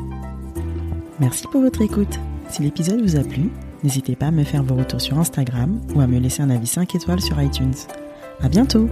Merci 1.21 1.47
pour 1.51 1.63
votre 1.63 1.81
écoute. 1.83 2.19
Si 2.51 2.63
l'épisode 2.63 3.01
vous 3.01 3.17
a 3.17 3.25
plu, 3.25 3.51
n'hésitez 3.83 4.17
pas 4.17 4.27
à 4.27 4.31
me 4.31 4.45
faire 4.45 4.63
vos 4.63 4.75
retours 4.75 5.01
sur 5.01 5.19
Instagram 5.19 5.81
ou 5.95 6.01
à 6.01 6.07
me 6.07 6.19
laisser 6.19 6.43
un 6.43 6.51
avis 6.51 6.67
5 6.67 6.95
étoiles 6.95 7.21
sur 7.21 7.41
iTunes. 7.41 7.75
À 8.41 8.49
bientôt! 8.49 8.89